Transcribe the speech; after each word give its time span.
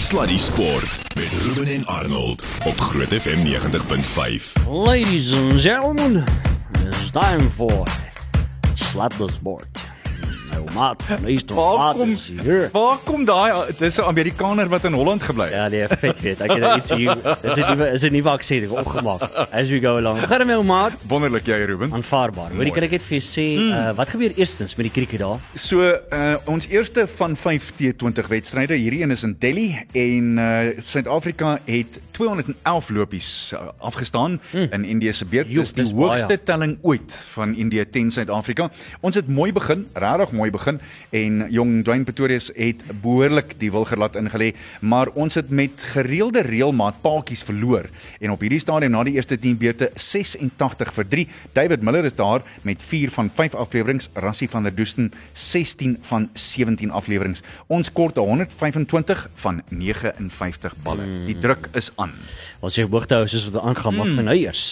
Sluddy 0.00 0.38
Sport 0.38 1.14
met 1.14 1.28
Ruben 1.42 1.66
en 1.66 1.86
Arnold 1.86 2.42
op 2.64 2.80
Groot 2.80 3.08
FM 3.08 3.46
90.5. 3.46 4.68
Ladies 4.70 5.32
and 5.32 5.60
gentlemen, 5.60 6.24
it's 6.86 7.10
time 7.10 7.50
for 7.50 7.88
the 9.16 9.28
Sport. 9.28 9.79
Nou, 10.70 10.82
maat, 10.82 11.02
meester 11.20 11.56
Waar 11.56 11.78
maat 11.78 11.96
kom 11.96 12.10
is 12.10 12.28
hier. 12.28 12.68
Waar 12.72 12.98
kom 13.04 13.24
daai 13.24 13.72
dis 13.78 13.96
'n 13.98 14.06
Amerikaner 14.06 14.68
wat 14.68 14.84
in 14.84 14.92
Holland 14.92 15.22
gebly 15.22 15.44
het? 15.44 15.54
Ja, 15.54 15.68
nee, 15.68 15.86
vet 15.88 16.20
weet. 16.20 16.40
Ek 16.40 16.50
het 16.50 16.60
nou 16.60 16.78
iets 16.78 16.90
hier. 16.90 17.16
Dis 17.42 17.56
'n 17.56 17.66
nuwe 17.74 17.90
is 17.90 18.04
'n 18.04 18.12
nuwe 18.12 18.30
aksent 18.30 18.62
ek 18.62 18.72
opgemaak. 18.72 19.22
As 19.50 19.68
we 19.68 19.80
go 19.80 19.96
along. 19.96 20.18
Gaan 20.18 20.46
my 20.46 20.62
maat. 20.62 21.04
Wonderlik 21.08 21.46
jy 21.46 21.64
Ruben. 21.64 21.92
Aanvaarbaar. 21.92 22.50
Hoorie, 22.54 22.72
kan 22.72 22.82
ek 22.82 22.90
net 22.90 23.02
vir 23.02 23.18
jou 23.18 23.26
sê, 23.26 23.58
uh, 23.58 23.96
wat 23.96 24.08
gebeur 24.08 24.32
eerstens 24.36 24.76
met 24.76 24.86
die 24.86 24.92
krieket 24.92 25.18
daar? 25.18 25.40
So 25.54 25.80
uh, 26.12 26.36
ons 26.44 26.68
eerste 26.68 27.06
van 27.06 27.36
5 27.36 27.72
T20 27.72 28.28
wedstryde. 28.28 28.74
Hierdie 28.74 29.02
een 29.02 29.10
is 29.10 29.22
in 29.22 29.36
Delhi 29.38 29.76
en 29.92 30.38
uh, 30.38 30.80
Suid-Afrika 30.80 31.58
het 31.64 32.00
211 32.10 32.90
lopies 32.90 33.50
uh, 33.54 33.68
afgestaan 33.78 34.40
hmm. 34.50 34.68
in 34.70 34.84
Indië 34.84 35.12
se 35.12 35.24
beurt. 35.24 35.48
Dis 35.48 35.72
die 35.72 35.82
dis 35.82 35.94
baie. 35.94 36.06
hoogste 36.06 36.42
telling 36.42 36.78
ooit 36.82 37.26
van 37.34 37.54
Indië 37.54 37.90
teen 37.90 38.10
Suid-Afrika. 38.10 38.70
Ons 39.00 39.14
het 39.14 39.28
mooi 39.28 39.52
begin, 39.52 39.88
regtig 39.94 40.30
mooi 40.30 40.50
begin 40.50 40.59
en 41.10 41.46
jong 41.50 41.84
Dwayne 41.84 42.04
Pretorius 42.04 42.50
het 42.56 42.82
behoorlik 43.02 43.54
die 43.60 43.70
wilgerlat 43.72 44.16
ingelê, 44.20 44.52
maar 44.80 45.08
ons 45.14 45.34
het 45.34 45.50
met 45.50 45.82
gereelde 45.94 46.42
reëlmaat 46.46 47.00
paadjies 47.04 47.42
verloor 47.46 47.88
en 48.20 48.34
op 48.34 48.40
hierdie 48.44 48.60
stadium 48.62 48.94
na 48.94 49.04
die 49.06 49.16
eerste 49.16 49.38
10 49.40 49.58
beurte 49.60 49.90
86 49.96 50.92
vir 50.96 51.08
3. 51.14 51.26
David 51.56 51.82
Miller 51.82 52.04
is 52.04 52.16
daar 52.18 52.44
met 52.62 52.82
4 52.82 53.10
van 53.10 53.30
5 53.34 53.54
afleweringe, 53.54 54.08
Rassie 54.14 54.48
van 54.50 54.66
der 54.68 54.74
Dusten 54.74 55.12
16 55.32 55.98
van 56.10 56.28
17 56.34 56.90
afleweringe. 56.90 57.42
Ons 57.68 57.92
kort 57.92 58.16
125 58.16 59.28
van 59.34 59.62
59 59.68 60.76
balle. 60.84 61.06
Die 61.26 61.38
druk 61.38 61.70
is 61.78 61.92
aan. 61.96 62.12
Ons 62.60 62.76
jy 62.76 62.86
hoogte 62.88 63.20
hou 63.20 63.26
soos 63.30 63.48
wat 63.50 63.62
aangaan, 63.62 63.96
maar 63.96 64.12
vir 64.12 64.26
nou 64.26 64.36
eers. 64.36 64.66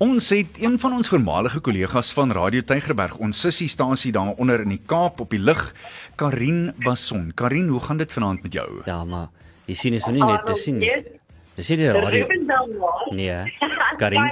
Ons 0.00 0.30
het 0.32 0.56
een 0.62 0.78
van 0.80 0.92
ons 0.96 1.08
voormalige 1.12 1.60
kollegas 1.60 2.12
van 2.16 2.30
Radio 2.32 2.62
Tygerberg, 2.64 3.18
ons 3.20 3.40
sissiestasie 3.44 4.12
daar 4.16 4.32
onder 4.40 4.62
in 4.64 4.72
die 4.72 4.80
Kaap 4.88 5.20
op 5.20 5.30
die 5.34 5.38
lug, 5.40 5.74
Karin 6.16 6.70
Basson. 6.84 7.32
Karin, 7.36 7.68
hoe 7.68 7.80
gaan 7.84 8.00
dit 8.00 8.12
vanaand 8.12 8.42
met 8.42 8.52
jou? 8.56 8.68
Ja, 8.88 9.02
maar 9.04 9.26
jy 9.68 9.74
sien 9.76 9.92
is 9.98 10.06
nou 10.08 10.14
nie 10.16 10.24
net 10.24 10.46
te 10.48 10.54
sien. 10.56 10.80
Dis 10.80 11.68
nie 11.68 11.76
die 11.82 11.90
radio. 11.92 12.24
Ruben 12.24 12.46
dan 12.52 12.72
maar. 12.80 13.04
Nee. 13.12 13.52
Karin. 14.00 14.24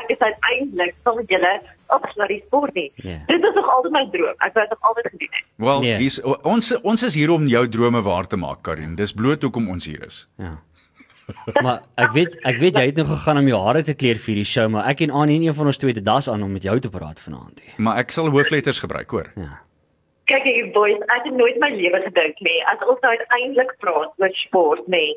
Ek 0.00 0.10
is 0.12 0.18
uiteindelik 0.24 0.94
saam 1.04 1.16
met 1.20 1.28
julle 1.32 1.52
op 1.92 2.04
Sluddy 2.14 2.40
Sport 2.46 2.74
nie. 2.74 2.88
Ja. 3.04 3.18
Dit 3.28 3.44
is 3.44 3.54
nog 3.56 3.68
altyd 3.76 3.92
my 3.92 4.02
droom. 4.12 4.34
Ek 4.44 4.52
wou 4.56 4.64
dit 4.64 4.72
nog 4.72 4.88
altyd 4.90 5.08
gedoen 5.12 5.28
het. 5.36 5.44
Wel, 5.56 5.80
Nee. 5.84 5.96
hier's 6.00 6.18
ons 6.42 6.72
ons 6.80 7.02
is 7.08 7.14
hier 7.14 7.30
om 7.36 7.46
jou 7.48 7.66
drome 7.68 8.00
waar 8.02 8.26
te 8.26 8.36
maak, 8.40 8.62
Karin. 8.64 8.94
Dis 8.96 9.12
bloot 9.12 9.42
hoekom 9.44 9.68
ons 9.76 9.84
hier 9.92 10.04
is. 10.06 10.24
Ja. 10.40 10.56
Maar 11.62 11.80
ek 12.00 12.10
weet 12.12 12.34
ek 12.44 12.58
weet 12.60 12.76
jy 12.76 12.84
het 12.86 12.96
nou 13.00 13.06
gegaan 13.08 13.38
om 13.40 13.48
jou 13.48 13.60
hare 13.64 13.82
te 13.82 13.94
kleur 13.94 14.18
vir 14.20 14.34
die 14.40 14.44
show, 14.48 14.68
maar 14.70 14.88
ek 14.90 15.00
en 15.06 15.10
Annie 15.10 15.36
en 15.40 15.46
een 15.48 15.56
van 15.56 15.66
ons 15.66 15.78
twee 15.80 15.92
het 15.92 16.00
'n 16.02 16.04
das 16.04 16.28
aan 16.28 16.42
om 16.42 16.52
met 16.52 16.62
jou 16.62 16.78
te 16.80 16.90
praat 16.90 17.20
vanaand. 17.20 17.62
hè. 17.64 17.72
Maar 17.82 17.98
ek 17.98 18.10
sal 18.10 18.28
hoofletters 18.28 18.80
gebruik, 18.80 19.10
hoor. 19.10 19.30
Ja. 19.36 19.60
Kyk 20.24 20.44
ek 20.44 20.72
boys, 20.72 21.00
ek 21.16 21.24
het 21.24 21.34
nooit 21.36 21.58
my 21.60 21.70
lewe 21.70 22.00
gedink 22.04 22.40
nie 22.40 22.60
as 22.72 22.80
ons 22.88 23.00
nou 23.00 23.12
uiteindelik 23.16 23.74
praat 23.78 24.12
oor 24.18 24.32
sport 24.32 24.86
nie. 24.88 25.16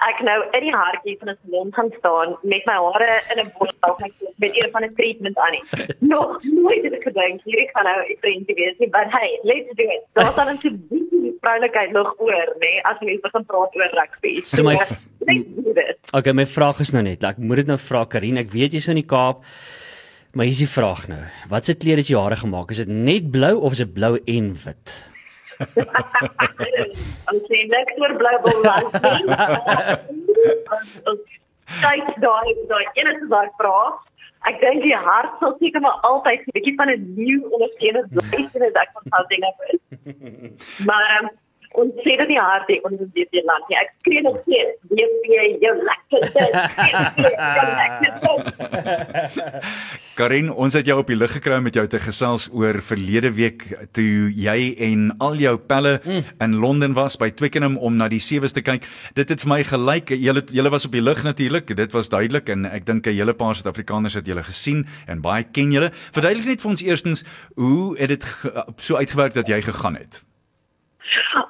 Ek 0.00 0.20
nou 0.24 0.38
in 0.56 0.64
die 0.64 0.72
hartjie 0.72 1.16
van 1.20 1.28
'n 1.30 1.38
salon 1.44 1.72
gaan 1.76 1.90
staan 1.98 2.36
met 2.42 2.64
my 2.66 2.76
hare 2.86 3.20
in 3.32 3.38
'n 3.44 3.52
borstel 3.58 3.96
met 4.42 4.52
een 4.56 4.70
van 4.72 4.82
'n 4.84 4.94
treatment 4.94 5.36
aan 5.38 5.52
nie. 5.52 5.64
Nog 6.14 6.40
nooit 6.42 6.82
het 6.84 6.92
ek 6.92 7.02
gedink 7.02 7.42
hierdie 7.44 7.68
gaan 7.72 7.84
nou 7.84 7.98
'n 8.08 8.16
prentjie 8.20 8.54
wees 8.54 8.78
nie, 8.78 8.88
but 8.88 9.08
hey, 9.16 9.30
let's 9.42 9.68
do 9.76 9.84
it. 9.84 10.02
Daar 10.12 10.32
staan 10.32 10.46
net 10.46 10.64
'n 10.64 10.86
bietjie 10.88 11.36
vroulikheid 11.40 11.90
nog 11.90 12.14
oor, 12.18 12.48
nê, 12.62 12.72
as 12.82 12.96
jy 13.00 13.18
begin 13.20 13.44
praat 13.44 13.76
oor 13.76 13.90
rugby. 14.00 14.40
So 14.42 14.62
my- 14.62 14.78
this. 15.74 15.96
Okay, 16.12 16.32
my 16.32 16.46
vraag 16.46 16.80
is 16.80 16.92
nou 16.92 17.02
net, 17.02 17.22
ek 17.24 17.38
moet 17.38 17.56
dit 17.56 17.66
nou 17.66 17.78
vra 17.78 18.04
Karin, 18.04 18.38
ek 18.38 18.50
weet 18.50 18.72
jy's 18.72 18.88
in 18.88 19.00
die 19.00 19.06
Kaap. 19.06 19.44
Maar 20.32 20.46
hier's 20.46 20.62
die 20.62 20.70
vraag 20.70 21.08
nou. 21.08 21.22
Wat 21.50 21.64
se 21.64 21.74
kleur 21.74 21.96
het 21.98 22.06
jy 22.06 22.18
hare 22.18 22.36
gemaak? 22.38 22.70
Is 22.70 22.76
dit 22.84 22.88
net 22.88 23.30
blou 23.34 23.56
of 23.66 23.72
is 23.72 23.78
dit 23.82 23.92
blou 23.92 24.14
en 24.30 24.52
wit? 24.64 25.10
Ons 27.30 27.42
sê 27.48 27.58
niks 27.72 27.98
oor 28.02 28.14
blou 28.20 28.36
balans 28.46 28.92
nie. 29.04 29.24
Ons 31.10 31.20
kyk 31.80 32.06
daai 32.24 32.50
daai 32.70 32.86
enige 33.02 33.26
daai 33.34 33.50
vraag. 33.60 33.94
Ek 34.48 34.56
dink 34.62 34.80
die 34.86 34.96
hart 34.96 35.32
sal 35.40 35.52
seker 35.60 35.80
maar 35.84 35.98
altyd 36.08 36.40
'n 36.40 36.54
bietjie 36.56 36.76
van 36.80 36.88
'n 36.94 37.00
nuwe 37.18 37.46
ondersteuner 37.56 38.04
bly 38.16 38.40
en 38.40 38.60
dit 38.64 38.76
ek 38.82 38.90
van 38.96 39.04
sal 39.12 39.24
ding 39.28 39.44
af 39.44 39.58
is. 39.68 39.80
Maar 40.88 41.04
um, 41.20 41.26
ons 41.82 41.92
sê 42.04 42.12
dit 42.20 42.28
nie 42.32 42.40
hard 42.40 42.66
nie 42.68 42.80
ons 42.88 43.00
is 43.00 43.10
dit 43.14 43.44
land 43.50 43.64
nie. 43.68 43.78
Ek 43.82 43.90
skree 44.00 44.22
nog 44.26 44.36
steeds. 44.46 44.74
Weet 44.88 45.14
jy 45.34 45.46
jou 45.66 45.74
lekker 45.90 46.22
dit. 46.34 46.52
Karin, 50.20 50.50
ons 50.52 50.74
het 50.76 50.84
jou 50.84 50.98
op 51.00 51.08
die 51.08 51.16
lug 51.16 51.30
gekry 51.32 51.62
met 51.64 51.76
jou 51.78 51.86
te 51.88 51.96
gesels 52.02 52.50
oor 52.52 52.76
verlede 52.84 53.30
week 53.38 53.62
toe 53.96 54.28
jy 54.36 54.74
en 54.84 55.06
al 55.24 55.38
jou 55.40 55.54
pelle 55.70 55.94
mm. 56.02 56.26
in 56.44 56.56
Londen 56.60 56.92
was 56.98 57.14
by 57.16 57.30
Twickenham 57.32 57.78
om 57.80 57.96
na 57.96 58.10
die 58.12 58.18
sewees 58.20 58.52
te 58.52 58.60
kyk. 58.60 58.84
Dit 59.16 59.30
het 59.32 59.40
vir 59.40 59.48
my 59.48 59.58
gelyk, 59.64 60.10
julle 60.12 60.42
julle 60.52 60.72
was 60.74 60.84
op 60.84 60.92
die 60.92 61.00
lug 61.00 61.22
natuurlik. 61.24 61.72
Dit 61.78 61.96
was 61.96 62.12
duidelik 62.12 62.50
en 62.52 62.68
ek 62.68 62.84
dink 62.84 63.08
'n 63.08 63.16
hele 63.16 63.32
paar 63.32 63.56
Suid-Afrikaners 63.56 64.18
het 64.20 64.28
julle 64.28 64.44
gesien 64.44 64.84
en 65.08 65.22
baie 65.24 65.42
ken 65.42 65.72
julle. 65.72 65.88
Verduidelik 66.12 66.48
net 66.52 66.60
vir 66.60 66.70
ons 66.70 66.82
eerstens 66.84 67.24
hoe 67.56 67.96
het 67.96 68.08
dit 68.08 68.24
so 68.76 68.96
uitgewerk 69.00 69.32
dat 69.32 69.48
jy 69.48 69.62
gegaan 69.62 69.96
het? 69.96 70.20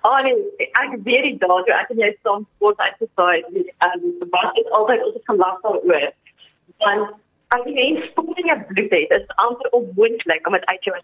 Oh 0.06 0.22
nee, 0.22 0.36
ek 0.78 0.94
weet 1.02 1.24
nie 1.26 1.38
daar 1.42 1.64
toe 1.66 1.74
ek 1.74 1.90
en 1.90 1.98
jy 1.98 2.14
saam 2.22 2.46
sport 2.54 2.78
uitgesaai 2.78 3.42
het. 3.50 3.74
Ehm 3.82 4.30
wat 4.30 4.54
is 4.54 4.70
altyd 4.70 5.02
ons 5.02 5.14
het 5.18 5.26
gelag 5.26 5.58
daaroor. 5.66 6.12
Want 6.78 7.18
as 7.54 7.66
jy 7.66 7.74
mens 7.74 8.06
sport 8.10 8.38
in 8.38 8.50
jou 8.50 8.58
bloed 8.70 8.92
het, 8.94 9.12
is 9.16 9.36
amper 9.44 9.70
onmoontlik 9.78 10.46
om 10.46 10.56
dit 10.58 10.66
uit 10.72 10.88
jou 10.88 10.96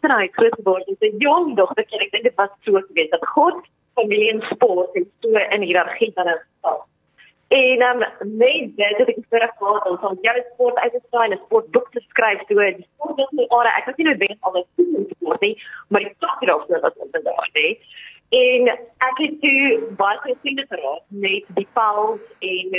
te 0.00 0.10
raai 0.12 0.28
groot 0.38 0.58
word. 0.68 0.86
Dit 0.90 1.06
is 1.08 1.22
jong 1.22 1.54
dogter, 1.58 1.86
ek 1.86 2.12
dink 2.12 2.26
dit 2.28 2.36
was 2.40 2.52
so 2.66 2.82
geweest 2.88 3.14
dat 3.16 3.26
God 3.34 3.62
familie 3.98 4.32
en 4.34 4.42
sport 4.50 4.94
en 4.98 5.06
so 5.24 5.46
in 5.56 5.66
hiërargie 5.66 6.12
dan 6.14 6.30
gestel. 6.34 6.82
En 7.54 7.82
um, 7.88 8.04
nee, 8.38 8.72
dit 8.76 8.98
het 8.98 9.10
ek 9.12 9.20
vir 9.30 9.44
gehad 9.58 9.90
om 9.90 9.98
van 10.02 10.16
jou 10.26 10.36
sport 10.52 10.78
uit 10.84 10.94
te 10.94 11.02
saai 11.10 11.26
en 11.26 11.36
'n 11.36 11.42
sportboek 11.44 11.90
te 11.92 12.00
skryf 12.08 12.40
so 12.48 12.54
die 12.78 12.86
sport 12.94 13.18
is 13.26 13.34
nie 13.38 13.50
ore 13.50 13.70
ek 13.78 13.86
was 13.86 13.98
nie 13.98 14.08
noodwendig 14.08 14.40
altyd 14.40 14.66
goed 14.76 14.96
in 14.98 15.06
sport 15.10 15.40
nie, 15.40 15.54
maar 15.88 16.06
die 16.06 16.16
passie 16.18 16.48
daarvoor 16.50 16.80
was 16.86 16.96
inderdaad 17.06 17.50
nee. 17.54 17.78
En 18.34 18.68
ek 19.06 19.18
het 19.20 19.34
toe 19.40 19.90
baie 19.98 20.18
gesien 20.22 20.58
het 20.58 20.70
geraak 20.72 21.02
met 21.08 21.50
die 21.58 21.66
Paul 21.76 22.16
en 22.38 22.72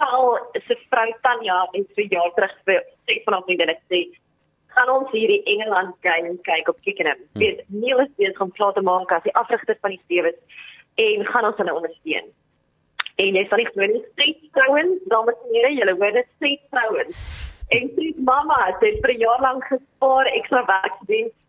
Paul 0.00 0.38
se 0.66 0.76
vrou 0.88 1.08
Tanya 1.26 1.58
en 1.72 1.84
so 1.94 2.06
jaar 2.14 2.32
terug 2.36 2.54
vir 2.68 2.80
sê 3.04 3.18
vanaf 3.26 3.46
nie 3.50 3.58
dit 3.60 3.82
sê 3.92 4.00
gaan 4.76 4.92
ons 4.94 5.12
hierdie 5.12 5.42
Engeland 5.52 5.94
game 6.04 6.32
kyk 6.48 6.68
op 6.68 6.80
Twickenham. 6.80 7.20
Hmm. 7.20 7.40
Weet 7.42 7.64
Neil 7.68 8.00
is 8.04 8.16
besig 8.16 8.40
om 8.40 8.52
klaar 8.58 8.72
te 8.72 8.84
maak 8.88 9.12
as 9.12 9.24
die 9.24 9.36
afrigter 9.42 9.76
van 9.80 9.96
die 9.96 10.02
stewe 10.04 10.32
en 11.06 11.24
gaan 11.32 11.48
ons 11.50 11.60
hulle 11.60 11.76
ondersteun. 11.76 12.28
En 13.16 13.36
jy 13.40 13.44
sal 13.48 13.60
nie 13.60 13.70
glo 13.72 13.88
nie, 13.88 14.04
steeds 14.12 14.52
vrouens, 14.52 15.00
dames 15.12 15.40
en 15.44 15.56
here, 15.56 15.72
julle 15.76 15.96
hoor 16.00 16.12
dit 16.12 16.28
steeds 16.36 16.64
vrouens. 16.72 17.20
En 17.72 17.88
steeds 17.92 18.20
mamma 18.28 18.58
het 18.66 19.00
vir 19.02 19.12
'n 19.14 19.24
jaar 19.24 19.40
lank 19.40 19.64
gespaar 19.72 20.26
ekstra 20.32 20.64
werk 20.72 20.96
gedoen 21.00 21.28
om 21.28 21.45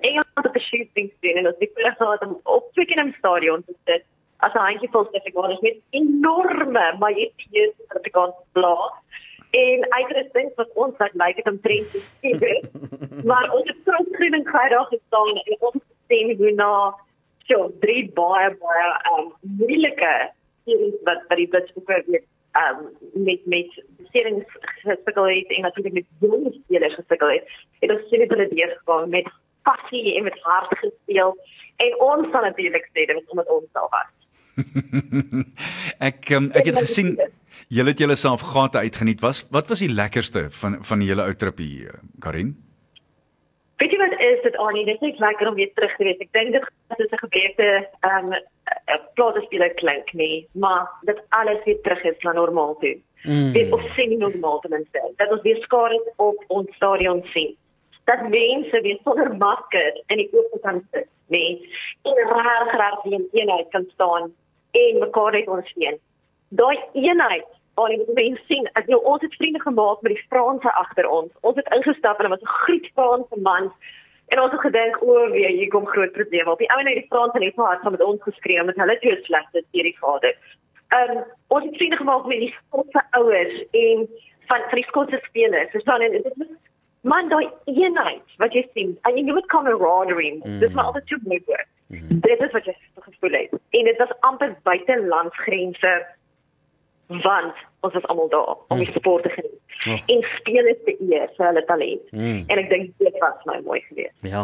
Engeland 0.00 0.46
op 0.48 0.56
'n 0.56 0.66
shooting 0.68 1.12
doen 1.20 1.36
en 1.36 1.46
ons 1.46 1.58
het 1.58 1.70
voorheen 1.74 1.96
gehad 1.96 2.26
om 2.26 2.40
op 2.42 2.72
Twickenham 2.72 3.12
stadion 3.18 3.64
te 3.64 3.74
sit 3.84 4.04
as 4.36 4.52
'n 4.54 4.66
handjievol 4.68 5.04
Suid-Afrikaners 5.04 5.60
met 5.60 5.76
enorme 5.90 6.94
majestueuse 6.98 7.74
Suid-Afrikaanse 7.76 8.44
blaas 8.52 8.92
en 9.50 9.86
uitrusting 9.92 10.52
wat 10.54 10.70
ons 10.74 10.96
wat 10.96 11.14
lyk 11.22 11.36
dit 11.36 11.48
omtrent 11.50 11.90
te 11.92 12.00
sien. 12.20 12.68
maar 13.30 13.52
ons 13.54 13.68
het 13.68 13.84
trots 13.84 14.16
genoeg 14.16 14.50
daar 14.52 14.86
gestaan 14.90 15.36
en 15.36 15.56
ons 15.58 15.82
sien 16.08 16.36
hoe 16.36 16.52
na 16.52 16.94
so 17.48 17.70
drie 17.80 18.10
baie 18.14 18.50
baie 18.62 18.90
um, 19.12 19.32
moeilike 19.40 20.12
series 20.64 20.98
wat 21.08 21.24
wat 21.28 21.40
die 21.42 21.48
Blitsboeke 21.48 22.02
weet 22.06 22.26
um, 22.62 22.88
met 23.26 23.46
met 23.46 23.82
serings 24.12 24.58
gesukkel 24.82 25.28
het 25.28 25.54
en 25.56 25.62
natuurlik 25.62 25.92
met 25.92 26.08
jong 26.20 26.54
spelers 26.54 26.94
gesukkel 26.94 27.28
het. 27.28 27.54
Het 27.80 27.90
ons 27.90 28.08
sien 28.08 28.24
dit 28.24 28.30
hulle 28.30 28.48
deurgegaan 28.54 29.08
met 29.10 29.30
passie 29.62 30.16
en 30.16 30.24
met 30.28 30.38
hart 30.42 30.78
gespeel 30.78 31.36
en 31.76 32.00
ons 32.06 32.30
sal 32.32 32.42
natuurlik 32.48 32.88
sê 32.92 33.06
dit 33.06 33.14
was 33.18 33.34
omdat 33.34 33.52
ons 33.56 33.68
self 33.72 33.90
was. 33.90 34.10
ek 36.10 36.32
um, 36.36 36.50
ek 36.52 36.72
het 36.72 36.82
gesien 36.84 37.14
julle 37.70 37.92
het 37.94 38.02
julleself 38.02 38.42
gate 38.54 38.78
uitgeniet. 38.78 39.20
Was 39.20 39.44
wat 39.50 39.68
was 39.68 39.84
die 39.84 39.92
lekkerste 39.92 40.48
van 40.62 40.80
van 40.84 40.98
die 41.02 41.08
hele 41.08 41.22
ou 41.22 41.34
tripie, 41.34 41.86
eh, 41.88 42.00
Karin? 42.24 42.56
Weet 43.80 43.94
jy 43.94 43.98
wat 43.98 44.16
is 44.20 44.42
dit 44.44 44.56
Annie? 44.60 44.84
Dit 44.84 44.94
is 44.94 45.00
net 45.00 45.18
lekker 45.18 45.48
om 45.48 45.54
weer 45.54 45.70
terug 45.74 45.94
te 45.96 46.04
wees. 46.04 46.18
Ek 46.20 46.32
dink 46.32 46.52
dit 46.52 46.64
is 46.98 47.12
'n 47.12 47.22
gebreke 47.24 47.68
ehm 48.00 48.32
um, 48.32 48.38
plaasspieler 49.14 49.72
klink 49.74 50.12
nie, 50.12 50.48
maar 50.52 50.90
dit 51.08 51.20
alles 51.28 51.64
weer 51.64 51.80
terug 51.80 52.02
is 52.04 52.22
na 52.22 52.32
normaal 52.32 52.76
toe. 52.80 52.98
Mm. 53.22 53.52
Dit 53.52 53.72
of 53.72 53.82
sien 53.94 54.18
ten 54.18 54.70
minste 54.70 55.12
dat 55.16 55.30
ons 55.30 55.42
weer 55.42 55.62
skare 55.62 56.12
op 56.16 56.44
ons 56.48 56.74
stadion 56.76 57.24
sien. 57.32 57.56
Dat 58.10 58.26
mense 58.28 58.80
weer 58.80 58.98
sonder 59.04 59.30
masker 59.36 60.02
in 60.06 60.22
die 60.22 60.28
oop 60.32 60.58
kan 60.62 60.82
sit, 60.90 61.08
nee. 61.28 61.54
En 62.02 62.26
graag 62.26 63.02
weer 63.02 63.18
in 63.18 63.28
eenheid 63.32 63.68
kan 63.70 63.86
staan 63.94 64.32
en 64.70 64.98
mekaar 64.98 65.32
net 65.32 65.48
ondersteun. 65.48 65.98
Daai 66.48 66.78
eenheid 66.92 67.46
Al 67.80 67.94
die 67.94 68.14
mense 68.16 68.42
sien, 68.48 68.66
ek 68.76 68.88
nou 68.92 68.98
ons 69.08 69.22
het 69.24 69.34
vriende 69.38 69.60
gemaak 69.62 70.02
met 70.04 70.12
die 70.12 70.24
Franse 70.28 70.72
agter 70.82 71.06
ons. 71.08 71.30
Ons 71.46 71.56
het 71.60 71.68
ingestap 71.76 72.18
en 72.18 72.26
hulle 72.26 72.36
was 72.36 72.42
'n 72.44 72.56
groot 72.62 72.86
Franse 72.94 73.40
man. 73.46 73.70
En 74.32 74.40
ons 74.40 74.52
het 74.52 74.60
gedink, 74.60 75.02
o, 75.02 75.30
weer 75.30 75.48
hier 75.48 75.68
kom 75.68 75.86
groot 75.86 76.12
probleme. 76.12 76.50
Op 76.50 76.58
die 76.58 76.70
ou 76.74 76.82
net 76.82 76.94
die 76.94 77.06
Franse 77.08 77.38
net 77.38 77.54
so 77.54 77.62
hard 77.62 77.80
saam 77.82 77.96
met 77.96 78.02
ons 78.02 78.22
geskree 78.22 78.62
met 78.62 78.76
hulle 78.76 78.98
twee 78.98 79.22
slegte 79.22 79.64
deur 79.70 79.88
die 79.88 79.98
vader. 80.00 80.36
Ehm 80.88 81.16
um, 81.16 81.24
ons 81.48 81.64
het 81.64 81.76
vriende 81.76 81.96
gemaak 81.96 82.26
met 82.26 82.38
die 82.38 82.54
Skotse 82.58 83.02
ouers 83.10 83.56
en 83.70 84.08
van 84.48 84.60
van 84.68 84.78
die 84.80 84.88
Skotse 84.90 85.20
spelers. 85.22 85.72
Dis 85.72 85.84
dan 85.84 86.00
en 86.00 86.12
dit 86.12 86.22
was 86.22 86.46
man 87.00 87.28
daai 87.28 87.48
eenheid 87.64 88.36
wat 88.42 88.52
jy 88.52 88.64
sien. 88.74 88.96
En 89.08 89.16
jy 89.16 89.24
moet 89.32 89.46
camaraderie. 89.52 90.38
Mm. 90.44 90.58
Dis 90.58 90.72
maar 90.72 90.90
altyd 90.90 91.06
toe 91.06 91.20
mooi 91.24 91.42
word. 91.46 91.68
Mm. 91.86 92.20
Dit 92.26 92.40
is 92.40 92.52
wat 92.52 92.64
jy 92.64 92.76
gevoel 93.06 93.36
het. 93.38 93.54
En 93.70 93.84
dit 93.84 93.98
was 93.98 94.16
amper 94.20 94.56
buite 94.62 94.98
landsgrense 95.06 95.94
want 97.10 97.54
ons 97.80 97.94
was 97.96 98.06
almal 98.12 98.28
daar 98.28 98.56
om 98.68 98.78
die 98.78 98.92
sport 98.94 99.22
te 99.22 99.28
geniet. 99.28 99.58
Oh. 99.88 99.96
En 100.12 100.24
spelers 100.36 100.80
te 100.84 100.92
eer 101.00 101.30
vir 101.36 101.46
hulle 101.46 101.62
talent. 101.64 102.02
Mm. 102.12 102.42
En 102.52 102.60
ek 102.60 102.68
dink 102.68 102.90
dit 103.00 103.14
was 103.22 103.46
my 103.48 103.56
mooi 103.64 103.78
geweest. 103.86 104.12
Ja. 104.28 104.42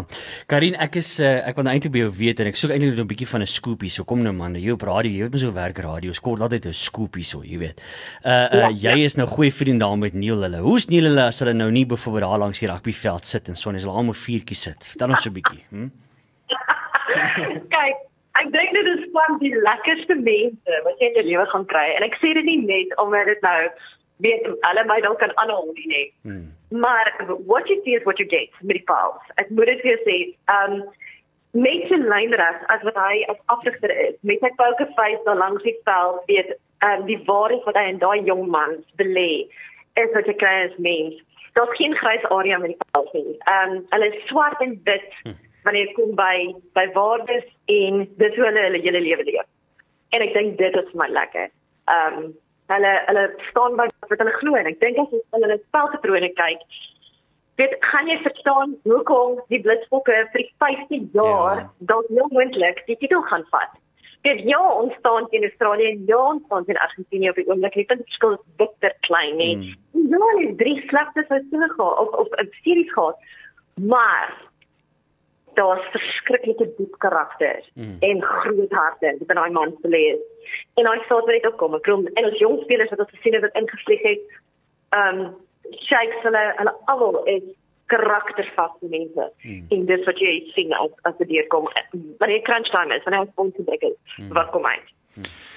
Karin, 0.49 0.79
ek 0.81 0.97
is 1.03 1.11
uh, 1.21 1.35
ek 1.47 1.59
wil 1.59 1.67
nou 1.69 1.75
eintlik 1.77 1.93
by 1.93 2.03
jou 2.07 2.15
weet 2.23 2.41
en 2.41 2.49
ek 2.49 2.57
soek 2.57 2.73
eintlik 2.73 2.97
'n 2.97 3.11
bietjie 3.11 3.29
van 3.29 3.45
'n 3.45 3.51
skoopie. 3.51 3.93
So 3.93 4.09
kom 4.09 4.25
nou 4.25 4.33
man, 4.33 4.57
jy 4.57 4.73
op 4.73 4.87
radio, 4.89 5.13
jy 5.13 5.29
weet 5.29 5.37
mos 5.37 5.45
hoe 5.45 5.53
werk 5.53 5.79
radio. 5.85 6.17
Skort 6.17 6.41
altyd 6.41 6.67
'n 6.73 6.73
skoopie 6.73 7.25
so, 7.25 7.45
jy 7.45 7.59
weet. 7.61 7.85
Uh, 8.25 8.33
uh 8.33 8.61
ja, 8.65 8.71
jy 8.71 8.97
ja. 8.97 9.05
is 9.05 9.17
nou 9.21 9.29
goeie 9.29 9.53
vriend 9.53 9.81
daar 9.81 9.99
met 9.99 10.15
Neil 10.15 10.41
hulle. 10.41 10.65
Hoe's 10.65 10.89
Neil 10.89 11.05
hulle 11.05 11.29
as 11.29 11.39
hulle 11.41 11.53
nou 11.53 11.71
nie 11.71 11.87
byvoorbeeld 11.87 12.31
daar 12.31 12.39
langs 12.39 12.59
die 12.59 12.69
rugbyveld 12.69 13.25
sit 13.25 13.49
en 13.49 13.57
so 13.57 13.71
net 13.71 13.85
hulle 13.85 13.95
almal 13.95 14.17
viertjie 14.17 14.57
sit? 14.57 14.81
Vertel 14.81 15.11
ons 15.11 15.23
so 15.23 15.31
'n 15.31 15.37
bietjie, 15.37 15.63
hm? 15.69 15.91
Kyk, 17.75 18.06
Ek 18.41 18.51
dink 18.53 18.73
dit 18.77 18.89
is 18.93 19.05
van 19.15 19.39
die 19.41 19.55
lekkerste 19.65 20.15
mense 20.15 20.81
wat 20.85 20.99
jy 21.01 21.09
in 21.09 21.19
jou 21.21 21.25
lewe 21.31 21.47
gaan 21.53 21.65
kry 21.71 21.87
en 21.95 22.05
ek 22.05 22.19
sê 22.21 22.35
dit 22.37 22.45
nie 22.45 22.59
net 22.69 22.93
omdat 23.01 23.31
dit 23.33 23.47
nou 23.47 23.61
weet 24.25 24.49
hulle 24.51 24.85
my 24.91 24.99
dalk 25.05 25.21
kan 25.23 25.33
aanhou 25.43 25.73
nie 25.73 25.89
nee. 25.93 26.07
Hmm. 26.29 26.45
Maar 26.81 27.13
what 27.47 27.69
you 27.69 27.81
see 27.85 27.95
is 27.97 28.05
what 28.05 28.19
you 28.19 28.27
get 28.29 28.53
met 28.61 28.81
die 28.81 28.87
paals. 28.91 29.23
Ek 29.41 29.53
moet 29.55 29.71
dit 29.71 29.85
vir 29.87 30.01
sê, 30.05 30.17
um 30.53 30.83
met 31.57 31.93
'n 31.97 32.09
lynras 32.13 32.65
as 32.75 32.83
wat 32.89 32.99
hy 33.01 33.25
as 33.33 33.41
afsigter 33.55 33.93
is, 34.09 34.17
met 34.21 34.41
sy 34.41 34.51
poker 34.61 34.89
face 34.99 35.23
daar 35.25 35.41
langs 35.41 35.63
die 35.63 35.77
veld, 35.89 36.21
weet 36.27 36.53
um 36.85 37.07
die 37.07 37.21
waarheid 37.31 37.65
wat 37.65 37.81
hy 37.81 37.87
in 37.95 38.03
daai 38.03 38.21
jong 38.29 38.49
man 38.51 38.77
belê 39.01 39.49
is 39.97 40.13
wat 40.13 40.27
jy 40.27 40.37
kry 40.43 40.57
as 40.69 40.77
mens. 40.77 41.17
Daar's 41.55 41.77
geen 41.77 41.97
grys 41.97 42.25
area 42.29 42.59
met 42.59 42.75
die 42.75 42.85
paals 42.93 43.13
nie. 43.13 43.39
Um 43.57 43.87
hulle 43.95 44.13
is 44.13 44.29
swart 44.29 44.61
en 44.61 44.81
wit. 44.85 45.13
Hmm 45.23 45.41
wanneer 45.67 45.91
dit 45.91 45.99
kom 45.99 46.15
by 46.19 46.55
by 46.79 46.87
waardes 46.95 47.47
en 47.75 48.03
dis 48.23 48.35
hoe 48.39 48.49
hulle 48.49 48.67
hulle 48.69 48.83
hele 48.87 49.05
lewe 49.05 49.29
leef. 49.29 49.47
En 50.15 50.25
ek 50.25 50.35
dink 50.39 50.59
dit 50.61 50.83
is 50.83 50.91
vir 50.93 51.01
my 51.03 51.09
lekker. 51.21 51.49
Ehm 51.93 52.19
um, 52.25 52.35
hulle 52.73 52.93
hulle 53.07 53.25
staan 53.51 53.77
by 53.79 53.87
wat 54.11 54.21
hulle 54.23 54.37
glo 54.41 54.59
en 54.59 54.69
ek 54.71 54.79
dink 54.83 54.99
as 54.99 55.13
jy 55.15 55.23
hulle 55.37 55.59
spelpatrone 55.69 56.31
kyk, 56.39 56.63
weet 57.61 57.75
gaan 57.91 58.11
jy 58.11 58.17
verstaan 58.25 58.77
hoekom 58.91 59.41
die 59.53 59.61
Blitsbokke 59.65 60.17
vir 60.33 60.43
die 60.43 60.49
15 60.65 61.11
jaar 61.17 61.61
ja. 61.63 61.67
dalk 61.91 62.09
nou 62.19 62.27
moontlik 62.35 62.83
die 62.91 62.99
titel 63.03 63.23
gaan 63.31 63.47
vat. 63.55 63.77
Dit 64.27 64.43
ja, 64.51 64.59
ons 64.59 64.95
staan 64.99 65.29
teen 65.31 65.47
Australië 65.47 65.93
en 65.93 66.03
ja, 66.11 66.19
ons 66.19 66.43
staan 66.49 66.67
teen 66.67 66.81
Argentinië 66.83 67.31
op 67.31 67.39
die 67.39 67.47
oomblik. 67.47 67.79
Die 67.79 67.87
verskil 67.93 68.35
is 68.35 68.43
bitter 68.59 68.95
klein, 69.07 69.37
nee. 69.39 69.57
Mm. 69.61 70.09
Ja, 70.11 70.19
hulle 70.19 70.49
het 70.49 70.59
drie 70.59 70.81
slagtes 70.91 71.31
uit 71.31 71.55
hulle 71.55 71.71
gehad 71.77 72.03
of 72.03 72.19
of 72.25 72.35
'n 72.43 72.51
series 72.65 72.93
gehad. 72.93 73.19
Maar 73.93 74.35
daar's 75.57 75.85
verskriklike 75.95 76.69
diep 76.79 76.95
karakters 77.05 77.69
mm. 77.75 77.97
en 78.09 78.23
groot 78.23 78.73
harte 78.73 79.13
wat 79.19 79.29
in 79.35 79.41
daai 79.41 79.53
man 79.59 79.75
se 79.83 79.89
lewe. 79.89 80.19
En 80.81 80.89
hy 80.91 80.97
sê 81.09 81.21
dit 81.31 81.47
ook 81.49 81.59
kom, 81.63 81.77
ek 81.79 81.89
glo 81.89 82.03
en 82.13 82.31
ons 82.31 82.43
jong 82.43 82.59
spelers 82.65 82.93
wat 82.95 83.05
ons 83.05 83.15
gesien 83.17 83.37
het 83.37 83.47
wat 83.47 83.61
ingevlieg 83.63 84.09
het, 84.11 84.27
ehm 84.97 85.23
um, 85.27 85.35
shakes 85.83 86.23
hulle 86.23 86.43
hulle 86.59 86.75
almal 86.93 87.25
is 87.33 87.47
karaktervaste 87.93 88.91
mense. 88.91 89.31
Mm. 89.43 89.65
En 89.75 89.87
dis 89.87 90.05
wat 90.07 90.21
jy 90.23 90.35
sien 90.55 90.75
as 90.79 90.95
as 91.09 91.17
dit 91.23 91.35
hier 91.37 91.47
kom. 91.55 91.69
Maar 92.19 92.33
die 92.35 92.43
crunch 92.49 92.71
time 92.75 92.95
is, 92.95 93.03
wanneer 93.07 93.27
moet 93.35 93.67
dink, 93.67 93.89
mm. 94.17 94.33
wat 94.39 94.51
kom 94.55 94.67
uit. 94.67 94.95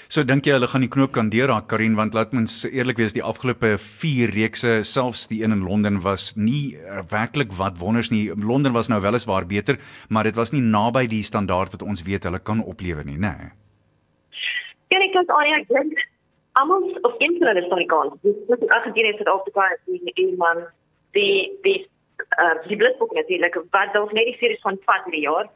So 0.09 0.23
dink 0.25 0.47
jy 0.47 0.55
hulle 0.55 0.67
gaan 0.71 0.81
die 0.81 0.89
knoop 0.89 1.11
kan 1.13 1.29
deurraak 1.29 1.67
Karin 1.69 1.97
want 1.99 2.15
laat 2.17 2.31
mens 2.33 2.63
eerlik 2.65 2.97
wees 2.97 3.13
die 3.13 3.23
afgelope 3.23 3.75
4 3.77 4.33
reekse 4.33 4.79
selfs 4.87 5.27
die 5.29 5.43
een 5.43 5.53
in 5.53 5.65
Londen 5.67 5.99
was 6.05 6.31
nie 6.35 6.75
uh, 6.79 7.03
werklik 7.11 7.53
wat 7.59 7.77
wonders 7.77 8.09
nie. 8.09 8.29
Londen 8.33 8.73
was 8.73 8.89
nou 8.89 9.01
weliswaar 9.03 9.45
beter, 9.45 9.77
maar 10.09 10.25
dit 10.25 10.35
was 10.39 10.51
nie 10.55 10.63
naby 10.65 11.05
die 11.11 11.23
standaard 11.23 11.75
wat 11.75 11.85
ons 11.85 12.01
weet 12.07 12.25
hulle 12.25 12.39
kan 12.39 12.63
oplewer 12.63 13.05
nie, 13.05 13.19
né? 13.19 13.35
Nee. 13.37 13.51
Ja, 14.89 14.97
ek 14.97 15.13
dink 15.13 15.29
aan 15.29 15.53
ek 15.59 15.67
dink 15.69 16.05
almal 16.57 16.89
of 17.05 17.19
is 17.21 17.69
van 17.69 17.77
die 17.77 17.89
kant. 17.93 18.15
Dis 18.23 18.37
is 18.49 18.69
as 18.73 18.87
jy 18.95 19.03
net 19.05 19.27
op 19.29 19.45
die 19.45 19.53
kant 19.53 19.77
die 19.85 20.13
iemand 20.25 20.71
die 21.13 21.51
die 21.63 21.77
uh, 22.41 22.55
die 22.65 22.77
blitsboek 22.77 23.13
natuurlik 23.13 23.61
wat 23.75 23.93
dalk 23.93 24.11
net 24.17 24.25
die 24.31 24.37
series 24.39 24.61
van 24.65 24.81
4 24.89 25.19
jaar 25.21 25.51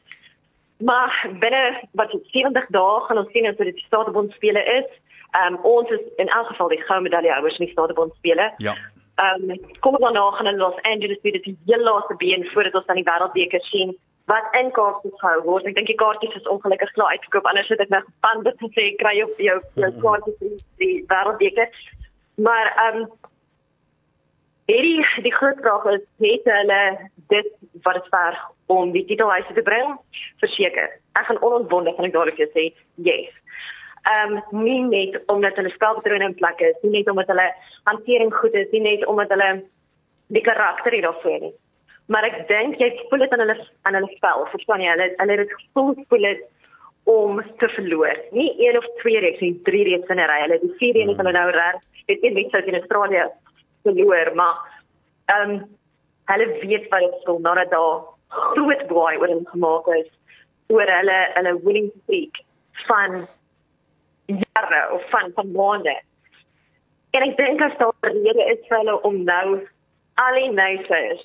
Maar 0.85 1.27
binne 1.39 1.63
wat 1.91 2.15
70 2.31 2.65
dae 2.75 2.99
gaan 3.07 3.17
ons 3.21 3.31
sien 3.31 3.47
as 3.47 3.57
dit 3.59 3.73
die 3.73 3.85
Stadebond 3.85 4.31
spele 4.37 4.63
is. 4.79 4.89
Ehm 5.33 5.53
um, 5.53 5.59
ons 5.75 5.89
is 5.89 6.01
in 6.21 6.27
elk 6.27 6.47
geval 6.47 6.67
die 6.73 6.81
goue 6.87 7.01
medalje 7.01 7.31
houers 7.31 7.57
in 7.57 7.65
die 7.65 7.73
Stadebond 7.73 8.13
spele. 8.19 8.51
Ja. 8.57 8.75
Ehm 9.15 9.49
um, 9.49 9.59
kom 9.79 9.95
ons 9.95 10.13
dan 10.13 10.33
gaan 10.33 10.51
in 10.51 10.57
Los 10.57 10.81
Angeles 10.81 11.17
speel 11.17 11.37
dit 11.37 11.43
die 11.43 11.77
laaste 11.77 12.15
been 12.17 12.45
voordat 12.53 12.75
ons 12.75 12.85
dan 12.85 12.99
die 13.01 13.09
wêreldbeker 13.09 13.63
sien 13.69 13.95
wat 14.31 14.55
in 14.59 14.71
kaartjies 14.71 15.19
gehou 15.19 15.41
word. 15.43 15.65
Ek 15.67 15.75
dink 15.75 15.89
die 15.91 15.99
kaartjies 15.99 16.35
is 16.39 16.47
ongelukkig 16.47 16.91
klaar 16.95 17.11
uitgekoop 17.15 17.49
anders 17.51 17.71
het 17.73 17.83
ek 17.83 17.91
nou 17.91 18.01
gespan 18.05 18.43
dit 18.47 18.63
gesê 18.65 18.85
kry 19.01 19.15
op 19.23 19.41
jou 19.47 19.57
jou 19.81 19.91
mhm. 19.91 20.01
kaartjies 20.05 20.39
vir 20.39 20.57
die 20.85 20.95
wêreldbeker. 21.11 21.83
Maar 22.47 22.71
ehm 22.73 23.03
um, 23.03 23.11
hierdie 24.71 25.05
die 25.25 25.33
groot 25.33 25.59
vraag 25.61 25.85
is 25.93 26.03
het 26.23 26.49
hulle 26.57 26.81
dit 27.33 27.49
wat 27.85 27.99
dit 27.99 28.11
verg 28.15 28.39
om 28.71 28.91
die 28.91 29.05
titelhuis 29.05 29.49
te 29.53 29.65
bring? 29.65 29.97
Verseker 30.43 30.89
ek 31.19 31.25
gaan 31.29 31.41
onontwonde 31.41 31.95
van 31.97 32.09
ek 32.09 32.13
dadelik 32.13 32.53
sê 32.55 32.69
yes. 32.95 33.33
Ehm 34.03 34.39
um, 34.39 34.63
nie 34.63 34.81
net 34.87 35.19
omdat 35.31 35.55
hulle 35.59 35.71
spelpatrone 35.75 36.31
in 36.31 36.39
plek 36.39 36.59
is 36.59 36.79
nie 36.83 36.99
net 36.99 37.09
omdat 37.09 37.31
hulle 37.31 37.49
hantering 37.89 38.33
goed 38.35 38.55
is 38.55 38.71
nie 38.71 38.85
net 38.87 39.05
omdat 39.07 39.29
hulle 39.35 39.51
die 40.33 40.43
karakter 40.43 40.91
hier 40.91 41.07
daarvoor 41.07 41.39
nie 41.39 41.53
maar 42.11 42.25
ek 42.27 42.43
dink 42.49 42.81
jy 42.81 42.89
voel 43.09 43.23
dit 43.23 43.35
aan 43.35 43.45
hulle 43.45 43.55
aan 43.87 43.97
hulle 43.99 44.11
spel 44.17 44.45
verstaan 44.51 44.83
jy? 44.83 44.91
Hulle 44.95 45.07
hulle 45.21 45.39
het 45.43 45.55
gevoel 45.59 45.95
voel 46.09 46.27
dit 46.29 46.43
om 47.03 47.39
te 47.59 47.67
verloor. 47.75 48.19
Nie 48.31 48.51
een 48.63 48.77
of 48.79 48.85
twee 49.01 49.19
reeks 49.19 49.41
nie 49.43 49.55
drie 49.67 49.83
reeks 49.87 50.11
in 50.11 50.19
'n 50.19 50.27
ry. 50.31 50.39
Hulle 50.43 50.59
die 50.59 50.75
vier 50.79 50.95
een 50.95 51.09
is 51.09 51.17
hulle 51.17 51.31
nou 51.31 51.49
reg. 51.51 51.79
Is 52.07 52.21
net 52.21 52.51
so 52.51 52.57
in 52.57 52.79
Australië 52.79 53.25
verloor 53.83 54.35
maar 54.35 54.57
ehm 55.25 55.49
um, 55.49 55.61
hulle 56.31 56.47
weet 56.61 56.89
wat 56.89 56.99
dit 56.99 57.21
sou 57.23 57.39
nadat 57.41 57.71
daar 57.71 58.01
groot 58.27 58.87
baie 58.87 59.19
oor 59.19 59.27
hulle 59.27 59.53
gemaak 59.53 59.87
is 59.99 60.09
oor 60.73 60.89
hulle 60.97 61.19
hulle 61.35 61.53
winning 61.65 61.91
streak 62.03 62.41
van 62.87 63.27
jare 64.25 64.81
of 64.93 65.09
van 65.09 65.31
van 65.35 65.51
maande. 65.51 66.01
En 67.11 67.21
ek 67.27 67.37
dink 67.37 67.61
as 67.61 67.77
daar 67.77 67.93
'n 68.01 68.23
rede 68.25 68.43
is 68.53 68.67
vir 68.67 68.77
hulle 68.77 69.01
om 69.01 69.23
nou 69.23 69.47
al 70.25 70.35
die 70.39 70.51
neighbors 70.51 71.23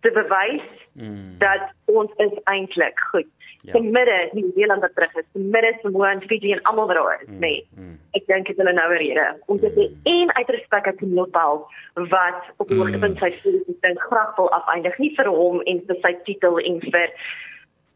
te 0.00 0.10
bewys 0.10 0.66
mm. 0.92 1.38
dat 1.38 1.62
ons 1.84 2.10
is 2.16 2.36
eintlik 2.44 3.00
goed. 3.10 3.35
Ja. 3.66 3.72
Te 3.74 3.82
midde 3.82 4.16
die 4.32 4.44
Nieu-Seeland 4.44 4.84
wat 4.84 4.94
terug 4.94 5.14
is, 5.18 5.24
te 5.32 5.40
midde 5.42 5.72
Samoa 5.82 6.12
en 6.14 6.20
Fiji 6.22 6.52
en 6.54 6.62
almal 6.70 6.86
wat 6.86 6.96
daar 6.96 7.16
is, 7.22 7.28
mm. 7.28 7.38
nee. 7.42 7.64
Mm. 7.74 7.96
Ek 8.14 8.28
dink 8.30 8.46
dit 8.46 8.60
hulle 8.62 8.74
nou 8.76 8.86
'n 8.92 9.00
rede 9.02 9.26
om 9.50 9.58
sê 9.58 9.72
mm. 9.74 9.96
en 10.12 10.34
uit 10.38 10.52
respek 10.56 10.86
aan 10.86 11.00
Knopal 11.00 11.66
wat 12.14 12.42
op 12.62 12.68
die 12.68 12.78
hoogtepunt 12.78 13.18
mm. 13.18 13.22
sy 13.24 13.30
spesifieke 13.40 13.94
graag 14.06 14.36
wil 14.36 14.52
afeindig 14.60 14.98
nie 15.02 15.10
vir 15.18 15.26
hom 15.26 15.58
en 15.66 15.82
vir 15.88 15.98
sy 16.04 16.14
titel 16.28 16.62
en 16.62 16.78
vir 16.86 17.10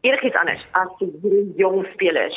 enigiets 0.01 0.35
anders 0.41 0.65
as 0.71 0.91
die 0.99 1.53
jong 1.61 1.85
spelers 1.93 2.35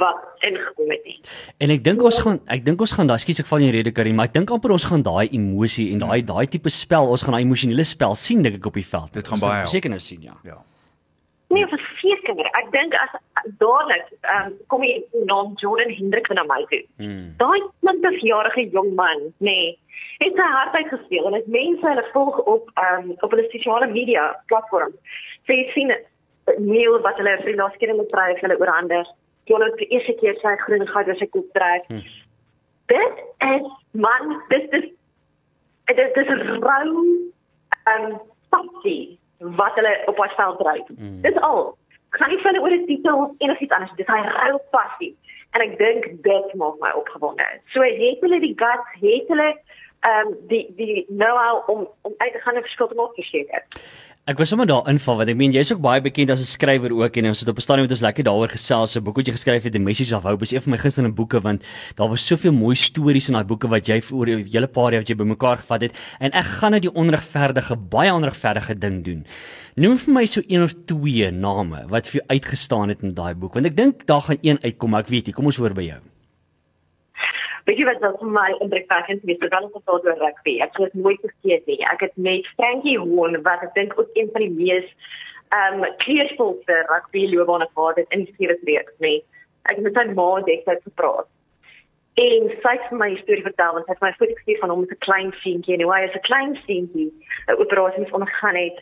wat 0.00 0.22
ingekom 0.46 0.90
het 0.90 1.04
nie. 1.06 1.18
En 1.62 1.70
ek 1.74 1.82
dink 1.86 2.02
ons 2.02 2.18
gaan 2.22 2.40
ek 2.52 2.64
dink 2.66 2.80
ons 2.82 2.94
gaan 2.96 3.10
daai 3.10 3.18
skies 3.22 3.40
ek 3.42 3.50
val 3.50 3.62
in 3.62 3.74
rede 3.74 3.92
Karim, 3.94 4.18
maar 4.18 4.30
ek 4.30 4.36
dink 4.38 4.50
amper 4.54 4.74
ons 4.74 4.86
gaan 4.88 5.04
daai 5.06 5.26
emosie 5.30 5.88
en 5.94 6.02
daai 6.02 6.22
daai 6.26 6.46
tipe 6.50 6.72
spel, 6.74 7.10
ons 7.10 7.22
gaan 7.26 7.36
daai 7.36 7.44
emosionele 7.46 7.86
spel 7.86 8.16
sien 8.18 8.42
dink 8.46 8.58
ek 8.58 8.70
op 8.70 8.78
die 8.78 8.86
veld. 8.86 9.12
Dit 9.18 9.30
gaan 9.30 9.42
baie 9.42 9.66
seker 9.70 9.92
nou 9.92 10.02
sien 10.02 10.26
ja. 10.26 10.34
Ja. 10.46 10.58
Nee, 11.54 11.62
verseker. 12.26 12.50
Ek 12.58 12.70
dink 12.74 12.94
as 12.98 13.14
dadelik 13.60 14.10
um, 14.34 14.52
kom 14.72 14.84
jy 14.84 14.98
na 15.28 15.42
Jordan 15.62 15.92
Hendrik 15.94 16.28
na 16.34 16.44
my 16.44 16.62
toe. 16.70 16.82
Hmm. 17.00 17.34
Daai 17.40 17.60
20-jarige 17.86 18.68
jong 18.72 18.94
man, 18.98 19.32
nee, 19.38 19.76
het 20.22 20.36
sy 20.36 20.48
hart 20.56 20.76
uitgespeel 20.76 21.28
en 21.28 21.38
dit 21.38 21.48
mense 21.52 21.86
hulle 21.86 22.04
volg 22.12 22.38
op 22.44 22.70
um, 22.82 23.14
op 23.20 23.30
hulle 23.30 23.46
sosiale 23.52 23.88
media 23.92 24.28
platforms. 24.50 24.96
So 25.46 25.52
jy 25.52 25.70
sien 25.74 25.94
Neil 26.62 27.00
wat 27.02 27.18
hulle 27.18 27.38
vir 27.42 27.52
die 27.52 27.58
laaste 27.58 27.80
keer 27.82 27.90
in 27.90 28.02
die 28.02 28.10
trek 28.12 28.42
hulle 28.44 28.58
oorhandig. 28.60 29.08
Het 29.46 29.78
die 29.78 29.90
eerste 29.94 30.14
keer 30.20 30.38
sy 30.42 30.54
groen 30.62 30.86
gehad 30.86 31.10
as 31.10 31.20
hy 31.22 31.28
kop 31.30 31.46
trek. 31.54 31.86
Hmm. 31.90 32.04
Dit 32.90 33.22
is 33.46 33.66
man, 33.98 34.36
dit 34.50 34.74
is 34.78 34.88
dit 35.86 36.18
is, 36.22 36.30
rou 36.62 36.92
um 37.86 38.06
passie 38.50 39.18
wat 39.38 39.74
hulle 39.78 39.92
op 40.10 40.18
haar 40.18 40.32
veld 40.38 40.58
dryf. 40.58 40.86
Hmm. 40.96 41.20
Dis 41.22 41.40
al. 41.46 41.76
Kan 42.16 42.32
nie 42.32 42.40
hulle 42.42 42.60
oor 42.64 42.72
die 42.74 42.86
titel 42.88 43.22
of 43.22 43.34
enigiets 43.44 43.76
anders. 43.76 43.96
Dis 44.00 44.10
hy 44.10 44.22
rou 44.24 44.60
passie. 44.74 45.14
en 45.56 45.64
ek 45.64 45.78
dink 45.80 46.08
dit 46.26 46.54
maak 46.60 46.76
my 46.82 46.92
opgewonde. 46.98 47.46
So 47.72 47.84
het 47.84 48.24
hulle 48.24 48.40
die 48.42 48.54
guts, 48.60 48.96
het 49.00 49.32
hulle 49.32 49.50
ehm 50.06 50.28
um, 50.28 50.34
die 50.50 50.64
die 50.78 51.04
know-how 51.08 51.64
om 51.72 51.86
om 52.06 52.14
uit 52.18 52.32
te 52.32 52.42
gaan 52.44 52.58
en 52.58 52.66
verskil 52.66 52.90
te 52.90 52.98
maak 52.98 53.14
verseker. 53.16 53.64
Ek 54.26 54.40
was 54.42 54.50
sommer 54.50 54.66
daar 54.66 54.88
inval 54.90 55.20
want 55.20 55.30
ek 55.30 55.36
meen 55.38 55.52
jy's 55.54 55.68
ook 55.70 55.78
baie 55.84 56.00
bekend 56.02 56.32
as 56.34 56.40
'n 56.42 56.48
skrywer 56.50 56.90
ook 56.90 57.16
en 57.16 57.28
ons 57.30 57.40
het 57.40 57.48
op 57.48 57.58
'n 57.58 57.62
stadium 57.62 57.84
met 57.86 57.94
ons 57.94 58.02
lekker 58.02 58.24
daaroor 58.24 58.50
gesels 58.50 58.96
'n 58.96 59.04
boek 59.04 59.18
wat 59.18 59.26
jy 59.26 59.34
geskryf 59.38 59.62
het 59.62 59.72
The 59.72 59.78
Message 59.78 60.16
of 60.16 60.24
Hope 60.24 60.42
is 60.42 60.50
een 60.50 60.60
van 60.62 60.70
my 60.72 60.78
gunsteling 60.78 61.14
boeke 61.14 61.40
want 61.40 61.62
daar 61.94 62.08
was 62.08 62.26
soveel 62.26 62.52
mooi 62.52 62.74
stories 62.74 63.28
in 63.28 63.34
daai 63.34 63.46
boeke 63.46 63.68
wat 63.68 63.86
jy 63.86 64.00
vir 64.00 64.26
'n 64.26 64.48
hele 64.50 64.66
paar 64.66 64.90
jaar 64.90 65.02
wat 65.02 65.08
jy 65.08 65.14
bymekaar 65.14 65.58
gevat 65.58 65.80
het 65.82 65.92
en 66.18 66.32
ek 66.32 66.44
gaan 66.44 66.70
nou 66.72 66.80
die 66.80 66.92
onregverdige 66.92 67.76
baie 67.76 68.12
onregverdige 68.12 68.74
ding 68.74 69.04
doen. 69.04 69.24
Noem 69.76 69.96
vir 69.96 70.12
my 70.14 70.24
so 70.26 70.42
een 70.48 70.62
of 70.62 70.74
twee 70.86 71.30
name 71.30 71.86
wat 71.88 72.08
vir 72.08 72.20
jou 72.20 72.26
uitgestaan 72.28 72.88
het 72.88 73.02
in 73.04 73.14
daai 73.14 73.34
boek 73.34 73.54
want 73.54 73.66
ek 73.66 73.76
dink 73.76 74.06
daar 74.06 74.22
gaan 74.22 74.38
een 74.42 74.58
uitkom 74.60 74.90
maar 74.90 75.02
ek 75.02 75.08
weet 75.08 75.26
nie 75.26 75.34
kom 75.34 75.44
ons 75.44 75.56
hoor 75.56 75.72
by 75.72 75.82
jou. 75.82 76.15
Weet 77.66 77.80
jy 77.80 77.86
wat 77.88 78.02
wat 78.04 78.20
vir 78.22 78.28
my 78.30 78.50
indrukwekkend 78.62 79.24
is, 79.26 79.38
veral 79.42 79.64
as 79.66 79.72
dit 79.74 79.88
oor 79.90 80.18
rugby. 80.20 80.52
Ek 80.62 80.76
het 80.78 80.92
nooit 80.94 81.22
vergeet 81.24 81.64
nie. 81.66 81.80
Ek 81.90 82.04
het 82.04 82.12
met 82.16 82.46
Frankie 82.54 82.98
Hoorn 82.98 83.40
wat 83.42 83.64
ek 83.66 83.72
dink 83.74 83.96
ook 83.98 84.12
een 84.14 84.28
van 84.34 84.44
die 84.44 84.52
mees 84.54 84.86
ehm 85.54 85.82
um, 85.82 85.96
kleurvolste 86.02 86.76
rugby 86.90 87.24
loopbane 87.32 87.66
gehad 87.72 87.98
het 88.02 88.14
in 88.14 88.22
die 88.26 88.34
sewe 88.38 88.54
reeks 88.68 88.94
nie. 89.02 89.18
Ek 89.66 89.80
het 89.80 89.82
met 89.82 89.98
sy 89.98 90.04
ma 90.14 90.28
destyds 90.46 90.86
gepraat. 90.86 91.26
En 92.22 92.46
sy 92.62 92.74
het 92.76 92.86
vir 92.90 93.00
my 93.02 93.10
storie 93.24 93.46
vertel 93.48 93.74
want 93.76 93.90
sy 93.90 93.96
het 93.96 94.04
my 94.06 94.12
foto's 94.20 94.38
gestuur 94.38 94.62
van 94.62 94.74
hom 94.74 94.84
met 94.84 94.94
'n 94.94 95.04
klein 95.08 95.32
seentjie 95.42 95.74
en 95.74 95.82
hoe 95.82 95.94
hy 95.94 96.02
as 96.06 96.14
'n 96.14 96.26
klein 96.30 96.54
seentjie 96.66 97.10
'n 97.48 97.58
operasie 97.64 98.12
ondergaan 98.12 98.62
het 98.62 98.78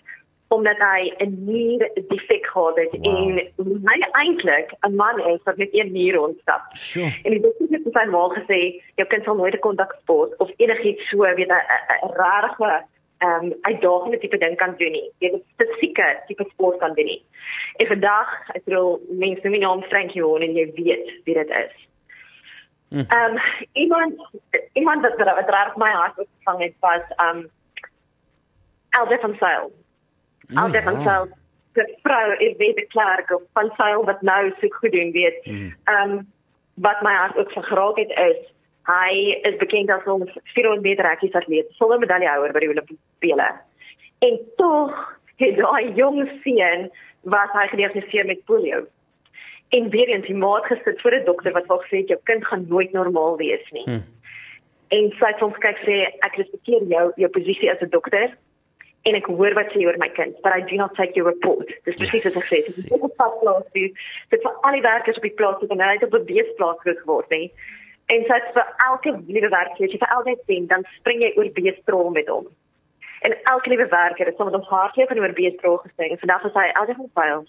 omdat 0.48 0.76
hy 0.78 1.12
'n 1.18 1.44
nier 1.44 1.90
defek 2.08 2.46
gehad 2.46 2.76
het 2.76 2.92
wow. 2.92 3.16
en 3.16 3.82
hy 3.84 3.98
eintlik 4.12 4.74
'n 4.86 4.94
man 4.94 5.20
is 5.20 5.42
wat 5.44 5.56
met 5.56 5.68
een 5.72 5.92
nier 5.92 6.14
rondstap. 6.14 6.62
Sure. 6.72 7.12
En 7.22 7.30
die 7.30 7.40
dokter 7.40 7.66
het 7.70 7.92
sy 7.92 8.04
ma 8.10 8.28
gesê, 8.28 8.60
jou 8.94 9.08
kind 9.08 9.24
sal 9.24 9.36
nooit 9.36 9.54
'n 9.54 9.58
kontaksport 9.58 10.36
of 10.36 10.50
enigiets 10.56 11.08
so 11.08 11.18
weet 11.18 11.48
'n 11.48 11.62
rarige 12.16 12.84
ehm 13.18 13.44
um, 13.44 13.54
uitdagende 13.60 14.18
tipe 14.18 14.38
ding 14.38 14.56
kan 14.56 14.74
doen 14.76 14.92
nie. 14.92 15.10
Jy 15.18 15.30
het 15.32 15.42
spesifieke 15.52 16.22
tipe 16.26 16.44
sport 16.50 16.78
kan 16.78 16.94
doen 16.94 17.04
nie. 17.04 17.22
En 17.76 17.86
vandag, 17.86 18.28
ek 18.54 18.64
bedoel, 18.64 19.00
mense 19.08 19.40
noem 19.42 19.52
my 19.52 19.58
naam 19.58 19.82
Frankie 19.82 20.22
Horn 20.22 20.42
en 20.42 20.54
jy 20.54 20.72
weet 20.74 21.12
wie 21.24 21.34
dit 21.34 21.50
is. 21.50 21.74
Hm. 22.88 22.98
Ehm 22.98 23.36
um, 23.36 23.40
iemand 23.72 24.14
iemand 24.72 25.02
wat 25.02 25.16
wat 25.16 25.48
raak 25.48 25.76
my 25.76 25.90
hart 25.90 26.18
opgevang 26.18 26.60
het 26.62 26.74
was 26.80 27.02
ehm 27.16 27.36
um, 27.36 27.50
Albert 28.90 29.20
van 29.20 29.34
Sail. 29.38 29.72
Al 30.54 30.70
dit 30.70 30.82
van 30.82 31.02
self 31.02 31.28
die 31.74 31.96
vrou 32.02 32.34
is 32.38 32.56
baie 32.56 32.86
klaar 32.92 33.24
op 33.34 33.42
van 33.52 33.70
Sail 33.76 34.04
wat 34.04 34.22
nou 34.22 34.52
so 34.60 34.68
goed 34.78 34.92
doen 34.92 35.12
weet. 35.12 35.40
Ehm 35.44 36.10
um, 36.10 36.32
wat 36.74 37.02
my 37.06 37.12
hart 37.14 37.36
ook 37.38 37.50
vergraak 37.52 37.96
het 37.96 38.10
is 38.10 38.38
hy 38.90 39.38
is 39.48 39.56
bekend 39.56 39.90
as 39.90 40.06
ons 40.10 40.30
400 40.54 40.82
meter 40.82 41.06
rekkies 41.06 41.36
atleet, 41.38 41.70
volle 41.78 41.98
medaillehouer 42.02 42.52
by 42.52 42.62
die 42.64 42.70
Olimpiese 42.72 43.02
spele. 43.16 43.46
En 44.26 44.40
tog 44.58 44.96
het 45.40 45.56
daai 45.56 45.94
jong 45.94 46.18
seun 46.42 46.90
wat 47.34 47.54
hy 47.54 47.68
gediagnoseer 47.70 48.26
met 48.26 48.42
polio. 48.50 48.82
En 49.68 49.88
weer 49.94 50.10
eens 50.12 50.26
die 50.26 50.36
maat 50.36 50.66
gesit 50.66 51.00
voor 51.00 51.14
'n 51.14 51.24
dokter 51.24 51.52
wat 51.52 51.66
wou 51.66 51.80
sê 51.86 52.04
jou 52.06 52.18
kind 52.24 52.46
gaan 52.46 52.66
nooit 52.68 52.92
normaal 52.92 53.36
wees 53.36 53.70
nie. 53.70 53.84
Hmm. 53.84 54.04
En 54.88 55.10
sy 55.18 55.26
het 55.26 55.42
ons 55.42 55.58
kyk 55.58 55.78
sê 55.86 55.96
ek 56.20 56.36
respekteer 56.36 56.82
jou 56.82 57.12
jou 57.16 57.30
posisie 57.30 57.70
as 57.70 57.80
'n 57.80 57.90
dokter 57.90 58.36
en 59.04 59.16
ek 59.18 59.28
hoor 59.28 59.54
wat 59.56 59.73
sê 59.73 59.84
oor 59.84 59.99
my 60.00 60.08
kind, 60.16 60.37
but 60.42 60.54
I 60.56 60.61
do 60.64 60.76
not 60.80 60.94
take 60.96 61.16
your 61.18 61.28
report. 61.28 61.68
Dis 61.84 61.99
presies 62.00 62.25
wat 62.28 62.38
ek 62.40 62.49
sê. 62.49 62.61
Dis 62.64 62.90
ook 62.90 63.04
op 63.11 63.16
pad 63.20 63.38
plaas 63.42 63.66
toe. 63.76 63.88
Dit 64.32 64.44
vir 64.46 64.61
al 64.64 64.76
die 64.78 64.84
werkers 64.87 65.20
op 65.20 65.26
die 65.28 65.37
plaas 65.40 65.61
het 65.61 65.75
en 65.75 65.82
hy 65.84 65.92
het 65.96 66.06
op 66.06 66.16
'n 66.16 66.28
beesplaas 66.30 66.80
groot 66.84 67.00
geword, 67.04 67.28
nee. 67.30 67.52
En 68.12 68.25
so 68.28 68.37
vir 68.56 68.66
elke 68.88 69.11
liewe 69.26 69.49
werker, 69.49 69.88
jy 69.88 69.99
vir 69.99 70.12
elke 70.16 70.37
sien, 70.46 70.66
dan 70.66 70.84
spring 70.99 71.23
jy 71.23 71.32
oor 71.37 71.49
beestrol 71.56 72.11
met 72.11 72.28
hom. 72.28 72.49
En 73.25 73.32
elke 73.44 73.68
liewe 73.73 73.88
werker 73.88 74.26
het 74.26 74.37
sommer 74.37 74.54
ons 74.54 74.68
hartjie 74.68 75.06
van 75.08 75.18
oor 75.18 75.32
beestrol 75.32 75.78
gespring. 75.84 76.12
En 76.12 76.18
vandag 76.18 76.44
is 76.44 76.58
hy 76.58 76.66
elke 76.73 76.94
van 76.94 77.11
fyl. 77.14 77.46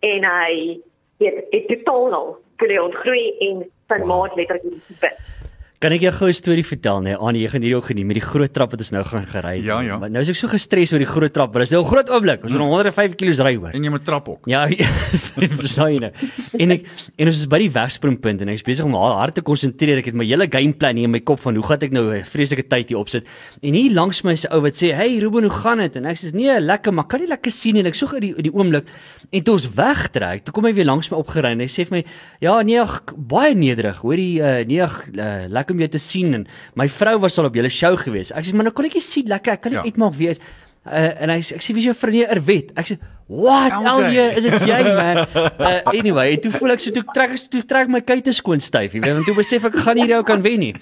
En 0.00 0.24
hy 0.24 0.80
het 1.24 1.50
dit 1.50 1.68
totaal 1.68 2.08
nou, 2.12 2.36
vir 2.60 2.68
die 2.68 2.82
ontgroei 2.82 3.24
en 3.48 3.64
sy 3.88 3.98
wow. 4.02 4.08
maat 4.10 4.36
letterlik 4.36 5.00
bes. 5.00 5.45
Kan 5.76 5.92
ek 5.92 6.06
jou 6.06 6.10
gou 6.12 6.28
'n 6.28 6.32
storie 6.32 6.64
vertel 6.64 7.02
nee? 7.04 7.16
Aan 7.20 7.36
jy 7.36 7.48
gaan 7.52 7.60
hierdie 7.60 7.76
ook 7.76 7.84
geneem 7.92 8.06
met 8.08 8.16
die 8.16 8.24
groot 8.24 8.48
trap 8.48 8.70
wat 8.72 8.80
ons 8.80 8.90
nou 8.96 9.04
gaan 9.04 9.26
gery. 9.28 9.60
Ja, 9.60 9.80
ja. 9.84 9.98
Maar 9.98 10.08
nou 10.08 10.22
is 10.22 10.30
ek 10.30 10.36
so 10.36 10.48
gestres 10.48 10.92
oor 10.92 10.98
die 10.98 11.06
groot 11.06 11.34
trap, 11.34 11.52
maar 11.52 11.60
dit 11.60 11.68
is 11.68 11.76
nou 11.76 11.84
'n 11.84 11.88
groot 11.90 12.08
oomblik. 12.08 12.42
Ons 12.44 12.52
moet 12.52 12.60
mm. 12.62 12.72
105 12.72 13.14
km 13.14 13.42
ry 13.44 13.54
hoor. 13.56 13.72
En 13.76 13.84
jy 13.84 13.90
moet 13.90 14.04
trap 14.04 14.28
ook. 14.28 14.48
Ja, 14.48 14.66
verstaan 15.60 15.92
jy 15.92 15.98
nou. 16.00 16.12
En 16.58 16.70
ek 16.70 16.86
en 17.18 17.26
ons 17.26 17.36
is 17.36 17.46
by 17.46 17.58
die 17.58 17.70
wegspringpunt 17.70 18.40
en 18.40 18.48
ek 18.48 18.54
is 18.54 18.62
besig 18.64 18.86
om 18.86 18.94
hard 18.94 19.34
te 19.34 19.42
konsentreer. 19.42 19.98
Ek 19.98 20.06
het 20.06 20.14
my 20.14 20.24
hele 20.24 20.48
game 20.48 20.72
plan 20.72 20.96
in 20.96 21.10
my 21.10 21.20
kop 21.20 21.40
van 21.40 21.54
hoe 21.54 21.64
gaan 21.64 21.84
ek 21.84 21.92
nou 21.92 22.08
'n 22.08 22.24
vreeslike 22.24 22.68
tyd 22.68 22.88
hier 22.88 22.98
opsit. 22.98 23.28
En 23.60 23.74
hier 23.74 23.92
langs 23.92 24.24
my 24.24 24.32
is 24.32 24.46
'n 24.46 24.54
ou 24.54 24.62
wat 24.62 24.80
sê, 24.80 24.96
"Hey 24.96 25.18
Ruben, 25.18 25.44
hoe 25.44 25.52
gaan 25.52 25.78
dit?" 25.78 25.96
En 25.96 26.06
ek 26.06 26.16
sê, 26.16 26.32
"Nee, 26.32 26.58
lekker, 26.58 26.92
maar 26.94 27.04
kan 27.04 27.20
nie 27.20 27.28
lekker 27.28 27.52
sien 27.52 27.74
nie." 27.74 27.80
En 27.80 27.86
ek 27.86 27.94
soek 27.94 28.14
uit 28.14 28.22
die 28.22 28.34
die 28.48 28.52
oomblik 28.52 28.86
en 29.30 29.42
toe 29.42 29.54
ons 29.54 29.68
wegtrek, 29.74 30.44
toe 30.44 30.54
kom 30.54 30.64
hy 30.64 30.72
weer 30.72 30.86
langs 30.86 31.10
my 31.10 31.18
opgery 31.18 31.52
en 31.52 31.60
hy 31.60 31.66
sê 31.66 31.84
vir 31.86 31.98
my, 31.98 32.04
"Ja, 32.40 32.62
nee, 32.62 32.80
ag, 32.80 33.02
baie 33.16 33.54
nederig. 33.54 33.98
Hoorie, 33.98 34.40
uh, 34.40 34.64
nee, 34.64 34.82
ag, 34.82 35.08
uh, 35.12 35.46
lekker 35.48 35.65
om 35.70 35.82
jou 35.82 35.88
te 35.88 35.98
sien." 36.02 36.34
En 36.34 36.46
my 36.74 36.88
vrou 36.88 37.18
was 37.24 37.38
al 37.38 37.50
op 37.50 37.54
julle 37.54 37.70
show 37.70 37.96
gewees. 37.96 38.32
Ek 38.32 38.46
sê 38.46 38.54
maar 38.54 38.68
nou 38.68 38.74
kon 38.74 38.88
ek 38.88 38.94
net 38.94 39.02
sien 39.02 39.26
lekker, 39.26 39.52
ek 39.52 39.66
kan 39.66 39.72
nie 39.72 39.80
ja. 39.80 39.84
uitmaak 39.84 40.14
wie 40.14 40.28
is. 40.34 40.42
Uh, 40.86 41.22
en 41.22 41.32
hy 41.34 41.40
ek 41.42 41.62
sê 41.62 41.74
wie 41.74 41.82
is 41.82 41.90
jou 41.90 41.96
vriendin 41.98 42.30
Erwet? 42.30 42.70
Ek 42.78 42.86
sê 42.86 42.98
What? 43.26 43.72
Alje, 43.72 44.22
is 44.38 44.44
dit 44.46 44.66
jy 44.70 44.82
man? 44.86 45.24
Uh, 45.66 45.80
anyway, 45.98 46.36
toe 46.38 46.50
voel 46.54 46.74
ek 46.74 46.82
so 46.82 46.94
toe 46.94 47.02
trek 47.14 47.32
ek 47.34 47.46
toe 47.50 47.62
trek 47.66 47.88
my 47.90 47.98
kuite 48.04 48.30
skoon 48.36 48.60
styf, 48.62 48.92
jy 48.94 49.00
weet, 49.00 49.14
want 49.16 49.26
toe 49.26 49.34
besef 49.34 49.64
ek 49.66 49.78
gaan 49.82 49.98
hierdie 49.98 50.14
ou 50.14 50.24
kan 50.26 50.42
wen 50.44 50.60
nie. 50.62 50.72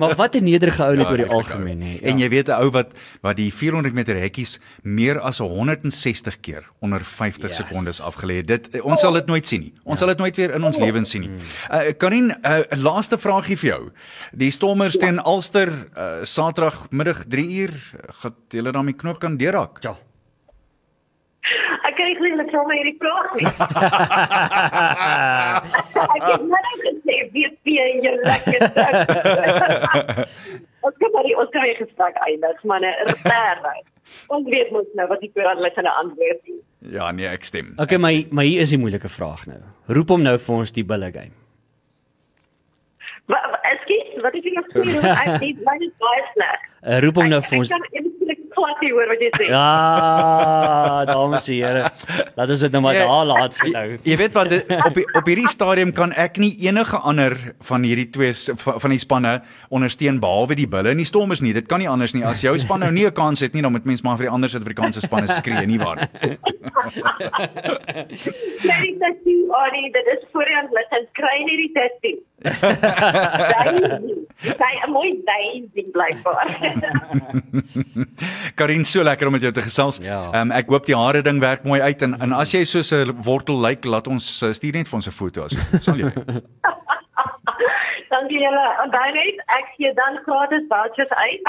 Maar 0.00 0.14
wat 0.18 0.36
'n 0.38 0.46
nederige 0.46 0.82
ou 0.82 0.96
net 0.96 1.06
ja, 1.06 1.12
oor 1.12 1.22
die 1.22 1.28
algemeen 1.36 1.82
hè. 1.84 1.92
Ja. 1.92 2.00
En 2.10 2.18
jy 2.18 2.28
weet 2.32 2.48
'n 2.48 2.58
ou 2.58 2.70
wat 2.74 2.90
wat 3.22 3.36
die 3.36 3.50
400 3.52 3.94
meter 3.94 4.18
hekkies 4.18 4.58
meer 4.82 5.20
as 5.20 5.38
160 5.38 6.40
keer 6.40 6.66
onder 6.80 7.04
50 7.04 7.50
yes. 7.50 7.56
sekondes 7.60 8.00
afgelê 8.00 8.42
het. 8.42 8.46
Dit 8.48 8.80
ons 8.82 9.00
sal 9.00 9.12
dit 9.12 9.26
nooit 9.26 9.46
sien 9.46 9.60
nie. 9.60 9.74
Ons 9.84 10.00
ja. 10.00 10.06
sal 10.06 10.14
dit 10.14 10.18
nooit 10.18 10.36
weer 10.36 10.54
in 10.54 10.64
ons 10.64 10.78
lewens 10.78 11.10
sien 11.10 11.20
nie. 11.22 11.34
Uh 11.70 11.92
Karin, 11.98 12.32
'n 12.32 12.38
uh, 12.42 12.82
laaste 12.82 13.18
vraagie 13.18 13.56
vir 13.56 13.68
jou. 13.68 13.82
Die 14.32 14.50
Stormers 14.50 14.98
teen 14.98 15.20
ja. 15.20 15.26
Ulster 15.26 15.68
uh, 15.68 16.24
Saterdag 16.24 16.90
middag 16.90 17.24
3 17.28 17.46
uur, 17.62 17.74
gaan 18.22 18.34
julle 18.48 18.72
daarmee 18.72 18.96
knoop 18.96 19.20
kan 19.20 19.36
deurraak? 19.36 19.78
Ja 19.84 19.96
kry 22.02 22.28
eintlik 22.30 22.50
sou 22.52 22.62
my 22.68 22.76
hierdie 22.78 22.98
vraag 23.02 23.30
nie. 23.38 23.46
ek 26.16 26.24
het 26.26 26.42
net 26.50 26.66
gesê 26.86 27.16
wie 27.34 27.48
wie 27.66 27.78
jy 27.78 28.12
lekker. 28.26 28.60
Ons 30.82 30.96
kan 30.98 31.12
maar 31.14 31.26
ons 31.38 31.50
kan 31.54 31.62
hier 31.62 31.78
gespreek 31.78 32.16
eindig, 32.26 32.62
maar 32.66 32.80
'n 32.82 32.90
regtig. 33.06 33.86
Ons 34.34 34.48
weet 34.50 34.70
mos 34.74 34.88
nou 34.98 35.06
wat 35.08 35.22
ek 35.22 35.30
vir 35.36 35.46
hulle 35.46 35.70
gaan 35.76 35.86
antwoord. 35.92 36.42
Ja, 36.90 37.10
nee, 37.14 37.28
ek 37.28 37.44
stem. 37.46 37.72
Okay, 37.78 37.98
maar 38.02 38.12
maar 38.30 38.44
hier 38.44 38.60
is 38.66 38.74
die 38.74 38.78
moeilike 38.82 39.08
vraag 39.08 39.46
nou. 39.46 39.60
Roep 39.86 40.08
hom 40.08 40.22
nou 40.26 40.34
vir 40.38 40.54
ons 40.56 40.72
die 40.74 40.84
bulle 40.84 41.12
game. 41.14 41.36
Wat 43.30 43.60
ekskuus, 43.62 44.22
wat 44.22 44.34
is 44.34 44.42
die 44.42 44.58
vraag? 44.58 45.06
Ek 45.22 45.38
sê 45.38 45.54
my 45.62 45.76
is 45.86 45.94
baie 46.02 46.24
sleg. 46.34 46.66
Uh, 46.82 46.98
roep 47.06 47.22
hom 47.22 47.30
nou 47.30 47.40
vir 47.46 47.58
ons. 47.58 47.70
Ek 47.70 47.78
kan 47.94 48.11
glad 48.62 48.82
nie 48.82 48.92
hoor 48.94 49.10
wat 49.10 49.22
jy 49.22 49.30
sê. 49.34 49.46
Ja, 49.50 51.04
dames 51.08 51.48
en 51.50 51.58
here. 51.58 51.82
Laat 52.38 52.52
ons 52.54 52.64
dit 52.66 52.76
nou 52.76 52.82
maar 52.84 52.96
ja, 52.96 53.06
daar 53.10 53.26
laat 53.30 53.56
vir 53.58 53.72
nou. 53.74 53.84
Jy, 54.06 54.16
weet 54.20 54.36
wat 54.36 54.54
op 54.78 54.98
die, 54.98 55.06
op 55.18 55.30
hierdie 55.30 55.50
stadium 55.50 55.92
kan 55.96 56.14
ek 56.18 56.38
nie 56.42 56.52
enige 56.66 57.00
ander 57.02 57.36
van 57.68 57.86
hierdie 57.86 58.08
twee 58.14 58.32
van 58.62 58.94
die 58.94 59.00
spanne 59.02 59.34
ondersteun 59.74 60.20
behalwe 60.22 60.58
die 60.58 60.68
Bulle 60.70 60.94
en 60.94 61.02
die 61.02 61.08
Stormers 61.08 61.42
nie. 61.44 61.54
Dit 61.56 61.68
kan 61.70 61.82
nie 61.82 61.90
anders 61.90 62.14
nie. 62.16 62.24
As 62.26 62.42
jou 62.44 62.54
span 62.60 62.84
nou 62.84 62.92
nie 62.94 63.06
'n 63.06 63.12
kans 63.16 63.40
het 63.40 63.54
nie, 63.54 63.62
dan 63.62 63.72
moet 63.72 63.84
mens 63.84 64.02
maar 64.02 64.16
vir 64.16 64.26
die 64.28 64.34
ander 64.34 64.50
Suid-Afrikaanse 64.50 65.00
spanne 65.00 65.28
skree 65.28 65.66
nie 65.66 65.78
waar. 65.78 66.08
Nee, 66.22 66.38
dit 69.02 69.26
is 69.26 69.32
oor 69.52 69.70
dit 69.92 70.06
is 70.14 70.22
voorheen 70.32 70.68
let 70.72 70.94
ons 70.98 71.10
kry 71.18 71.36
nie 71.46 71.56
die 71.60 71.72
test 71.76 71.98
nie. 72.06 72.16
Sy 74.42 74.72
'n 74.86 74.90
mooi 74.90 75.10
daisy 75.28 75.84
blykbaar. 75.94 76.48
Karin, 78.54 78.84
so 78.84 79.02
lekker 79.02 79.26
om 79.26 79.32
met 79.32 79.42
jou 79.42 79.52
te 79.52 79.62
gesels. 79.62 79.98
Ja. 80.02 80.30
Ehm 80.32 80.34
ja. 80.34 80.40
um, 80.40 80.50
ek 80.50 80.68
hoop 80.68 80.86
die 80.86 80.96
hare 80.96 81.22
ding 81.22 81.40
werk 81.40 81.64
mooi 81.64 81.80
uit 81.80 82.02
en 82.02 82.20
en 82.20 82.32
as 82.32 82.52
jy 82.52 82.64
so 82.64 82.80
'n 82.80 83.22
wortel 83.24 83.60
lyk, 83.60 83.84
laat 83.84 84.08
ons 84.08 84.42
uh, 84.42 84.52
stuur 84.52 84.72
net 84.72 84.88
vir 84.88 84.96
ons 84.96 85.08
'n 85.08 85.12
foto 85.12 85.44
as 85.44 85.56
sal 85.84 85.96
jy. 85.96 86.12
Dankie 88.12 88.40
julle. 88.44 88.66
En 88.82 88.90
dan 88.90 89.12
net 89.16 89.40
ek 89.58 89.66
gee 89.76 89.92
dan 89.94 90.18
gratis 90.26 90.64
vouchers 90.68 91.10
uit. 91.10 91.42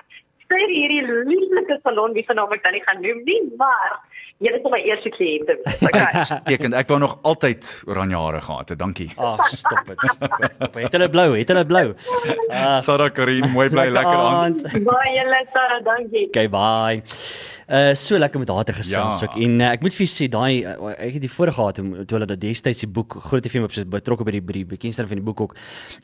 Sê 0.48 0.60
hierdie 0.70 1.04
lieflike 1.08 1.80
salon 1.84 2.14
wie 2.14 2.26
vanaand 2.26 2.54
ek 2.54 2.64
dan 2.64 2.74
nie 2.74 2.84
gaan 2.88 3.02
noem 3.02 3.24
nie, 3.24 3.42
maar 3.58 4.00
Jy 4.42 4.52
is 4.58 4.66
my 4.68 4.80
eerste 4.82 5.12
kliënt. 5.14 5.52
Okay. 5.86 6.24
Stekend. 6.30 6.76
Ek 6.76 6.90
wou 6.92 6.98
nog 7.04 7.16
altyd 7.28 7.68
oranje 7.88 8.18
hare 8.18 8.42
gehad 8.44 8.74
het. 8.74 8.80
Dankie. 8.82 9.10
Ag, 9.16 9.40
oh, 9.40 9.52
stop 9.54 9.88
dit. 9.88 10.04
Stop. 10.58 10.80
Het 10.82 10.98
hulle 10.98 11.10
blou? 11.14 11.30
Het 11.38 11.54
hulle 11.54 11.66
blou? 11.70 11.86
Ag, 12.50 12.90
uh, 12.90 13.10
Karin, 13.14 13.50
mooi 13.54 13.70
bly 13.70 13.88
lekker 13.94 14.20
aan. 14.26 14.60
Baie 14.90 15.26
lekker, 15.30 15.80
dankie. 15.88 16.28
Okay, 16.34 16.50
bye. 16.50 17.02
Uh 17.70 17.94
so 17.96 18.18
lekker 18.18 18.40
met 18.40 18.50
haar 18.50 18.64
te 18.66 18.74
gesels 18.74 19.20
Ja. 19.20 19.28
ook. 19.28 19.36
En 19.42 19.60
uh, 19.60 19.70
ek 19.72 19.82
moet 19.82 19.94
vir 19.94 20.08
sê 20.08 20.28
daai 20.30 20.64
uh, 20.66 20.90
ek 20.98 21.14
het 21.14 21.22
die 21.22 21.32
voorreg 21.32 21.56
gehad 21.56 21.80
om 21.80 21.94
toe 22.06 22.18
hulle 22.18 22.28
dat 22.28 22.40
destyds 22.42 22.80
die 22.84 22.90
boek 22.90 23.16
Groot 23.24 23.48
FM 23.48 23.64
op 23.64 23.72
sit 23.74 23.90
betrokke 23.90 24.24
by 24.28 24.32
die 24.32 24.42
by 24.42 24.54
die 24.54 24.66
bekendstelling 24.66 25.10
van 25.10 25.18
die 25.22 25.26
boek 25.26 25.42
ook. 25.42 25.56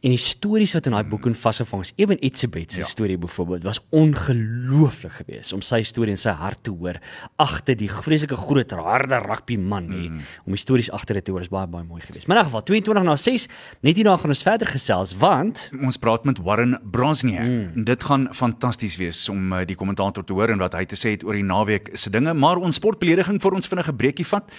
En 0.04 0.10
die 0.14 0.18
stories 0.22 0.74
wat 0.74 0.86
in 0.86 0.92
daai 0.96 1.04
boek 1.04 1.26
in 1.26 1.36
vasgevang 1.36 1.82
is, 1.82 1.94
Eben 1.98 2.18
Etzebeth 2.20 2.72
se 2.72 2.80
Ja. 2.80 2.86
storie 2.86 3.18
byvoorbeeld 3.18 3.64
was 3.64 3.80
ongelooflik 3.92 5.12
geweest 5.12 5.54
om 5.54 5.62
sy 5.66 5.82
storie 5.88 6.12
en 6.16 6.18
sy 6.22 6.32
hart 6.36 6.62
te 6.64 6.72
hoor 6.72 7.00
agter 7.42 7.76
die 7.80 7.90
vreeslike 7.92 8.38
groot 8.40 8.72
harde 8.72 9.20
rugby 9.26 9.58
man 9.58 9.88
mm. 9.90 10.04
en 10.06 10.20
om 10.46 10.54
die 10.56 10.62
stories 10.62 10.92
agter 10.96 11.16
dit 11.20 11.26
te 11.26 11.32
hoor 11.34 11.42
is 11.42 11.50
baie 11.52 11.68
baie 11.68 11.84
mooi 11.88 12.02
geweest. 12.02 12.28
Maar 12.28 12.38
in 12.38 12.44
elk 12.44 12.50
geval 12.52 12.64
22 12.70 13.04
na 13.04 13.16
6, 13.16 13.48
net 13.86 13.96
hierna 14.00 14.16
gaan 14.18 14.30
ons 14.34 14.44
verder 14.46 14.68
gesels 14.68 15.16
want 15.20 15.70
Ons 15.80 15.98
praat 15.98 16.26
met 16.26 16.38
Warren 16.44 16.78
Brosnier. 16.92 17.42
Mm. 17.44 17.84
Dit 17.88 18.04
gaan 18.04 18.28
fantasties 18.34 18.98
wees 19.02 19.24
om 19.30 19.54
uh, 19.54 19.64
die 19.66 19.76
kommentator 19.80 20.24
te 20.26 20.34
hoor 20.34 20.50
en 20.54 20.60
wat 20.62 20.74
hy 20.78 20.86
te 20.90 20.96
sê 21.00 21.16
het 21.16 21.24
oor 21.26 21.34
die 21.38 21.44
naweek 21.50 21.90
se 21.98 22.12
dinge, 22.14 22.34
maar 22.38 22.62
ons 22.62 22.78
sportbelediging 22.80 23.42
vir 23.42 23.58
ons 23.58 23.70
vinnige 23.72 23.94
breekie 23.94 24.28
vat. 24.30 24.52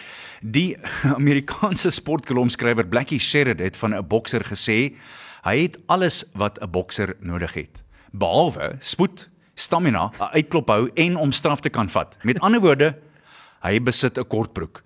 Die 0.42 0.76
Amerikaanse 1.18 1.92
sportkolomskrywer 1.94 2.88
Blackie 2.90 3.20
Sherrod 3.22 3.62
het 3.62 3.78
van 3.80 3.94
'n 3.94 4.06
bokser 4.06 4.44
gesê 4.44 4.96
hy 5.46 5.56
het 5.62 5.78
alles 5.86 6.24
wat 6.34 6.58
'n 6.60 6.70
bokser 6.70 7.16
nodig 7.20 7.54
het, 7.54 7.74
behalwe 8.12 8.76
spoed, 8.80 9.28
stamina, 9.54 10.10
'n 10.18 10.34
uitklop 10.36 10.68
hou 10.68 10.90
en 10.94 11.16
om 11.16 11.32
straf 11.32 11.60
te 11.60 11.70
kan 11.70 11.88
vat. 11.88 12.16
Met 12.24 12.40
ander 12.46 12.60
woorde, 12.60 12.96
hy 13.62 13.80
besit 13.80 14.18
'n 14.18 14.26
kortbroek. 14.26 14.82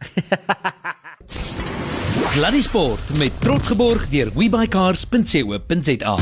Sluddy 2.11 2.63
Sport 2.63 3.19
met 3.19 3.33
trots 3.41 3.67
geborg 3.67 4.09
deur 4.11 4.31
webycars.co.za. 4.35 6.17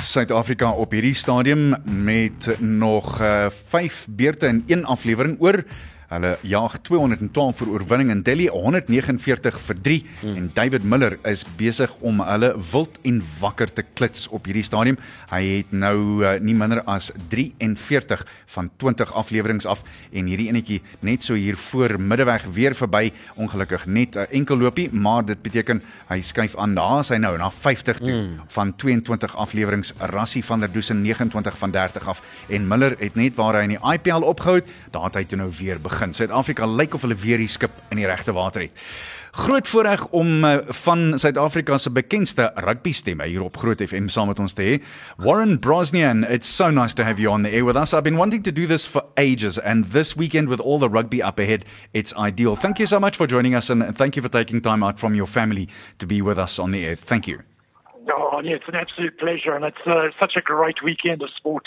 Suid-Afrika 0.00 0.70
op 0.70 0.90
hierdie 0.90 1.14
stadium 1.14 1.74
met 1.84 2.60
nog 2.60 3.20
uh, 3.20 3.46
5 3.68 4.06
beurte 4.10 4.46
in 4.46 4.62
een 4.66 4.84
aflewering 4.84 5.36
oor. 5.40 5.64
Hulle 6.08 6.38
jaag 6.48 6.78
212 6.88 7.58
vir 7.60 7.70
oorwinning 7.74 8.10
in 8.14 8.22
Delhi 8.24 8.46
149 8.48 9.56
vir 9.66 9.80
3 9.84 9.96
hmm. 10.22 10.36
en 10.40 10.46
David 10.56 10.84
Miller 10.88 11.18
is 11.28 11.42
besig 11.58 11.92
om 12.00 12.22
hulle 12.24 12.54
wild 12.72 12.96
en 13.04 13.18
wakker 13.42 13.68
te 13.76 13.84
klits 13.84 14.24
op 14.32 14.48
hierdie 14.48 14.64
stadium. 14.64 14.96
Hy 15.28 15.42
het 15.50 15.74
nou 15.76 15.98
uh, 16.22 16.38
nie 16.40 16.54
minder 16.56 16.80
as 16.88 17.10
43 17.28 18.24
van 18.54 18.70
20 18.80 19.12
afleweringe 19.20 19.68
af 19.68 19.82
en 20.16 20.30
hierdie 20.32 20.48
enetjie 20.48 20.78
net 21.04 21.28
so 21.28 21.36
hier 21.36 21.60
voor 21.60 21.98
middeweg 22.00 22.48
weer 22.56 22.78
verby. 22.78 23.10
Ongelukkig 23.36 23.84
net 23.86 24.16
'n 24.16 24.32
enkel 24.40 24.56
loopie, 24.56 24.88
maar 24.92 25.26
dit 25.28 25.42
beteken 25.42 25.82
hy 26.08 26.20
skuif 26.22 26.56
aan. 26.56 26.74
Daar 26.74 27.00
is 27.00 27.12
hy 27.12 27.20
nou 27.20 27.36
na 27.36 27.50
50 27.50 27.98
toe 27.98 28.10
hmm. 28.10 28.40
van 28.48 28.72
22 28.76 29.36
afleweringe. 29.36 29.92
Rassie 29.98 30.44
van 30.44 30.60
der 30.60 30.72
Dusen 30.72 31.02
29 31.02 31.58
van 31.58 31.70
30 31.70 32.08
af 32.08 32.22
en 32.48 32.68
Miller 32.68 32.96
het 32.98 33.14
net 33.14 33.36
waar 33.36 33.60
hy 33.60 33.68
in 33.68 33.76
die 33.76 33.92
IPL 33.92 34.24
opgehou 34.24 34.56
het, 34.56 34.66
daar 34.90 35.04
het 35.12 35.14
hy 35.14 35.24
toe 35.24 35.38
nou 35.38 35.52
weer 35.52 35.76
begin. 35.76 35.97
Suid-Afrika 36.14 36.66
lyk 36.66 36.94
of 36.94 37.02
hulle 37.02 37.16
weer 37.18 37.40
die 37.40 37.48
skip 37.50 37.74
in 37.90 37.98
die 38.00 38.06
regte 38.06 38.32
water 38.36 38.62
het. 38.66 38.84
Groot 39.38 39.68
voorreg 39.68 40.06
om 40.16 40.44
uh, 40.44 40.56
van 40.82 41.18
Suid-Afrika 41.18 41.78
se 41.78 41.90
bekendste 41.92 42.48
rugby 42.54 42.92
stemme 42.92 43.26
hier 43.28 43.42
op 43.42 43.56
Groot 43.56 43.82
FM 43.82 44.08
saam 44.08 44.30
met 44.30 44.38
ons 44.38 44.54
te 44.56 44.62
hê. 44.62 44.78
Warren 45.22 45.58
Brosnian, 45.60 46.24
it's 46.24 46.48
so 46.48 46.70
nice 46.70 46.94
to 46.94 47.04
have 47.04 47.20
you 47.20 47.32
on 47.32 47.42
the 47.42 47.50
air 47.50 47.64
with 47.64 47.76
us. 47.76 47.92
I've 47.92 48.02
been 48.02 48.16
wanting 48.16 48.42
to 48.44 48.52
do 48.52 48.66
this 48.66 48.86
for 48.86 49.04
ages 49.16 49.60
and 49.60 49.92
this 49.92 50.16
weekend 50.16 50.48
with 50.48 50.60
all 50.60 50.78
the 50.78 50.88
rugby 50.88 51.22
up 51.22 51.38
ahead, 51.38 51.64
it's 51.92 52.14
ideal. 52.16 52.56
Thank 52.56 52.78
you 52.78 52.86
so 52.86 52.98
much 52.98 53.16
for 53.16 53.26
joining 53.26 53.54
us 53.54 53.70
and 53.70 53.96
thank 53.96 54.16
you 54.16 54.22
for 54.22 54.30
taking 54.30 54.60
time 54.60 54.82
out 54.82 54.98
from 54.98 55.14
your 55.14 55.26
family 55.26 55.68
to 55.98 56.06
be 56.06 56.22
with 56.22 56.38
us 56.38 56.58
on 56.58 56.70
the 56.70 56.84
air. 56.86 56.96
Thank 56.96 57.28
you. 57.28 57.42
Oh, 58.38 58.40
yeah, 58.42 58.54
it's 58.54 58.68
an 58.68 58.76
absolute 58.76 59.18
pleasure, 59.18 59.54
and 59.54 59.64
it's 59.64 59.84
uh, 59.84 60.10
such 60.20 60.34
a 60.36 60.40
great 60.40 60.80
weekend 60.82 61.22
of 61.22 61.30
sport 61.36 61.66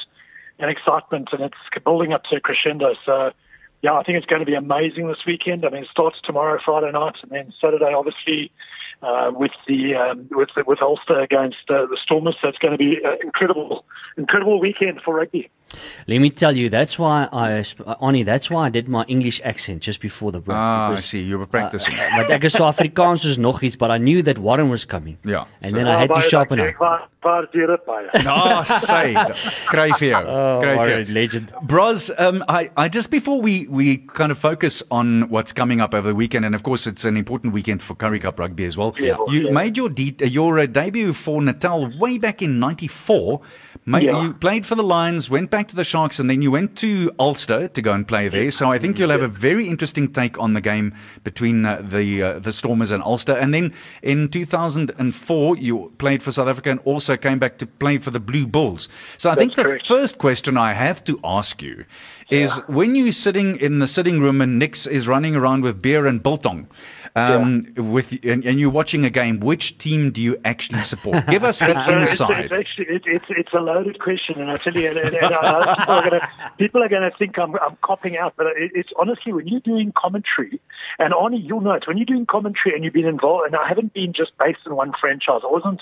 and 0.57 0.71
excitement, 0.71 1.27
and 1.33 1.41
it's 1.41 1.83
building 1.83 2.13
up 2.13 2.23
to 2.31 2.37
a 2.37 2.39
crescendo. 2.39 2.95
So, 3.05 3.31
yeah, 3.81 3.93
I 3.93 4.03
think 4.03 4.17
it's 4.17 4.27
going 4.27 4.41
to 4.41 4.45
be 4.45 4.53
amazing 4.55 5.07
this 5.07 5.25
weekend. 5.25 5.65
I 5.65 5.69
mean, 5.69 5.83
it 5.83 5.89
starts 5.89 6.17
tomorrow, 6.23 6.59
Friday 6.63 6.91
night, 6.91 7.15
and 7.23 7.31
then 7.31 7.53
Saturday, 7.59 7.93
obviously, 7.93 8.51
uh, 9.01 9.31
with 9.33 9.51
the 9.67 9.95
um, 9.95 10.27
with 10.31 10.49
the, 10.55 10.63
with 10.65 10.81
Ulster 10.81 11.19
against 11.19 11.57
uh, 11.69 11.87
the 11.87 11.97
Stormers. 12.03 12.35
So 12.41 12.47
it's 12.49 12.59
going 12.59 12.73
to 12.73 12.77
be 12.77 12.97
an 13.03 13.17
incredible, 13.23 13.83
incredible 14.17 14.59
weekend 14.59 15.01
for 15.03 15.15
rugby. 15.15 15.49
Let 16.07 16.19
me 16.19 16.29
tell 16.29 16.55
you, 16.55 16.69
that's 16.69 16.99
why 16.99 17.27
I, 17.31 17.63
Annie, 18.01 18.23
that's 18.23 18.51
why 18.51 18.67
I 18.67 18.69
did 18.69 18.87
my 18.87 19.03
English 19.07 19.41
accent 19.43 19.81
just 19.81 20.01
before 20.01 20.31
the 20.31 20.41
break. 20.41 20.57
Ah, 20.57 20.87
I 20.87 20.89
because, 20.91 21.05
see. 21.05 21.21
You 21.21 21.39
were 21.39 21.47
practicing. 21.47 21.97
Uh, 21.97 22.09
but 22.17 22.29
ek 22.29 22.43
is 22.43 22.53
so 22.53 22.65
Afrikaans 22.65 23.25
is 23.25 23.39
nog 23.39 23.63
iets, 23.63 23.77
but 23.77 23.89
I 23.89 23.97
knew 23.97 24.21
that 24.23 24.37
Warren 24.37 24.69
was 24.69 24.85
coming. 24.85 25.17
Ja, 25.23 25.45
And 25.61 25.71
so- 25.71 25.77
then 25.77 25.87
I 25.87 25.99
had 25.99 26.09
to 26.09 26.19
baie 26.19 26.29
sharpen 26.29 26.59
dankie. 26.59 26.75
up. 26.81 27.10
Ek 27.21 27.25
waar- 27.25 27.47
waardeer 27.51 27.77
baie. 27.85 28.09
Ah, 28.25 28.63
say, 28.63 29.13
kry 29.67 29.89
vir 29.99 30.09
jou. 30.09 30.23
Oh, 30.25 30.59
kry 30.61 30.75
vir 30.75 30.89
jou. 31.05 31.13
legend. 31.13 31.51
Bros, 31.63 32.09
um, 32.17 32.43
I, 32.49 32.69
I 32.77 32.89
just 32.89 33.11
before 33.11 33.39
we, 33.41 33.67
we 33.69 33.97
kind 33.97 34.31
of 34.31 34.37
focus 34.37 34.81
on 34.89 35.29
what's 35.29 35.53
coming 35.53 35.81
up 35.81 35.93
over 35.93 36.07
the 36.09 36.15
weekend, 36.15 36.45
and 36.45 36.55
of 36.55 36.63
course 36.63 36.87
it's 36.87 37.05
an 37.05 37.17
important 37.17 37.53
weekend 37.53 37.81
for 37.83 37.95
Currie 37.95 38.19
Cup 38.19 38.39
rugby 38.39 38.65
as 38.65 38.75
well. 38.77 38.95
Yeah. 38.99 39.17
you 39.27 39.45
Yeah. 39.45 39.51
made 39.51 39.77
your 39.77 39.89
de- 39.89 40.15
your 40.27 40.59
uh, 40.59 40.65
debut 40.65 41.13
for 41.13 41.41
Natal 41.41 41.91
way 41.99 42.17
back 42.17 42.41
in 42.41 42.59
'94. 42.59 43.41
Mate, 43.83 44.03
Yeah. 44.03 44.21
You 44.21 44.33
played 44.33 44.63
for 44.65 44.75
the 44.75 44.83
Lions, 44.83 45.27
went 45.27 45.49
back 45.49 45.67
to 45.69 45.75
the 45.75 45.83
Sharks, 45.83 46.19
and 46.19 46.29
then 46.29 46.43
you 46.43 46.51
went 46.51 46.75
to 46.77 47.11
Ulster 47.17 47.67
to 47.67 47.81
go 47.81 47.93
and 47.93 48.07
play 48.07 48.27
there. 48.29 48.51
So 48.51 48.71
I 48.71 48.77
think 48.77 48.99
you'll 48.99 49.09
have 49.09 49.23
a 49.23 49.27
very 49.27 49.67
interesting 49.67 50.11
take 50.13 50.37
on 50.39 50.53
the 50.53 50.61
game 50.61 50.93
between 51.23 51.65
uh, 51.65 51.81
the 51.83 52.21
uh, 52.21 52.39
the 52.39 52.51
Stormers 52.51 52.91
and 52.91 53.01
Ulster. 53.03 53.33
And 53.33 53.53
then 53.53 53.73
in 54.03 54.29
2004, 54.29 55.57
you 55.57 55.91
played 55.97 56.21
for 56.21 56.31
South 56.31 56.47
Africa 56.47 56.69
and 56.69 56.79
also 56.85 57.10
came 57.17 57.39
back 57.39 57.57
to 57.59 57.65
play 57.65 57.97
for 57.97 58.11
the 58.11 58.19
Blue 58.19 58.47
Bulls. 58.47 58.89
So 59.17 59.29
I 59.29 59.35
think 59.35 59.55
the 59.55 59.63
correct. 59.63 59.87
first 59.87 60.17
question 60.17 60.57
I 60.57 60.73
have 60.73 61.03
to 61.05 61.19
ask 61.23 61.61
you 61.61 61.85
is 62.29 62.57
when 62.67 62.95
you're 62.95 63.11
sitting 63.11 63.57
in 63.57 63.79
the 63.79 63.87
sitting 63.87 64.21
room 64.21 64.41
and 64.41 64.57
Nix 64.57 64.87
is 64.87 65.07
running 65.07 65.35
around 65.35 65.63
with 65.63 65.81
beer 65.81 66.05
and 66.05 66.23
biltong, 66.23 66.67
um, 67.15 67.67
with 67.75 68.23
and, 68.23 68.45
and 68.45 68.59
you're 68.59 68.69
watching 68.69 69.03
a 69.03 69.09
game, 69.09 69.41
which 69.41 69.77
team 69.77 70.11
do 70.11 70.21
you 70.21 70.39
actually 70.45 70.81
support? 70.81 71.27
Give 71.27 71.43
us 71.43 71.59
the 71.59 71.71
it's, 72.01 72.11
inside. 72.11 72.45
it's 72.45 72.53
actually 72.53 72.95
it, 72.95 73.03
it's 73.05 73.25
it's 73.29 73.53
a 73.53 73.59
loaded 73.59 73.99
question, 73.99 74.39
and 74.39 74.49
I 74.49 74.57
tell 74.57 74.73
you, 74.73 74.89
and, 74.89 74.97
and, 74.97 75.15
and 75.15 75.33
I, 75.35 76.51
people 76.57 76.81
are 76.81 76.85
are 76.85 76.89
gonna 76.89 77.11
think 77.19 77.37
I'm 77.37 77.55
I'm 77.55 77.77
copping 77.83 78.15
out, 78.15 78.35
but 78.37 78.47
it, 78.47 78.71
it's 78.73 78.89
honestly 78.97 79.33
when 79.33 79.47
you're 79.47 79.59
doing 79.59 79.91
commentary, 79.97 80.61
and 80.99 81.13
Arnie, 81.13 81.45
you'll 81.45 81.61
know 81.61 81.73
it 81.73 81.83
when 81.85 81.97
you're 81.97 82.05
doing 82.05 82.25
commentary 82.25 82.75
and 82.75 82.83
you've 82.85 82.93
been 82.93 83.05
involved, 83.05 83.47
and 83.47 83.55
I 83.57 83.67
haven't 83.67 83.93
been 83.93 84.13
just 84.13 84.31
based 84.37 84.59
in 84.65 84.75
one 84.75 84.93
franchise. 84.99 85.41
I 85.43 85.51
wasn't 85.51 85.81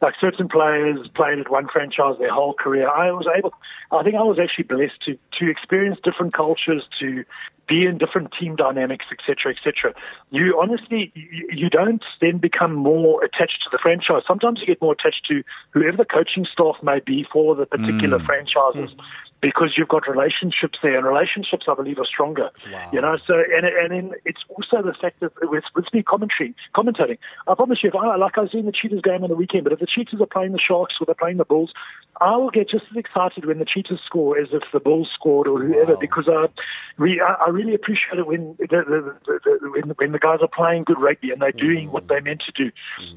like 0.00 0.14
certain 0.20 0.48
players 0.48 1.08
played 1.14 1.38
at 1.38 1.50
one 1.50 1.68
franchise 1.68 2.16
their 2.18 2.32
whole 2.32 2.54
career. 2.54 2.88
I 2.88 3.10
was 3.10 3.26
able, 3.36 3.52
I 3.90 4.02
think 4.02 4.16
I 4.16 4.22
was 4.22 4.38
actually 4.38 4.64
blessed 4.64 5.00
to 5.06 5.18
to 5.38 5.50
experience 5.50 5.98
different 6.02 6.34
cultures, 6.34 6.82
to 7.00 7.24
be 7.68 7.86
in 7.86 7.98
different 7.98 8.32
team 8.38 8.56
dynamics, 8.56 9.06
etc., 9.10 9.54
etc. 9.54 9.94
You 10.30 10.58
honestly, 10.60 11.12
you, 11.14 11.48
you 11.52 11.70
don't 11.70 12.04
then 12.20 12.38
become 12.38 12.74
more 12.74 13.22
attached 13.24 13.62
to 13.64 13.70
the 13.70 13.78
franchise. 13.80 14.22
Sometimes 14.26 14.60
you 14.60 14.66
get 14.66 14.82
more 14.82 14.92
attached 14.92 15.24
to 15.28 15.42
whoever 15.70 15.96
the 15.98 16.04
coaching 16.04 16.46
staff 16.50 16.76
may 16.82 17.00
be 17.00 17.26
for 17.32 17.54
the 17.54 17.66
particular 17.66 18.18
hmm. 18.18 18.26
franchises. 18.26 18.90
Because 19.42 19.74
you've 19.76 19.88
got 19.88 20.06
relationships 20.06 20.78
there, 20.82 20.96
and 20.96 21.04
relationships, 21.04 21.66
I 21.68 21.74
believe, 21.74 21.98
are 21.98 22.06
stronger. 22.06 22.50
You 22.92 23.00
know, 23.00 23.18
so 23.26 23.34
and 23.34 23.66
and 23.66 23.90
then 23.90 24.12
it's 24.24 24.40
also 24.48 24.86
the 24.86 24.94
fact 24.94 25.18
that 25.18 25.32
with 25.42 25.64
with 25.74 25.86
me 25.92 26.02
commentary, 26.04 26.54
commentating. 26.74 27.18
I 27.48 27.54
promise 27.54 27.80
you, 27.82 27.88
if 27.88 27.96
I 27.96 28.14
like 28.16 28.38
I 28.38 28.42
was 28.42 28.52
doing 28.52 28.66
the 28.66 28.72
Cheetahs 28.72 29.02
game 29.02 29.24
on 29.24 29.30
the 29.30 29.34
weekend, 29.34 29.64
but 29.64 29.72
if 29.72 29.80
the 29.80 29.86
Cheetahs 29.92 30.20
are 30.20 30.26
playing 30.26 30.52
the 30.52 30.60
Sharks 30.60 30.94
or 31.00 31.06
they're 31.06 31.16
playing 31.16 31.38
the 31.38 31.44
Bulls, 31.44 31.72
I 32.20 32.36
will 32.36 32.50
get 32.50 32.70
just 32.70 32.84
as 32.92 32.96
excited 32.96 33.44
when 33.44 33.58
the 33.58 33.64
Cheetahs 33.64 34.00
score 34.06 34.38
as 34.38 34.48
if 34.52 34.62
the 34.72 34.78
Bulls 34.78 35.10
scored 35.12 35.48
or 35.48 35.60
whoever, 35.60 35.96
because 35.96 36.28
uh, 36.28 36.46
we 36.96 37.20
I, 37.20 37.46
I 37.46 37.48
really 37.50 37.74
appreciate 37.74 38.18
it 38.18 38.26
when 38.28 38.54
the, 38.60 38.66
the, 38.68 39.18
the, 39.26 39.40
the, 39.44 39.70
when 39.70 39.90
when 39.96 40.12
the 40.12 40.20
guys 40.20 40.38
are 40.40 40.48
playing 40.48 40.84
good 40.84 41.00
rugby 41.00 41.32
and 41.32 41.42
they're 41.42 41.50
doing 41.50 41.90
what 41.90 42.06
they're 42.06 42.22
meant 42.22 42.44
to 42.46 42.52
do. 42.52 42.70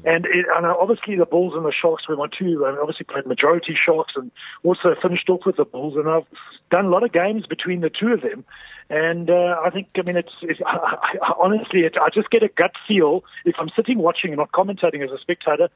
And 0.04 0.26
it, 0.26 0.46
and 0.56 0.66
obviously 0.66 1.14
the 1.16 1.26
Bulls 1.26 1.54
and 1.54 1.64
the 1.64 1.72
Sharks 1.72 2.08
were 2.08 2.16
my 2.16 2.26
two. 2.36 2.64
I 2.66 2.76
obviously 2.80 3.04
played 3.04 3.26
majority 3.26 3.76
Sharks 3.78 4.14
and 4.16 4.32
also 4.64 4.96
finished 5.00 5.28
off 5.28 5.46
with 5.46 5.56
the 5.56 5.64
Bulls. 5.64 5.94
And 5.96 6.08
I've 6.16 6.26
done 6.70 6.86
a 6.86 6.88
lot 6.88 7.02
of 7.04 7.12
games 7.12 7.46
between 7.46 7.80
the 7.80 7.90
two 7.90 8.08
of 8.08 8.22
them. 8.22 8.44
And 8.88 9.30
uh, 9.30 9.56
I 9.64 9.70
think, 9.70 9.88
I 9.96 10.02
mean, 10.02 10.16
it's, 10.16 10.32
it's 10.42 10.60
I, 10.64 10.96
I, 11.22 11.32
honestly, 11.40 11.80
it, 11.80 11.96
I 12.00 12.08
just 12.14 12.30
get 12.30 12.42
a 12.42 12.48
gut 12.48 12.72
feel 12.86 13.24
if 13.44 13.56
I'm 13.58 13.70
sitting 13.74 13.98
watching 13.98 14.30
and 14.30 14.38
not 14.38 14.52
commentating 14.52 15.02
as 15.02 15.10
a 15.10 15.18
spectator. 15.18 15.68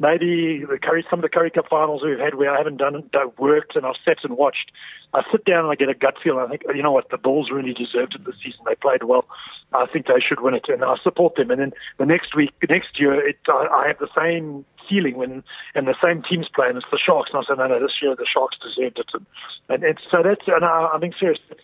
Maybe 0.00 0.64
the 0.68 0.78
Currie, 0.78 1.04
some 1.10 1.18
of 1.18 1.22
the 1.22 1.28
Currie 1.28 1.50
Cup 1.50 1.64
finals 1.68 2.02
we've 2.04 2.18
had 2.18 2.36
where 2.36 2.54
I 2.54 2.58
haven't 2.58 2.76
done, 2.76 3.02
done 3.12 3.32
worked 3.36 3.74
and 3.74 3.84
I've 3.84 3.96
sat 4.04 4.18
and 4.22 4.36
watched. 4.36 4.70
I 5.12 5.22
sit 5.32 5.44
down 5.44 5.64
and 5.64 5.72
I 5.72 5.74
get 5.74 5.88
a 5.88 5.94
gut 5.94 6.14
feel. 6.22 6.38
And 6.38 6.46
I 6.46 6.50
think, 6.50 6.62
you 6.74 6.82
know 6.82 6.92
what, 6.92 7.10
the 7.10 7.18
Bulls 7.18 7.50
really 7.50 7.72
deserved 7.72 8.14
it 8.14 8.24
this 8.24 8.36
season. 8.44 8.60
They 8.66 8.76
played 8.76 9.02
well. 9.02 9.24
I 9.72 9.86
think 9.92 10.06
they 10.06 10.20
should 10.26 10.40
win 10.40 10.54
it, 10.54 10.66
and 10.68 10.84
I 10.84 10.96
support 11.02 11.34
them. 11.34 11.50
And 11.50 11.60
then 11.60 11.72
the 11.98 12.06
next 12.06 12.36
week, 12.36 12.52
next 12.68 13.00
year, 13.00 13.14
it, 13.28 13.38
I, 13.48 13.66
I 13.84 13.88
have 13.88 13.98
the 13.98 14.08
same 14.16 14.64
feeling 14.88 15.16
when 15.16 15.42
and 15.74 15.86
the 15.86 15.94
same 16.02 16.22
teams 16.22 16.48
playing. 16.54 16.76
it's 16.76 16.86
the 16.90 16.98
Sharks. 16.98 17.30
And 17.32 17.38
I 17.38 17.42
say, 17.42 17.56
no, 17.58 17.66
no, 17.66 17.80
this 17.80 17.96
year 18.02 18.14
the 18.16 18.26
Sharks 18.26 18.56
deserved 18.58 18.98
it. 18.98 19.10
And, 19.14 19.26
and 19.68 19.84
it's 19.84 20.02
so 20.10 20.22
that's 20.22 20.46
and 20.46 20.64
I, 20.64 20.90
I'm 20.92 21.00
being 21.00 21.14
serious. 21.18 21.38
That's, 21.48 21.60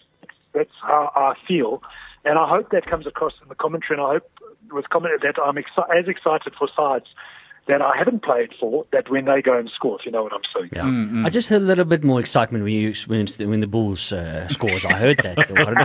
that's 0.53 0.77
how 0.83 1.11
I 1.17 1.35
feel, 1.47 1.83
and 2.25 2.39
I 2.39 2.49
hope 2.49 2.71
that 2.71 2.87
comes 2.87 3.07
across 3.07 3.33
in 3.43 3.49
the 3.49 3.55
commentary. 3.55 3.99
And 3.99 4.07
I 4.07 4.13
hope 4.15 4.31
with 4.71 4.89
comment 4.91 5.23
that 5.23 5.37
I'm 5.43 5.57
exci- 5.57 5.99
as 5.99 6.09
excited 6.09 6.55
for 6.59 6.69
sides 6.77 7.07
that 7.67 7.81
I 7.81 7.97
haven't 7.97 8.23
played 8.23 8.51
for 8.61 8.85
that 8.93 9.11
when 9.11 9.25
they 9.25 9.41
go 9.41 9.57
and 9.57 9.71
score, 9.75 9.99
if 9.99 10.05
you 10.05 10.13
know 10.13 10.23
what 10.23 10.33
I'm 10.33 10.43
saying. 10.55 10.71
Yeah. 10.73 10.83
Mm-hmm. 10.83 11.25
I 11.25 11.31
just 11.31 11.49
heard 11.49 11.63
a 11.63 11.65
little 11.65 11.87
bit 11.87 12.05
more 12.05 12.21
excitement 12.21 12.63
when 12.65 12.73
you 12.73 12.95
when, 13.07 13.27
when 13.39 13.61
the 13.61 13.67
Bulls 13.67 14.13
uh, 14.13 14.47
scores. 14.49 14.85
I 14.85 14.93
heard 14.93 15.19
that. 15.19 15.39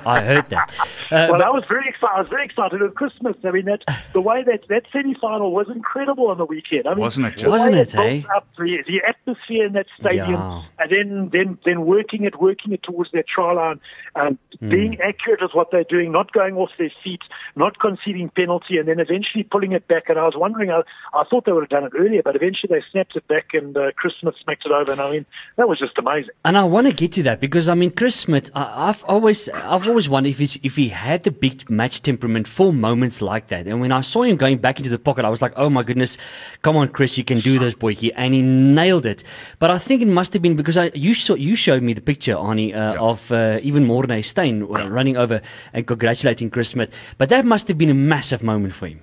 I 0.05 0.21
heard 0.21 0.49
that. 0.49 0.73
Uh, 1.09 1.25
well, 1.31 1.39
but, 1.39 1.41
I 1.41 1.49
was 1.49 1.63
very 1.67 1.89
excited. 1.89 2.13
I 2.15 2.21
was 2.21 2.29
very 2.29 2.45
excited 2.45 2.81
at 2.83 2.93
Christmas. 2.93 3.35
I 3.43 3.49
mean, 3.49 3.65
that 3.65 3.83
the 4.13 4.21
way 4.21 4.43
that 4.43 4.67
that 4.69 4.83
semi-final 4.93 5.51
was 5.51 5.67
incredible 5.67 6.27
on 6.27 6.37
the 6.37 6.45
weekend. 6.45 6.87
I 6.87 6.91
mean, 6.91 6.99
wasn't 6.99 7.27
it? 7.27 7.37
Just? 7.37 7.47
Wasn't 7.47 7.73
it? 7.73 7.95
Eh? 7.95 8.21
Up 8.35 8.47
the, 8.57 8.83
the 8.85 9.01
atmosphere 9.07 9.65
in 9.65 9.73
that 9.73 9.87
stadium, 9.99 10.33
yeah. 10.33 10.63
and 10.77 10.91
then 10.91 11.29
then 11.31 11.57
then 11.65 11.85
working 11.85 12.25
it, 12.25 12.39
working 12.39 12.73
it 12.73 12.83
towards 12.83 13.11
their 13.11 13.23
try 13.23 13.53
line, 13.53 13.79
and 14.15 14.37
mm. 14.61 14.69
being 14.69 14.99
accurate 15.01 15.41
with 15.41 15.53
what 15.53 15.71
they're 15.71 15.83
doing, 15.83 16.11
not 16.11 16.31
going 16.31 16.55
off 16.55 16.69
their 16.77 16.91
feet, 17.03 17.21
not 17.55 17.79
conceding 17.79 18.29
penalty, 18.29 18.77
and 18.77 18.87
then 18.87 18.99
eventually 18.99 19.43
pulling 19.43 19.71
it 19.71 19.87
back. 19.87 20.09
And 20.09 20.19
I 20.19 20.25
was 20.25 20.35
wondering, 20.35 20.69
I, 20.69 20.81
I 21.13 21.23
thought 21.23 21.45
they 21.45 21.51
would 21.51 21.68
have 21.69 21.81
done 21.81 21.83
it 21.85 21.93
earlier, 21.97 22.21
but 22.23 22.35
eventually 22.35 22.79
they 22.79 22.83
snapped 22.91 23.15
it 23.15 23.27
back, 23.27 23.53
and 23.53 23.77
uh, 23.77 23.91
Chris 23.95 24.13
Smith 24.19 24.35
smacked 24.43 24.65
it 24.65 24.71
over. 24.71 24.91
And 24.91 25.01
I 25.01 25.11
mean, 25.11 25.25
that 25.57 25.67
was 25.67 25.79
just 25.79 25.97
amazing. 25.97 26.31
And 26.45 26.57
I 26.57 26.63
want 26.63 26.87
to 26.87 26.93
get 26.93 27.11
to 27.13 27.23
that 27.23 27.39
because 27.39 27.69
I 27.69 27.75
mean, 27.75 27.91
Chris 27.91 28.15
Smith, 28.15 28.51
I, 28.55 28.87
have 28.87 29.03
always, 29.05 29.49
I've 29.49 29.87
always 29.87 30.09
wondered 30.09 30.29
if 30.29 30.39
he's, 30.39 30.57
if 30.63 30.75
he 30.75 30.89
had 30.89 31.23
the 31.23 31.31
big 31.31 31.69
match 31.69 32.01
temperament 32.01 32.47
for 32.47 32.73
moments 32.73 33.21
like 33.21 33.47
that. 33.47 33.67
And 33.67 33.81
when 33.81 33.91
I 33.91 34.01
saw 34.01 34.23
him 34.23 34.37
going 34.37 34.57
back 34.57 34.77
into 34.77 34.89
the 34.89 34.99
pocket, 34.99 35.25
I 35.25 35.29
was 35.29 35.41
like, 35.41 35.53
oh 35.55 35.69
my 35.69 35.83
goodness, 35.83 36.17
come 36.61 36.75
on, 36.75 36.89
Chris, 36.89 37.17
you 37.17 37.23
can 37.23 37.41
do 37.41 37.59
this, 37.59 37.73
boyki, 37.73 38.11
and 38.15 38.33
he 38.33 38.41
nailed 38.41 39.05
it. 39.05 39.23
But 39.59 39.71
I 39.71 39.77
think 39.77 40.01
it 40.01 40.07
must 40.07 40.33
have 40.33 40.41
been 40.41 40.55
because 40.55 40.77
I 40.77 40.91
you 40.93 41.13
saw 41.13 41.35
you 41.35 41.55
showed 41.55 41.83
me 41.83 41.93
the 41.93 42.01
picture, 42.01 42.35
Arnie, 42.35 42.73
uh, 42.73 42.93
yeah. 42.93 42.99
of 42.99 43.31
uh, 43.31 43.59
even 43.61 43.85
Morne 43.85 44.23
Steyn 44.23 44.63
uh, 44.63 44.89
running 44.89 45.17
over 45.17 45.41
and 45.73 45.85
congratulating 45.85 46.49
Chris 46.49 46.69
Smith. 46.69 46.91
But 47.17 47.29
that 47.29 47.45
must 47.45 47.67
have 47.67 47.77
been 47.77 47.89
a 47.89 47.93
massive 47.93 48.43
moment 48.43 48.73
for 48.73 48.87
him. 48.87 49.01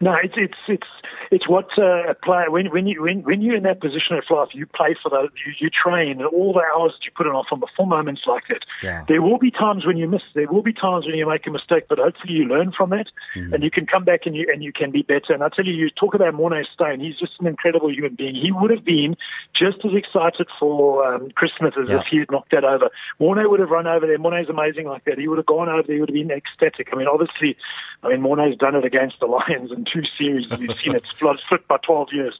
No, 0.00 0.16
it's 0.22 0.34
it's 0.36 0.56
it's 0.68 0.86
it's 1.30 1.48
what 1.48 1.68
uh, 1.78 2.10
a 2.10 2.14
player 2.14 2.50
when 2.50 2.70
when 2.70 2.86
you 2.86 3.02
when 3.02 3.22
when 3.22 3.40
you're 3.40 3.56
in 3.56 3.62
that 3.62 3.80
position 3.80 4.16
of 4.16 4.24
life, 4.30 4.48
you 4.52 4.66
play 4.66 4.96
for 5.00 5.08
the 5.08 5.28
you, 5.46 5.52
you 5.60 5.70
train 5.70 6.20
and 6.20 6.26
all 6.26 6.52
the 6.52 6.62
hours 6.74 6.92
that 6.98 7.04
you 7.04 7.12
put 7.16 7.26
in 7.26 7.32
off 7.32 7.46
on 7.52 7.60
before 7.60 7.86
moments 7.86 8.22
like 8.26 8.44
that. 8.48 8.64
Yeah. 8.82 9.04
There 9.06 9.22
will 9.22 9.38
be 9.38 9.50
times 9.50 9.86
when 9.86 9.96
you 9.96 10.08
miss. 10.08 10.22
There 10.34 10.48
will 10.50 10.62
be 10.62 10.72
times 10.72 11.06
when 11.06 11.14
you 11.14 11.28
make 11.28 11.46
a 11.46 11.50
mistake, 11.50 11.84
but 11.88 11.98
hopefully 11.98 12.34
you 12.34 12.44
learn 12.44 12.72
from 12.76 12.90
that 12.90 13.06
mm. 13.36 13.52
and 13.52 13.62
you 13.62 13.70
can 13.70 13.86
come 13.86 14.04
back 14.04 14.26
and 14.26 14.34
you 14.34 14.48
and 14.52 14.62
you 14.62 14.72
can 14.72 14.90
be 14.90 15.02
better. 15.02 15.32
And 15.32 15.44
I 15.44 15.48
tell 15.48 15.64
you, 15.64 15.72
you 15.72 15.88
talk 15.90 16.14
about 16.14 16.34
Morne 16.34 16.64
Steyn. 16.74 17.00
He's 17.00 17.18
just 17.18 17.32
an 17.38 17.46
incredible 17.46 17.92
human 17.92 18.16
being. 18.16 18.34
He 18.34 18.50
would 18.50 18.70
have 18.70 18.84
been 18.84 19.16
just 19.56 19.78
as 19.84 19.92
excited 19.94 20.48
for 20.58 21.06
um, 21.06 21.30
Chris 21.36 21.52
Smith 21.58 21.74
as 21.80 21.88
yeah. 21.88 22.00
if 22.00 22.06
he 22.10 22.18
had 22.18 22.30
knocked 22.32 22.50
that 22.50 22.64
over. 22.64 22.90
Morne 23.20 23.48
would 23.48 23.60
have 23.60 23.70
run 23.70 23.86
over 23.86 24.06
there. 24.06 24.18
Morne's 24.18 24.48
amazing 24.48 24.86
like 24.86 25.04
that. 25.04 25.18
He 25.18 25.28
would 25.28 25.38
have 25.38 25.46
gone 25.46 25.68
over 25.68 25.84
there. 25.86 25.94
He 25.94 26.00
would 26.00 26.10
have 26.10 26.14
been 26.14 26.30
ecstatic. 26.30 26.88
I 26.92 26.96
mean, 26.96 27.06
obviously, 27.06 27.56
I 28.02 28.08
mean 28.08 28.22
Morne's 28.22 28.56
done 28.56 28.74
it 28.74 28.84
against 28.84 29.20
the 29.20 29.26
Lions 29.26 29.70
in 29.70 29.84
two 29.84 30.02
series. 30.18 30.46
We've 30.50 30.70
seen 30.84 30.94
it 30.94 31.04
split 31.14 31.68
by 31.68 31.76
12 31.84 32.08
years. 32.12 32.38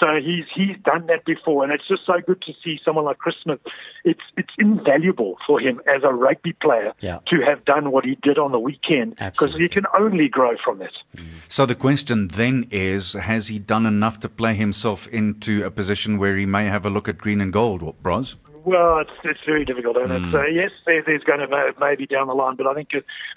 So 0.00 0.06
he's 0.16 0.46
he's 0.54 0.78
done 0.82 1.06
that 1.08 1.26
before, 1.26 1.62
and 1.62 1.70
it's 1.70 1.86
just 1.86 2.06
so 2.06 2.14
good 2.26 2.40
to 2.42 2.54
see 2.64 2.80
someone 2.82 3.04
like 3.04 3.18
Chris 3.18 3.34
Smith. 3.42 3.60
It's 4.02 4.22
it's 4.38 4.54
invaluable 4.58 5.36
for 5.46 5.60
him 5.60 5.82
as 5.86 6.02
a 6.04 6.14
rugby 6.14 6.54
player 6.54 6.94
yeah. 7.00 7.18
to 7.28 7.42
have 7.42 7.66
done 7.66 7.90
what 7.92 8.06
he 8.06 8.16
did 8.22 8.38
on 8.38 8.50
the 8.50 8.58
weekend 8.58 9.16
because 9.16 9.54
he 9.56 9.68
can 9.68 9.84
only 9.98 10.26
grow 10.26 10.56
from 10.64 10.78
that. 10.78 10.94
Mm. 11.14 11.26
So 11.48 11.66
the 11.66 11.74
question 11.74 12.28
then 12.28 12.66
is: 12.70 13.12
Has 13.12 13.48
he 13.48 13.58
done 13.58 13.84
enough 13.84 14.20
to 14.20 14.28
play 14.30 14.54
himself 14.54 15.06
into 15.08 15.64
a 15.66 15.70
position 15.70 16.16
where 16.16 16.34
he 16.38 16.46
may 16.46 16.64
have 16.64 16.86
a 16.86 16.90
look 16.90 17.06
at 17.06 17.18
green 17.18 17.42
and 17.42 17.52
gold, 17.52 17.94
Bros? 18.02 18.36
Well, 18.64 18.98
it's 18.98 19.10
it's 19.24 19.40
very 19.46 19.64
difficult, 19.64 19.96
and 19.96 20.10
mm. 20.10 20.26
it's 20.26 20.34
uh, 20.34 20.46
yes, 20.46 20.70
there, 20.86 21.02
there's 21.04 21.24
going 21.24 21.40
to 21.40 21.72
maybe 21.80 22.06
down 22.06 22.26
the 22.26 22.34
line, 22.34 22.56
but 22.56 22.66
I 22.66 22.74
think 22.74 22.90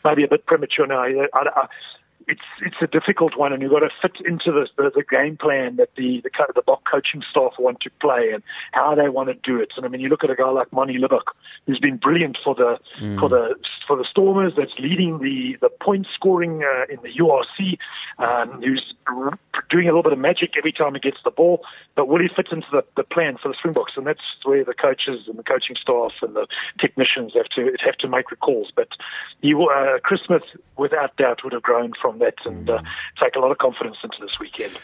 maybe 0.03 0.23
a 0.23 0.27
bit 0.27 0.45
premature 0.45 0.88
now. 0.88 1.03
I, 1.03 1.27
I, 1.33 1.67
it's 2.27 2.41
it's 2.62 2.75
a 2.81 2.88
difficult 2.88 3.38
one, 3.38 3.53
and 3.53 3.62
you've 3.62 3.71
got 3.71 3.79
to 3.79 3.89
fit 4.01 4.25
into 4.25 4.51
the, 4.51 4.67
the, 4.77 4.91
the 4.95 5.03
game 5.03 5.38
plan 5.38 5.75
that 5.77 5.89
the 5.95 6.21
the 6.23 6.29
kind 6.29 6.49
of 6.49 6.55
the 6.55 6.62
Bok 6.62 6.83
coaching 6.89 7.23
staff 7.29 7.53
want 7.59 7.81
to 7.81 7.89
play 8.01 8.31
and 8.33 8.43
how 8.71 8.95
they 8.95 9.09
want 9.09 9.29
to 9.29 9.36
do 9.36 9.59
it. 9.62 9.73
And 9.75 9.86
I 9.86 9.89
mean, 9.89 10.01
you 10.01 10.09
look 10.09 10.23
at 10.23 10.29
a 10.29 10.36
guy 10.36 10.49
like 10.49 10.71
Manie 10.71 10.97
Libbok, 10.97 11.33
who's 11.65 11.79
been 11.79 11.97
brilliant 11.97 12.38
for 12.43 12.55
the 12.55 12.77
mm. 13.01 13.19
for 13.19 13.29
the 13.29 13.55
for 13.88 13.97
the 13.97 14.05
Stormers, 14.09 14.53
that's 14.57 14.73
leading 14.79 15.19
the 15.19 15.57
the 15.62 15.69
point 15.69 16.07
scoring 16.13 16.63
uh, 16.63 16.86
in 16.91 16.99
the 17.03 17.13
URC, 17.19 17.77
um, 18.19 18.62
who's 18.62 18.93
doing 19.69 19.86
a 19.86 19.89
little 19.89 20.03
bit 20.03 20.13
of 20.13 20.19
magic 20.19 20.51
every 20.57 20.71
time 20.71 20.93
he 20.93 20.99
gets 20.99 21.17
the 21.23 21.31
ball. 21.31 21.62
But 21.95 22.07
will 22.07 22.21
he 22.21 22.29
fit 22.33 22.47
into 22.51 22.67
the, 22.71 22.83
the 22.95 23.03
plan 23.03 23.38
for 23.41 23.49
the 23.49 23.55
Springboks? 23.57 23.93
And 23.95 24.07
that's 24.07 24.21
where 24.43 24.63
the 24.63 24.73
coaches 24.73 25.27
and 25.27 25.38
the 25.38 25.43
coaching 25.43 25.75
staff 25.79 26.12
and 26.21 26.36
the 26.36 26.47
technicians 26.79 27.33
have 27.36 27.49
to 27.55 27.75
have 27.83 27.97
to 27.97 28.07
make 28.07 28.31
recalls. 28.31 28.71
But 28.75 28.89
he, 29.41 29.53
uh, 29.53 29.99
Chris 30.03 30.21
Smith, 30.25 30.43
without 30.77 31.15
doubt, 31.17 31.43
would 31.43 31.53
have 31.53 31.63
grown 31.63 31.93
from 32.01 32.12
that 32.19 32.36
and 32.45 32.69
uh, 32.69 32.82
take 33.19 33.36
a 33.36 33.39
lot 33.39 33.52
of 33.52 33.58
confidence 33.58 33.97
into 34.04 34.17
this 34.19 34.39
weekend. 34.39 34.78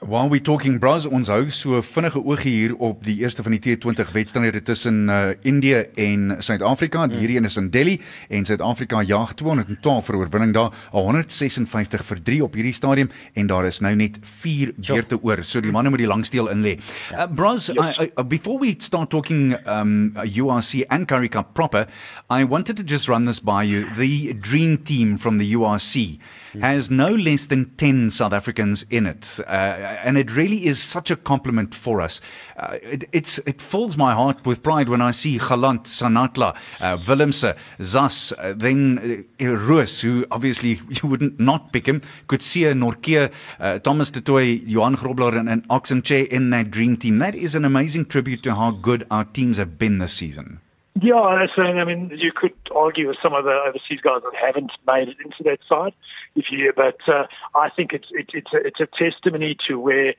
While 0.00 0.28
we 0.28 0.38
talking 0.38 0.76
bros 0.78 1.06
ons 1.08 1.30
hou 1.32 1.48
so 1.50 1.80
vinnige 1.82 2.20
oogie 2.20 2.52
hier 2.52 2.74
op 2.84 3.00
die 3.02 3.16
eerste 3.22 3.42
van 3.42 3.54
die 3.56 3.60
T20 3.64 4.10
wedstryde 4.12 4.60
tussen 4.62 5.08
uh, 5.08 5.32
Indië 5.48 5.80
en 5.96 6.36
Suid-Afrika. 6.44 7.06
Mm. 7.06 7.16
Hierdie 7.18 7.38
een 7.40 7.48
is 7.48 7.56
in 7.56 7.70
Delhi 7.72 7.96
en 8.28 8.44
Suid-Afrika 8.44 9.00
jaag 9.02 9.32
212 9.40 10.10
vir 10.10 10.18
oorwinning 10.20 10.52
daar, 10.54 10.76
156 10.92 12.04
vir 12.10 12.20
3 12.28 12.42
op 12.44 12.58
hierdie 12.60 12.74
stadium 12.76 13.10
en 13.32 13.48
daar 13.50 13.66
is 13.66 13.80
nou 13.80 13.94
net 13.98 14.20
4 14.44 14.74
beurte 14.76 15.18
oor. 15.24 15.42
So 15.42 15.64
die 15.64 15.72
manne 15.74 15.90
moet 15.90 16.04
die 16.04 16.10
langsteel 16.10 16.52
in 16.52 16.62
lê. 16.62 16.76
Uh, 17.16 17.24
bros, 17.26 17.70
I, 17.72 17.88
I, 17.88 18.10
uh, 18.12 18.22
before 18.28 18.60
we 18.60 18.76
start 18.78 19.10
talking 19.10 19.56
um 19.64 20.12
URC 20.22 20.84
and 20.92 21.08
Currie 21.08 21.32
Cup 21.32 21.54
proper, 21.56 21.88
I 22.30 22.44
wanted 22.44 22.76
to 22.76 22.84
just 22.84 23.08
run 23.08 23.24
this 23.24 23.40
by 23.40 23.64
you. 23.64 23.88
The 23.96 24.36
dream 24.36 24.76
team 24.84 25.16
from 25.18 25.40
the 25.40 25.48
URC 25.56 26.20
mm. 26.20 26.20
Has 26.60 26.90
no 26.90 27.08
less 27.08 27.46
than 27.46 27.70
10 27.76 28.10
South 28.10 28.32
Africans 28.32 28.84
in 28.90 29.06
it. 29.06 29.38
Uh, 29.40 29.50
and 30.02 30.16
it 30.16 30.32
really 30.32 30.66
is 30.66 30.82
such 30.82 31.10
a 31.10 31.16
compliment 31.16 31.74
for 31.74 32.00
us. 32.00 32.20
Uh, 32.56 32.78
it, 32.82 33.04
it's 33.12 33.38
it 33.46 33.62
fills 33.62 33.96
my 33.96 34.14
heart 34.14 34.44
with 34.44 34.62
pride 34.62 34.88
when 34.88 35.00
I 35.00 35.12
see 35.12 35.38
Gelant, 35.38 35.84
Sanatla, 35.84 36.56
uh, 36.80 36.96
Willemse, 36.98 37.56
Zas, 37.82 38.32
uh, 38.32 38.54
then 38.56 39.26
uh, 39.40 39.46
Roos, 39.46 40.00
who 40.00 40.26
obviously 40.30 40.80
you 40.88 41.08
wouldn't 41.08 41.38
not 41.38 41.72
pick 41.72 41.86
him. 41.86 42.02
Could 42.26 42.42
see 42.42 42.64
a 42.64 42.74
Norke, 42.74 43.30
uh, 43.60 43.78
Thomas 43.80 44.10
du 44.10 44.20
Toit, 44.20 44.62
Johan 44.66 44.96
Grobbelaar, 44.96 45.38
and, 45.38 45.48
and 45.48 45.66
Oxenche 45.68 46.26
in 46.28 46.50
that 46.50 46.70
dream 46.70 46.96
team. 46.96 47.18
That 47.18 47.34
is 47.34 47.54
an 47.54 47.64
amazing 47.64 48.06
tribute 48.06 48.42
to 48.42 48.54
how 48.54 48.72
good 48.72 49.06
our 49.10 49.24
teams 49.24 49.58
have 49.58 49.78
been 49.78 49.98
this 49.98 50.12
season. 50.12 50.60
Yeah, 51.00 51.14
i 51.14 51.46
saying. 51.54 51.78
I 51.78 51.84
mean, 51.84 52.10
you 52.16 52.32
could 52.32 52.54
argue 52.74 53.08
with 53.08 53.18
some 53.22 53.32
of 53.32 53.44
the 53.44 53.52
overseas 53.52 54.00
guys 54.02 54.22
that 54.22 54.34
haven't 54.34 54.72
made 54.86 55.08
it 55.08 55.16
into 55.24 55.42
that 55.44 55.58
side, 55.68 55.94
if 56.34 56.46
you. 56.50 56.72
But 56.74 56.98
uh, 57.06 57.26
I 57.54 57.70
think 57.70 57.92
it's 57.92 58.08
it, 58.10 58.30
it's 58.32 58.52
a, 58.52 58.58
it's 58.66 58.80
a 58.80 58.86
testimony 58.86 59.56
to 59.68 59.78
where 59.78 60.14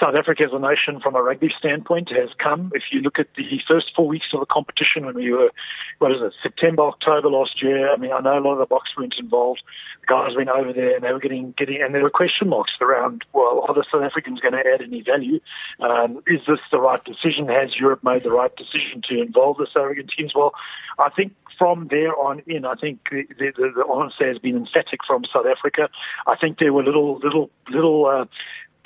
South 0.00 0.14
Africa 0.14 0.44
as 0.44 0.52
a 0.52 0.58
nation, 0.58 1.00
from 1.00 1.14
a 1.14 1.22
rugby 1.22 1.50
standpoint, 1.58 2.10
has 2.10 2.30
come. 2.38 2.70
If 2.74 2.84
you 2.92 3.00
look 3.00 3.18
at 3.18 3.28
the 3.36 3.60
first 3.66 3.92
four 3.94 4.06
weeks 4.06 4.26
of 4.32 4.40
the 4.40 4.46
competition, 4.46 5.06
when 5.06 5.14
we 5.14 5.32
were, 5.32 5.50
what 5.98 6.12
is 6.12 6.18
it, 6.20 6.32
September, 6.42 6.82
October 6.82 7.28
last 7.28 7.62
year. 7.62 7.92
I 7.92 7.96
mean, 7.96 8.12
I 8.12 8.20
know 8.20 8.38
a 8.38 8.40
lot 8.40 8.52
of 8.52 8.58
the 8.58 8.66
box 8.66 8.90
weren't 8.96 9.14
involved. 9.18 9.62
The 10.02 10.06
guys 10.06 10.36
went 10.36 10.48
over 10.48 10.72
there 10.72 10.96
and 10.96 11.04
they 11.04 11.12
were 11.12 11.20
getting 11.20 11.54
getting, 11.56 11.80
and 11.82 11.94
there 11.94 12.02
were 12.02 12.10
question 12.10 12.48
marks 12.48 12.76
around. 12.80 13.24
Well, 13.32 13.64
are 13.68 13.74
the 13.74 13.84
South 13.90 14.02
Africans 14.02 14.40
going 14.40 14.54
to 14.54 14.60
add 14.60 14.82
any 14.82 15.02
value? 15.02 15.40
Um, 15.80 16.22
is 16.26 16.40
this 16.46 16.60
the 16.70 16.80
right 16.80 17.02
decision? 17.04 17.48
Has 17.48 17.76
Europe 17.78 18.04
made 18.04 18.22
the 18.22 18.30
right 18.30 18.54
decision 18.56 19.02
to 19.08 19.20
involve 19.20 19.58
the 19.58 19.66
South 19.72 19.84
African 19.84 20.08
teams? 20.16 20.32
Well, 20.34 20.52
I 20.98 21.10
think 21.10 21.32
from 21.58 21.88
there 21.90 22.14
on 22.16 22.42
in, 22.46 22.64
I 22.64 22.74
think 22.74 23.00
the, 23.10 23.24
the, 23.38 23.52
the 23.56 23.84
answer 23.94 24.28
has 24.28 24.38
been 24.38 24.56
emphatic 24.56 25.00
from 25.06 25.24
South 25.32 25.46
Africa. 25.46 25.88
I 26.26 26.36
think 26.36 26.58
there 26.58 26.72
were 26.72 26.84
little, 26.84 27.18
little, 27.18 27.50
little 27.70 28.06
uh, 28.06 28.24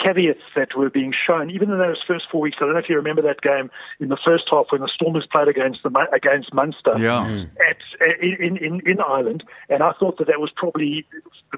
caveats 0.03 0.41
that 0.57 0.77
were 0.77 0.91
being 0.91 1.13
shown, 1.13 1.51
even 1.51 1.71
in 1.71 1.79
those 1.79 2.03
first 2.07 2.25
four 2.31 2.41
weeks. 2.41 2.59
I 2.61 2.65
don't 2.65 2.75
know 2.75 2.79
if 2.79 2.89
you 2.89 2.97
remember 2.97 3.23
that 3.23 3.41
game 3.43 3.71
in 4.01 4.09
the 4.09 4.19
first 4.25 4.45
half 4.51 4.67
when 4.71 4.81
the 4.81 4.91
Stormers 4.93 5.27
played 5.31 5.49
against 5.49 5.83
the 5.83 5.91
against 6.13 6.53
Munster 6.55 6.95
yeah. 6.99 7.27
Mm. 7.27 7.51
at 7.69 7.77
in, 8.23 8.57
in 8.57 8.81
in 8.87 9.01
Ireland, 9.01 9.45
and 9.69 9.83
I 9.83 9.93
thought 9.93 10.19
that 10.19 10.27
that 10.27 10.41
was 10.41 10.51
probably 10.55 11.07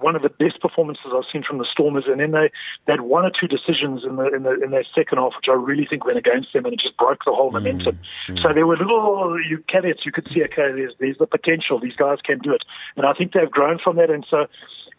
one 0.01 0.17
of 0.17 0.23
the 0.23 0.29
best 0.29 0.61
performances 0.61 1.07
I've 1.15 1.25
seen 1.33 1.43
from 1.43 1.59
the 1.59 1.67
Stormers. 1.71 2.05
And 2.07 2.21
then 2.21 2.33
they, 2.33 2.51
they 2.87 2.95
had 2.95 3.03
one 3.03 3.25
or 3.25 3.31
two 3.31 3.47
decisions 3.47 4.05
in 4.05 4.17
the 4.17 4.27
in 4.35 4.43
the 4.43 4.61
in 4.63 4.71
their 4.71 4.85
second 4.95 5.19
half, 5.19 5.33
which 5.37 5.49
I 5.49 5.55
really 5.55 5.87
think 5.87 6.05
went 6.05 6.19
against 6.19 6.53
them, 6.53 6.65
and 6.65 6.75
it 6.75 6.81
just 6.81 6.97
broke 6.97 7.25
the 7.25 7.33
whole 7.33 7.51
mm. 7.51 7.55
momentum. 7.55 7.99
Mm. 8.29 8.43
So 8.43 8.53
there 8.53 8.67
were 8.67 8.77
little 8.77 9.39
you, 9.49 9.63
caveats 9.69 10.05
you 10.05 10.13
could 10.13 10.29
see. 10.29 10.43
Okay, 10.45 10.73
there's 10.73 10.95
there's 10.99 11.19
the 11.19 11.27
potential; 11.27 11.79
these 11.79 11.97
guys 11.97 12.19
can 12.25 12.39
do 12.39 12.53
it, 12.53 12.63
and 12.97 13.07
I 13.07 13.13
think 13.13 13.33
they've 13.33 13.51
grown 13.51 13.79
from 13.79 13.97
that. 13.97 14.11
And 14.11 14.27
so 14.29 14.47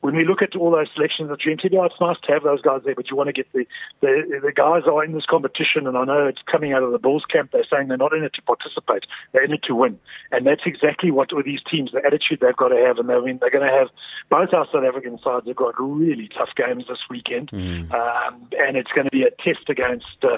when 0.04 0.18
we 0.18 0.26
look 0.26 0.42
at 0.42 0.54
all 0.58 0.70
those 0.70 0.90
selections 0.94 1.32
of 1.32 1.40
dream 1.40 1.58
yeah, 1.72 1.86
it's 1.86 1.96
nice 2.02 2.18
to 2.26 2.34
have 2.34 2.44
those 2.44 2.62
guys 2.62 2.82
there, 2.84 2.94
but 2.94 3.10
you 3.10 3.16
want 3.16 3.28
to 3.28 3.34
get 3.34 3.48
the, 3.54 3.66
the 4.02 4.42
the 4.44 4.52
guys 4.52 4.84
are 4.86 5.02
in 5.02 5.14
this 5.14 5.26
competition, 5.26 5.88
and 5.88 5.98
I 5.98 6.04
know 6.04 6.28
it's 6.28 6.42
coming 6.52 6.74
out 6.74 6.84
of 6.84 6.92
the 6.92 7.00
Bulls 7.00 7.24
camp. 7.32 7.52
They're 7.54 7.66
saying 7.72 7.88
they're 7.88 7.96
not 7.96 8.12
in 8.12 8.22
it 8.22 8.34
to 8.34 8.42
participate; 8.42 9.06
they're 9.32 9.46
in 9.46 9.54
it 9.54 9.64
to 9.68 9.76
win, 9.76 9.98
and 10.34 10.46
that's 10.46 10.64
exactly 10.66 11.10
what 11.10 11.34
with 11.34 11.46
these 11.46 11.62
teams, 11.72 11.94
the 11.94 12.06
attitude 12.06 12.40
they've 12.42 12.56
got 12.56 12.68
to 12.68 12.84
have, 12.86 12.98
and 12.98 13.10
I 13.10 13.22
mean, 13.22 13.38
they're 13.40 13.50
going 13.50 13.66
to 13.66 13.74
have 13.74 13.88
both 14.30 14.54
our 14.54 14.68
South 14.74 14.84
African 14.84 15.18
sides 15.24 15.48
have 15.48 15.56
got 15.56 15.74
really 15.80 16.30
tough 16.38 16.50
games 16.58 16.84
this 16.90 17.00
weekend, 17.10 17.52
mm. 17.52 17.90
um, 17.94 18.46
and 18.60 18.76
it's 18.76 18.92
going 18.92 19.06
to 19.06 19.12
be 19.12 19.24
a 19.24 19.32
test 19.42 19.70
against 19.70 20.20
uh, 20.24 20.38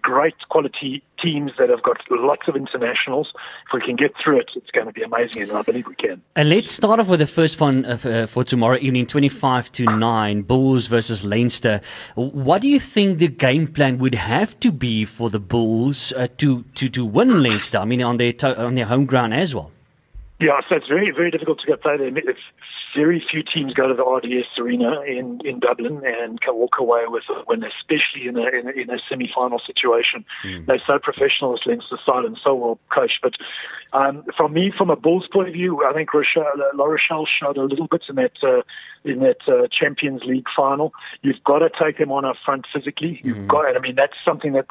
great 0.00 0.34
quality 0.48 1.02
teams 1.22 1.52
that 1.58 1.68
have 1.68 1.82
got 1.82 1.98
lots 2.10 2.48
of 2.48 2.56
internationals. 2.56 3.28
If 3.66 3.74
we 3.74 3.82
can 3.84 3.96
get 3.96 4.12
through 4.22 4.40
it, 4.40 4.50
it's 4.56 4.70
going 4.70 4.86
to 4.86 4.92
be 4.92 5.02
amazing, 5.02 5.42
and 5.42 5.52
I 5.52 5.62
believe 5.62 5.86
we 5.86 5.94
can. 5.94 6.22
And 6.36 6.48
let's 6.48 6.70
start 6.72 7.00
off 7.00 7.08
with 7.08 7.20
the 7.20 7.26
first 7.26 7.60
one 7.60 7.84
uh, 7.84 8.26
for 8.26 8.44
tomorrow 8.44 8.78
evening 8.80 8.93
afternoon 8.94 9.06
25 9.06 9.72
to 9.72 9.84
9 9.84 10.42
Bulls 10.42 10.86
versus 10.86 11.24
Leinster. 11.24 11.80
What 12.14 12.62
do 12.62 12.68
you 12.68 12.78
think 12.78 13.18
the 13.18 13.28
game 13.28 13.66
plan 13.66 13.98
would 13.98 14.14
have 14.14 14.58
to 14.60 14.70
be 14.70 15.04
for 15.04 15.30
the 15.30 15.40
Bulls 15.40 16.12
uh, 16.12 16.28
to 16.38 16.62
to 16.76 16.88
to 16.88 17.04
win 17.04 17.42
Leinster? 17.42 17.78
I 17.78 17.84
mean 17.86 18.02
on 18.02 18.18
their 18.18 18.32
to- 18.34 18.56
on 18.66 18.74
their 18.74 18.86
home 18.86 19.06
ground 19.06 19.34
as 19.34 19.54
well. 19.54 19.70
Yeah, 20.40 20.60
so 20.68 20.76
it's 20.76 20.88
very, 20.88 21.10
very 21.10 21.30
difficult 21.30 21.60
to 21.60 21.66
get 21.66 21.80
played 21.80 22.00
there. 22.00 22.08
It's 22.08 22.40
very 22.94 23.24
few 23.30 23.42
teams 23.42 23.74
go 23.74 23.88
to 23.88 23.94
the 23.94 24.04
RDS 24.04 24.46
Arena 24.58 25.02
in, 25.02 25.40
in 25.44 25.60
Dublin 25.60 26.02
and 26.04 26.40
can 26.40 26.54
walk 26.54 26.78
away 26.78 27.02
with 27.06 27.24
a 27.30 27.42
win, 27.46 27.64
especially 27.64 28.28
in 28.28 28.36
a, 28.36 28.46
in 28.46 28.68
a, 28.68 28.72
in 28.72 28.90
a 28.90 28.98
semi-final 29.08 29.60
situation. 29.66 30.24
Mm. 30.44 30.66
They're 30.66 30.82
so 30.86 30.98
professional, 30.98 31.58
Leinster 31.66 31.98
side, 32.04 32.24
and 32.24 32.38
so 32.42 32.54
well 32.54 32.78
coached. 32.92 33.18
But 33.22 33.34
um, 33.92 34.24
from 34.36 34.52
me, 34.52 34.72
from 34.76 34.90
a 34.90 34.96
Bulls 34.96 35.28
point 35.32 35.48
of 35.48 35.54
view, 35.54 35.84
I 35.84 35.92
think 35.92 36.12
Rochelle, 36.14 36.44
La 36.74 36.84
Rochelle 36.84 37.26
showed 37.26 37.56
a 37.56 37.64
little 37.64 37.88
bit 37.88 38.02
in 38.08 38.16
that 38.16 38.32
uh, 38.42 38.62
in 39.04 39.20
that 39.20 39.38
uh, 39.46 39.68
Champions 39.68 40.22
League 40.24 40.46
final. 40.56 40.92
You've 41.22 41.42
got 41.44 41.58
to 41.58 41.70
take 41.70 41.98
them 41.98 42.10
on 42.10 42.24
up 42.24 42.36
front 42.44 42.66
physically. 42.72 43.20
You've 43.22 43.36
mm. 43.36 43.46
got, 43.46 43.76
I 43.76 43.80
mean, 43.80 43.94
that's 43.94 44.14
something 44.24 44.52
that 44.52 44.66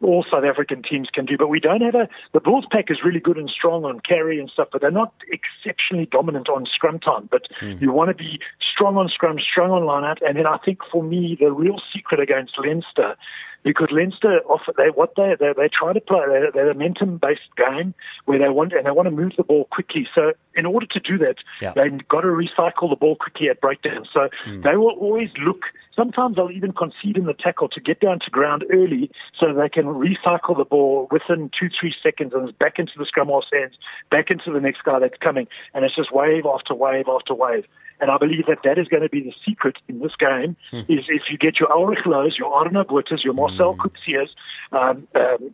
all 0.00 0.24
South 0.30 0.44
African 0.44 0.82
teams 0.82 1.08
can 1.12 1.26
do. 1.26 1.36
But 1.36 1.48
we 1.48 1.60
don't 1.60 1.82
have 1.82 1.94
a. 1.94 2.08
The 2.32 2.40
Bulls 2.40 2.66
pack 2.70 2.86
is 2.90 2.98
really 3.04 3.20
good 3.20 3.36
and 3.36 3.50
strong 3.50 3.84
on 3.84 4.00
carry 4.00 4.38
and 4.38 4.50
stuff, 4.50 4.68
but 4.72 4.80
they're 4.80 4.90
not 4.90 5.12
exceptionally 5.30 6.06
dominant 6.06 6.48
on 6.48 6.66
scrum 6.66 6.98
time. 6.98 7.28
But 7.30 7.42
mm. 7.60 7.80
you 7.80 7.92
want 7.92 8.08
to 8.08 8.14
be 8.14 8.38
strong 8.74 8.96
on 8.96 9.08
scrum, 9.08 9.38
strong 9.38 9.70
on 9.70 9.84
line 9.84 10.04
out, 10.04 10.22
and 10.22 10.36
then 10.36 10.46
I 10.46 10.58
think 10.58 10.78
for 10.90 11.02
me 11.02 11.36
the 11.38 11.50
real 11.50 11.80
secret 11.94 12.20
against 12.20 12.58
Leinster 12.58 13.16
because 13.62 13.88
Leinster 13.90 14.40
offer 14.48 14.72
they 14.76 14.90
what 14.94 15.14
they 15.16 15.34
they, 15.38 15.52
they 15.56 15.68
try 15.68 15.92
to 15.92 16.00
play 16.00 16.20
they're, 16.26 16.50
they're 16.52 16.70
a 16.70 16.74
momentum 16.74 17.18
based 17.18 17.40
game 17.56 17.94
where 18.24 18.38
they 18.38 18.48
want 18.48 18.72
and 18.72 18.86
they 18.86 18.90
want 18.90 19.06
to 19.06 19.10
move 19.10 19.32
the 19.36 19.44
ball 19.44 19.66
quickly. 19.70 20.06
So 20.14 20.32
in 20.54 20.66
order 20.66 20.86
to 20.86 21.00
do 21.00 21.18
that, 21.18 21.36
yeah. 21.60 21.72
they've 21.74 22.06
got 22.08 22.22
to 22.22 22.28
recycle 22.28 22.90
the 22.90 22.96
ball 22.96 23.16
quickly 23.16 23.48
at 23.48 23.60
breakdown. 23.60 24.06
So 24.12 24.28
mm. 24.46 24.62
they 24.62 24.76
will 24.76 24.96
always 24.98 25.30
look. 25.38 25.62
Sometimes 25.94 26.36
they'll 26.36 26.50
even 26.50 26.72
concede 26.72 27.16
in 27.16 27.26
the 27.26 27.34
tackle 27.34 27.68
to 27.68 27.80
get 27.80 28.00
down 28.00 28.18
to 28.20 28.30
ground 28.30 28.64
early 28.72 29.10
so 29.38 29.52
they 29.52 29.68
can 29.68 29.84
recycle 29.84 30.56
the 30.56 30.64
ball 30.64 31.08
within 31.10 31.50
two, 31.58 31.68
three 31.78 31.94
seconds 32.02 32.32
and 32.34 32.48
it's 32.48 32.58
back 32.58 32.78
into 32.78 32.92
the 32.96 33.04
scrum 33.04 33.28
half's 33.28 33.48
hands, 33.52 33.74
back 34.10 34.30
into 34.30 34.50
the 34.52 34.60
next 34.60 34.82
guy 34.84 34.98
that's 34.98 35.18
coming. 35.20 35.46
And 35.74 35.84
it's 35.84 35.94
just 35.94 36.12
wave 36.12 36.44
after 36.46 36.74
wave 36.74 37.06
after 37.08 37.34
wave. 37.34 37.64
And 38.00 38.10
I 38.10 38.18
believe 38.18 38.46
that 38.46 38.58
that 38.64 38.78
is 38.78 38.88
going 38.88 39.02
to 39.02 39.08
be 39.08 39.20
the 39.20 39.34
secret 39.46 39.76
in 39.88 40.00
this 40.00 40.16
game 40.18 40.56
hmm. 40.70 40.80
is 40.88 41.04
if 41.08 41.22
you 41.30 41.38
get 41.38 41.60
your 41.60 41.70
Elrigh 41.70 42.02
Louw, 42.04 42.30
your 42.36 42.52
Arno 42.52 42.84
Botha's, 42.84 43.22
your 43.22 43.34
Marcel 43.34 43.74
hmm. 43.74 43.82
Coetzee, 43.82 44.28
um, 44.72 45.06
um, 45.14 45.52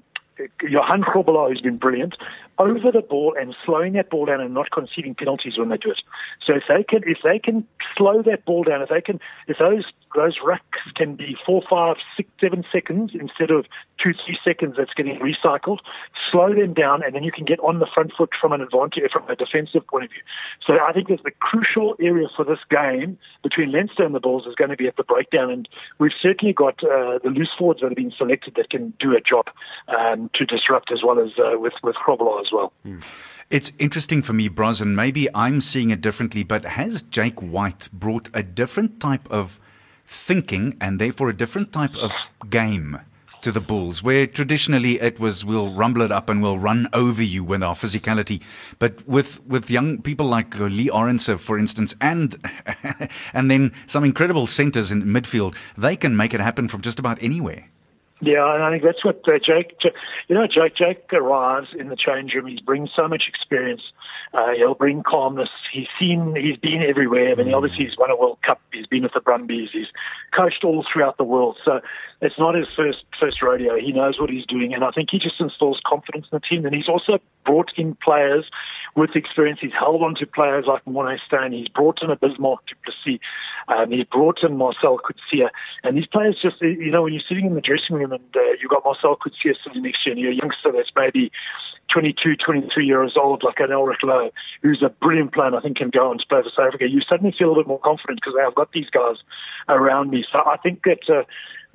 Johan 0.62 1.02
Grobbelaar, 1.02 1.48
who's 1.50 1.60
been 1.60 1.78
brilliant, 1.78 2.14
over 2.58 2.90
the 2.92 3.02
ball 3.02 3.34
and 3.38 3.54
slowing 3.64 3.92
that 3.94 4.10
ball 4.10 4.26
down 4.26 4.40
and 4.40 4.54
not 4.54 4.70
conceding 4.70 5.14
penalties 5.14 5.56
when 5.56 5.68
they 5.68 5.76
do 5.76 5.90
it. 5.90 6.00
So 6.44 6.54
if 6.54 6.64
they 6.68 6.82
can, 6.82 7.02
if 7.06 7.18
they 7.22 7.38
can 7.38 7.66
slow 7.96 8.22
that 8.22 8.44
ball 8.44 8.64
down, 8.64 8.82
if 8.82 8.88
they 8.88 9.00
can, 9.00 9.20
if 9.46 9.58
those 9.58 9.84
those 10.14 10.38
rucks 10.38 10.80
can 10.96 11.14
be 11.16 11.36
four, 11.44 11.62
five, 11.68 11.96
six, 12.16 12.28
seven 12.40 12.64
seconds 12.72 13.12
instead 13.14 13.50
of 13.50 13.66
two, 14.02 14.12
three 14.24 14.38
seconds 14.42 14.74
that's 14.78 14.94
getting 14.94 15.18
recycled, 15.20 15.78
slow 16.32 16.54
them 16.54 16.72
down, 16.72 17.02
and 17.04 17.14
then 17.14 17.22
you 17.22 17.32
can 17.32 17.44
get 17.44 17.60
on 17.60 17.78
the 17.78 17.86
front 17.92 18.12
foot 18.16 18.30
from 18.40 18.52
an 18.52 18.60
advantage, 18.60 19.02
from 19.12 19.28
a 19.28 19.36
defensive 19.36 19.86
point 19.86 20.04
of 20.04 20.10
view. 20.10 20.22
So 20.66 20.74
I 20.80 20.92
think 20.92 21.08
that 21.08 21.22
the 21.24 21.30
crucial 21.40 21.94
area 22.00 22.26
for 22.34 22.44
this 22.44 22.58
game 22.70 23.18
between 23.42 23.70
Leinster 23.72 24.04
and 24.04 24.14
the 24.14 24.20
Bulls 24.20 24.46
is 24.46 24.54
going 24.54 24.70
to 24.70 24.76
be 24.76 24.86
at 24.86 24.96
the 24.96 25.04
breakdown, 25.04 25.50
and 25.50 25.68
we've 25.98 26.16
certainly 26.20 26.54
got 26.54 26.82
uh, 26.82 27.18
the 27.22 27.30
loose 27.30 27.50
forwards 27.58 27.80
that 27.80 27.88
have 27.88 27.96
been 27.96 28.12
selected 28.16 28.54
that 28.56 28.70
can 28.70 28.92
do 28.98 29.14
a 29.14 29.20
job 29.20 29.46
um, 29.88 30.30
to 30.34 30.44
disrupt 30.44 30.90
as 30.92 31.00
well 31.04 31.18
as 31.20 31.32
uh, 31.38 31.58
with 31.58 31.74
with 31.82 31.96
Grobbelaar 31.96 32.47
as 32.48 32.52
well. 32.52 32.72
Mm. 32.84 33.02
It's 33.50 33.72
interesting 33.78 34.22
for 34.22 34.34
me, 34.34 34.48
Bros, 34.48 34.80
and 34.80 34.94
maybe 34.94 35.28
I'm 35.34 35.60
seeing 35.62 35.90
it 35.90 36.02
differently, 36.02 36.42
but 36.42 36.64
has 36.64 37.02
Jake 37.04 37.40
White 37.40 37.88
brought 37.92 38.28
a 38.34 38.42
different 38.42 39.00
type 39.00 39.26
of 39.30 39.58
thinking 40.06 40.76
and 40.80 41.00
therefore 41.00 41.30
a 41.30 41.36
different 41.36 41.72
type 41.72 41.96
of 41.96 42.12
game 42.50 43.00
to 43.40 43.52
the 43.52 43.60
Bulls, 43.60 44.02
where 44.02 44.26
traditionally 44.26 45.00
it 45.00 45.18
was 45.18 45.44
we'll 45.44 45.72
rumble 45.72 46.02
it 46.02 46.12
up 46.12 46.28
and 46.28 46.42
we'll 46.42 46.58
run 46.58 46.88
over 46.92 47.22
you 47.22 47.42
with 47.44 47.62
our 47.62 47.74
physicality. 47.74 48.42
But 48.78 49.06
with, 49.06 49.42
with 49.46 49.70
young 49.70 50.02
people 50.02 50.26
like 50.26 50.56
uh, 50.56 50.64
Lee 50.64 50.90
Arendse, 50.90 51.38
for 51.40 51.58
instance, 51.58 51.94
and 52.00 52.36
and 53.32 53.50
then 53.50 53.72
some 53.86 54.04
incredible 54.04 54.46
centers 54.46 54.90
in 54.90 55.04
midfield, 55.04 55.54
they 55.76 55.96
can 55.96 56.16
make 56.16 56.34
it 56.34 56.40
happen 56.40 56.68
from 56.68 56.82
just 56.82 56.98
about 56.98 57.22
anywhere. 57.22 57.70
Yeah, 58.20 58.52
and 58.52 58.64
I 58.64 58.70
think 58.70 58.82
that's 58.82 59.04
what 59.04 59.22
uh, 59.28 59.38
Jake, 59.38 59.76
you 60.26 60.34
know, 60.34 60.46
Jake, 60.46 60.74
Jake 60.74 61.12
arrives 61.12 61.68
in 61.78 61.88
the 61.88 61.96
change 61.96 62.34
room. 62.34 62.46
He 62.46 62.60
brings 62.64 62.90
so 62.94 63.06
much 63.06 63.24
experience. 63.28 63.82
Uh, 64.34 64.48
he'll 64.56 64.74
bring 64.74 65.04
calmness. 65.04 65.48
He's 65.72 65.86
seen, 66.00 66.34
he's 66.34 66.56
been 66.56 66.82
everywhere. 66.82 67.30
I 67.30 67.34
mean, 67.36 67.48
mm. 67.48 67.54
obviously 67.54 67.84
he's 67.84 67.96
won 67.96 68.10
a 68.10 68.16
World 68.16 68.38
Cup. 68.44 68.60
He's 68.72 68.86
been 68.86 69.04
with 69.04 69.12
the 69.14 69.20
Brumbies. 69.20 69.70
He's 69.72 69.86
coached 70.36 70.64
all 70.64 70.84
throughout 70.92 71.16
the 71.16 71.24
world. 71.24 71.58
So 71.64 71.80
it's 72.20 72.38
not 72.38 72.56
his 72.56 72.66
first 72.76 73.04
first 73.20 73.40
rodeo. 73.40 73.78
He 73.78 73.92
knows 73.92 74.18
what 74.20 74.30
he's 74.30 74.46
doing, 74.46 74.74
and 74.74 74.82
I 74.82 74.90
think 74.90 75.10
he 75.12 75.18
just 75.18 75.40
instills 75.40 75.80
confidence 75.86 76.26
in 76.32 76.36
the 76.36 76.40
team. 76.40 76.66
And 76.66 76.74
he's 76.74 76.88
also 76.88 77.18
brought 77.46 77.70
in 77.76 77.96
players 78.02 78.44
with 78.96 79.10
experience. 79.14 79.60
He's 79.60 79.72
held 79.78 80.02
on 80.02 80.14
to 80.16 80.26
players 80.26 80.64
like 80.66 80.84
Morné 80.84 81.18
Steyn. 81.26 81.52
He's 81.52 81.68
brought 81.68 82.02
in 82.02 82.10
a 82.10 82.16
Bismarck 82.16 82.66
du 82.66 82.74
Plessis. 82.84 83.20
Um, 83.68 83.90
he's 83.90 84.04
brought 84.04 84.42
in 84.42 84.56
Marcel 84.56 84.98
Coetzee. 84.98 85.48
And 85.84 85.96
these 85.96 86.06
players 86.06 86.38
just, 86.40 86.60
you 86.60 86.90
know, 86.90 87.02
when 87.02 87.12
you're 87.12 87.22
sitting 87.28 87.46
in 87.46 87.54
the 87.54 87.60
dressing 87.60 87.96
room 87.96 88.12
and 88.12 88.24
uh, 88.34 88.40
you've 88.60 88.70
got 88.70 88.84
Marcel 88.84 89.16
Coetzee 89.16 89.54
sitting 89.64 89.82
next 89.82 90.04
to 90.04 90.10
you 90.10 90.12
and 90.12 90.20
you're 90.20 90.32
a 90.32 90.34
youngster 90.34 90.72
that's 90.72 90.90
maybe 90.96 91.30
22, 91.92 92.36
23 92.36 92.86
years 92.86 93.14
old, 93.20 93.42
like 93.42 93.60
an 93.60 93.72
Elrigh 93.72 93.96
Louw, 94.02 94.30
who's 94.62 94.82
a 94.84 94.90
brilliant 94.90 95.32
player 95.32 95.48
and 95.48 95.56
I 95.56 95.60
think 95.60 95.78
can 95.78 95.90
go 95.90 96.10
on 96.10 96.18
to 96.18 96.24
play 96.28 96.42
for 96.42 96.50
South 96.50 96.68
Africa, 96.68 96.88
you 96.88 97.00
suddenly 97.08 97.34
feel 97.36 97.48
a 97.48 97.50
little 97.50 97.64
bit 97.64 97.68
more 97.68 97.80
confident 97.80 98.20
because 98.20 98.34
I've 98.40 98.54
got 98.54 98.72
these 98.72 98.90
guys 98.90 99.16
around 99.68 100.10
me. 100.10 100.24
So 100.30 100.38
I 100.38 100.56
think 100.58 100.82
that, 100.84 101.08
uh, 101.08 101.24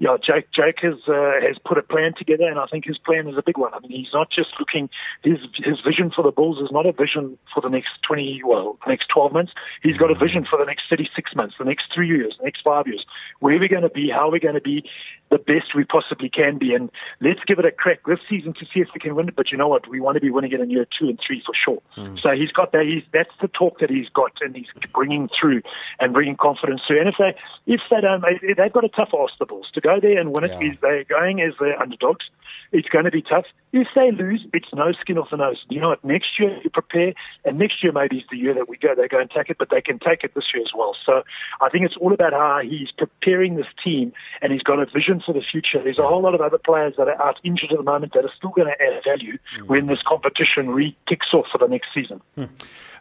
yeah, 0.03 0.17
Jake 0.19 0.51
Jake 0.51 0.79
has 0.81 0.99
uh, 1.07 1.39
has 1.39 1.55
put 1.65 1.77
a 1.77 1.81
plan 1.81 2.11
together, 2.17 2.43
and 2.43 2.59
I 2.59 2.65
think 2.65 2.83
his 2.83 2.97
plan 2.97 3.25
is 3.25 3.37
a 3.37 3.41
big 3.41 3.57
one. 3.57 3.73
I 3.73 3.79
mean, 3.79 3.91
he's 3.91 4.11
not 4.13 4.27
just 4.29 4.49
looking 4.59 4.89
his 5.23 5.39
his 5.63 5.79
vision 5.79 6.11
for 6.13 6.23
the 6.23 6.31
Bulls 6.31 6.59
is 6.59 6.73
not 6.73 6.85
a 6.85 6.91
vision 6.91 7.37
for 7.53 7.61
the 7.61 7.69
next 7.69 7.91
twenty 8.05 8.41
well 8.45 8.77
next 8.85 9.07
twelve 9.07 9.31
months. 9.31 9.53
He's 9.81 9.95
got 9.95 10.11
a 10.11 10.15
vision 10.15 10.45
for 10.49 10.59
the 10.59 10.65
next 10.65 10.89
thirty 10.89 11.07
six 11.15 11.31
months, 11.37 11.55
the 11.57 11.63
next 11.63 11.85
three 11.95 12.09
years, 12.09 12.35
the 12.37 12.43
next 12.43 12.63
five 12.65 12.85
years. 12.85 13.05
Where 13.39 13.57
we're 13.57 13.69
going 13.69 13.83
to 13.83 13.89
be, 13.89 14.09
how 14.09 14.29
we're 14.29 14.43
going 14.43 14.59
to 14.59 14.61
be, 14.61 14.83
the 15.29 15.37
best 15.39 15.73
we 15.75 15.83
possibly 15.83 16.29
can 16.29 16.57
be, 16.57 16.73
and 16.73 16.91
let's 17.19 17.39
give 17.47 17.59
it 17.59 17.65
a 17.65 17.71
crack 17.71 17.99
this 18.05 18.19
season 18.29 18.53
to 18.53 18.65
see 18.65 18.81
if 18.81 18.87
we 18.93 18.99
can 18.99 19.15
win 19.15 19.27
it. 19.27 19.35
But 19.35 19.51
you 19.51 19.57
know 19.57 19.67
what? 19.67 19.87
We 19.87 19.99
want 19.99 20.15
to 20.15 20.21
be 20.21 20.29
winning 20.29 20.51
it 20.51 20.59
in 20.59 20.69
year 20.69 20.85
two 20.99 21.09
and 21.09 21.19
three 21.25 21.41
for 21.45 21.53
sure. 21.55 21.81
Mm. 21.97 22.19
So 22.19 22.31
he's 22.35 22.51
got 22.51 22.71
that. 22.73 22.85
He's 22.85 23.03
that's 23.11 23.33
the 23.41 23.47
talk 23.47 23.79
that 23.79 23.89
he's 23.89 24.09
got, 24.09 24.31
and 24.41 24.55
he's 24.55 24.67
bringing 24.93 25.29
through 25.39 25.61
and 25.99 26.13
bringing 26.13 26.35
confidence 26.35 26.81
through. 26.87 26.99
And 26.99 27.09
if 27.09 27.15
they 27.17 27.35
if 27.65 27.81
they 27.89 28.01
don't, 28.01 28.23
they've 28.57 28.73
got 28.73 28.83
a 28.83 28.89
tough 28.89 29.09
ask 29.13 29.33
the 29.39 29.45
Bulls 29.45 29.69
to 29.73 29.81
go 29.81 29.99
there 29.99 30.19
and 30.19 30.33
win 30.33 30.43
it. 30.43 30.51
Yeah. 30.61 30.73
They're 30.81 31.03
going 31.05 31.41
as 31.41 31.53
the 31.59 31.73
underdogs. 31.79 32.25
It's 32.71 32.89
going 32.89 33.05
to 33.05 33.11
be 33.11 33.21
tough. 33.21 33.45
If 33.71 33.87
they 33.95 34.11
lose, 34.11 34.45
it's 34.53 34.67
no 34.73 34.91
skin 34.93 35.17
off 35.17 35.29
the 35.29 35.37
nose. 35.37 35.63
You 35.69 35.79
know 35.79 35.89
what? 35.89 36.03
Next 36.03 36.39
year 36.39 36.59
you 36.63 36.69
prepare, 36.69 37.13
and 37.45 37.57
next 37.57 37.83
year 37.83 37.91
maybe 37.91 38.17
is 38.17 38.23
the 38.29 38.37
year 38.37 38.53
that 38.53 38.69
we 38.69 38.77
go. 38.77 38.93
They 38.95 39.07
go 39.07 39.19
and 39.19 39.29
take 39.29 39.49
it, 39.49 39.57
but 39.57 39.69
they 39.69 39.81
can 39.81 39.99
take 39.99 40.23
it 40.23 40.33
this 40.35 40.45
year 40.53 40.63
as 40.63 40.71
well. 40.75 40.95
So 41.05 41.23
I 41.61 41.69
think 41.69 41.85
it's 41.85 41.97
all 41.97 42.13
about 42.13 42.33
how 42.33 42.61
he's 42.63 42.91
preparing 42.91 43.55
this 43.55 43.67
team, 43.83 44.13
and 44.41 44.51
he's 44.51 44.63
got 44.63 44.79
a 44.79 44.85
vision 44.85 45.22
for 45.25 45.33
the 45.33 45.41
future. 45.51 45.81
There's 45.83 45.99
a 45.99 46.07
whole 46.07 46.21
lot 46.21 46.35
of 46.35 46.41
other 46.41 46.57
players 46.57 46.93
that 46.97 47.07
are 47.07 47.21
out 47.21 47.39
injured 47.43 47.71
at 47.71 47.77
the 47.77 47.83
moment 47.83 48.13
that 48.13 48.25
are 48.25 48.35
still 48.35 48.51
going 48.51 48.67
to 48.67 48.77
add 48.81 49.03
value 49.03 49.37
mm. 49.37 49.67
when 49.67 49.87
this 49.87 50.01
competition 50.07 50.69
re 50.69 50.95
kicks 51.07 51.33
off 51.33 51.45
for 51.51 51.57
the 51.57 51.67
next 51.67 51.87
season. 51.93 52.21
Hmm. 52.35 52.45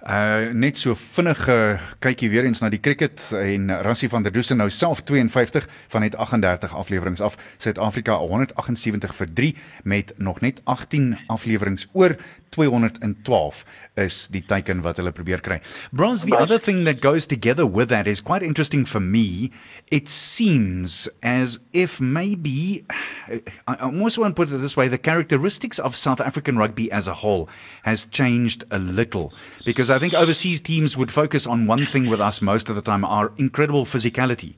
Uh 0.03 0.51
net 0.53 0.79
so 0.83 0.97
vinnige 0.99 1.79
kykie 2.03 2.27
weer 2.33 2.43
eens 2.43 2.59
na 2.59 2.67
die 2.73 2.81
cricket 2.83 3.23
en 3.39 3.71
Rassie 3.87 4.09
van 4.11 4.25
der 4.27 4.33
Dusen 4.35 4.59
nou 4.59 4.67
self 4.71 5.05
52 5.07 5.69
van 5.95 6.03
net 6.03 6.17
38 6.17 6.75
afleweringe 6.75 7.23
af. 7.23 7.37
Suid-Afrika 7.63 8.17
178 8.19 9.15
vir 9.15 9.31
3 9.33 9.53
met 9.85 10.13
nog 10.19 10.41
net 10.43 10.59
18 10.65 11.19
afleweringe 11.31 11.87
oor 11.93 12.17
212 12.51 13.63
is 13.95 14.27
die 14.35 14.43
teiken 14.43 14.83
wat 14.83 14.99
hulle 14.99 15.13
probeer 15.15 15.41
kry. 15.41 15.61
Bronze 15.93 16.27
the 16.27 16.35
other 16.35 16.59
thing 16.59 16.83
that 16.85 16.99
goes 16.99 17.27
together 17.27 17.67
with 17.69 17.89
that 17.89 18.11
is 18.11 18.23
quite 18.23 18.43
interesting 18.43 18.83
for 18.89 19.01
me. 19.01 19.53
It 19.89 20.11
seems 20.11 21.07
as 21.23 21.61
if 21.71 22.01
maybe 22.03 22.85
I 23.67 23.77
almost 23.77 24.19
want 24.19 24.37
to 24.37 24.41
put 24.41 24.53
it 24.53 24.59
this 24.59 24.77
way 24.77 24.88
the 24.88 24.99
characteristics 24.99 25.79
of 25.79 25.97
South 25.97 26.21
African 26.21 26.59
rugby 26.59 26.91
as 26.91 27.07
a 27.07 27.15
whole 27.15 27.49
has 27.85 28.07
changed 28.07 28.65
a 28.71 28.79
little 28.79 29.33
because 29.65 29.88
I 29.88 29.99
think 29.99 30.12
overseas 30.12 30.61
teams 30.61 30.97
would 30.97 31.11
focus 31.11 31.47
on 31.47 31.67
one 31.67 31.87
thing 31.87 32.09
with 32.09 32.21
us 32.21 32.43
most 32.43 32.69
of 32.69 32.75
the 32.75 32.83
time 32.83 33.05
our 33.05 33.33
incredible 33.37 33.87
physicality. 33.87 34.57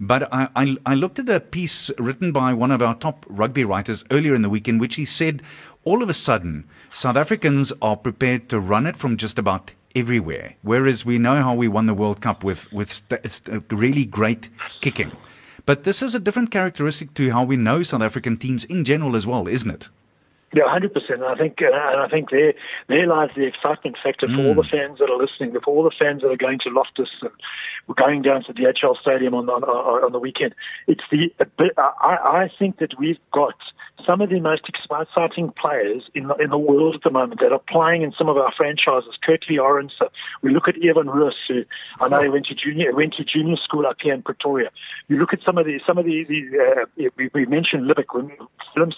But 0.00 0.32
I, 0.32 0.48
I, 0.56 0.76
I 0.86 0.94
looked 0.94 1.18
at 1.18 1.28
a 1.28 1.40
piece 1.40 1.90
written 1.98 2.32
by 2.32 2.52
one 2.52 2.70
of 2.70 2.82
our 2.82 2.94
top 2.94 3.26
rugby 3.28 3.64
writers 3.64 4.04
earlier 4.10 4.34
in 4.34 4.42
the 4.42 4.50
week 4.50 4.68
in 4.68 4.78
which 4.78 4.96
he 4.96 5.04
said 5.04 5.42
all 5.84 6.02
of 6.02 6.08
a 6.08 6.14
sudden, 6.14 6.64
South 6.92 7.16
Africans 7.16 7.72
are 7.82 7.96
prepared 7.96 8.48
to 8.48 8.58
run 8.58 8.86
it 8.86 8.96
from 8.96 9.16
just 9.16 9.38
about 9.38 9.70
everywhere. 9.94 10.56
Whereas 10.62 11.04
we 11.04 11.18
know 11.18 11.42
how 11.42 11.54
we 11.54 11.68
won 11.68 11.86
the 11.86 11.94
World 11.94 12.20
Cup 12.20 12.42
with, 12.42 12.72
with 12.72 12.90
st- 12.90 13.64
really 13.70 14.04
great 14.04 14.48
kicking. 14.80 15.12
But 15.66 15.84
this 15.84 16.02
is 16.02 16.14
a 16.14 16.20
different 16.20 16.50
characteristic 16.50 17.14
to 17.14 17.30
how 17.30 17.44
we 17.44 17.56
know 17.56 17.82
South 17.82 18.02
African 18.02 18.36
teams 18.36 18.64
in 18.64 18.84
general 18.84 19.16
as 19.16 19.26
well, 19.26 19.48
isn't 19.48 19.70
it? 19.70 19.88
Yeah, 20.54 20.70
hundred 20.70 20.94
percent. 20.94 21.22
I 21.24 21.34
think, 21.34 21.58
uh, 21.60 21.66
and 21.66 22.00
I 22.00 22.08
think 22.08 22.30
there, 22.30 22.54
there 22.88 23.08
lies 23.08 23.30
the 23.34 23.44
excitement 23.44 23.96
factor 24.00 24.28
for 24.28 24.40
all 24.40 24.54
the 24.54 24.62
fans 24.70 25.00
that 25.00 25.10
are 25.10 25.18
listening, 25.18 25.52
for 25.64 25.74
all 25.74 25.82
the 25.82 25.90
fans 25.98 26.22
that 26.22 26.28
are 26.28 26.36
going 26.36 26.60
to 26.62 26.70
Loftus 26.70 27.08
and 27.22 27.32
we're 27.88 27.96
going 27.96 28.22
down 28.22 28.44
to 28.44 28.52
the 28.52 28.60
DHL 28.60 28.96
Stadium 29.00 29.34
on 29.34 29.48
on, 29.48 29.64
on 29.64 30.12
the 30.12 30.20
weekend. 30.20 30.54
It's 30.86 31.02
the, 31.10 31.30
I, 31.76 32.44
I 32.44 32.50
think 32.56 32.78
that 32.78 32.94
we've 32.98 33.18
got 33.32 33.56
some 34.06 34.20
of 34.20 34.28
the 34.28 34.40
most 34.40 34.62
exciting 34.68 35.52
players 35.52 36.02
in 36.14 36.28
the, 36.28 36.34
in 36.36 36.50
the 36.50 36.58
world 36.58 36.96
at 36.96 37.02
the 37.02 37.10
moment 37.10 37.40
that 37.40 37.52
are 37.52 37.62
playing 37.68 38.02
in 38.02 38.12
some 38.12 38.28
of 38.28 38.36
our 38.36 38.52
franchises. 38.56 39.16
Kirkley 39.22 39.58
Orange. 39.58 39.92
We 40.42 40.52
look 40.52 40.68
at 40.68 40.74
Evan 40.84 41.08
Roos, 41.08 41.36
who 41.48 41.64
I 42.00 42.08
know 42.08 42.22
he 42.22 42.28
went 42.28 42.46
to 42.46 42.54
junior 42.54 42.94
went 42.94 43.14
to 43.14 43.24
junior 43.24 43.56
school 43.56 43.86
up 43.86 43.96
here 44.02 44.14
in 44.14 44.22
Pretoria. 44.22 44.70
You 45.08 45.16
look 45.18 45.32
at 45.32 45.40
some 45.44 45.58
of 45.58 45.66
the 45.66 45.80
some 45.86 45.98
of 45.98 46.04
the, 46.04 46.24
the 46.24 46.86
uh, 47.06 47.08
we, 47.16 47.30
we 47.32 47.46
mentioned 47.46 47.90
Libbok, 47.90 48.30
Films, 48.74 48.96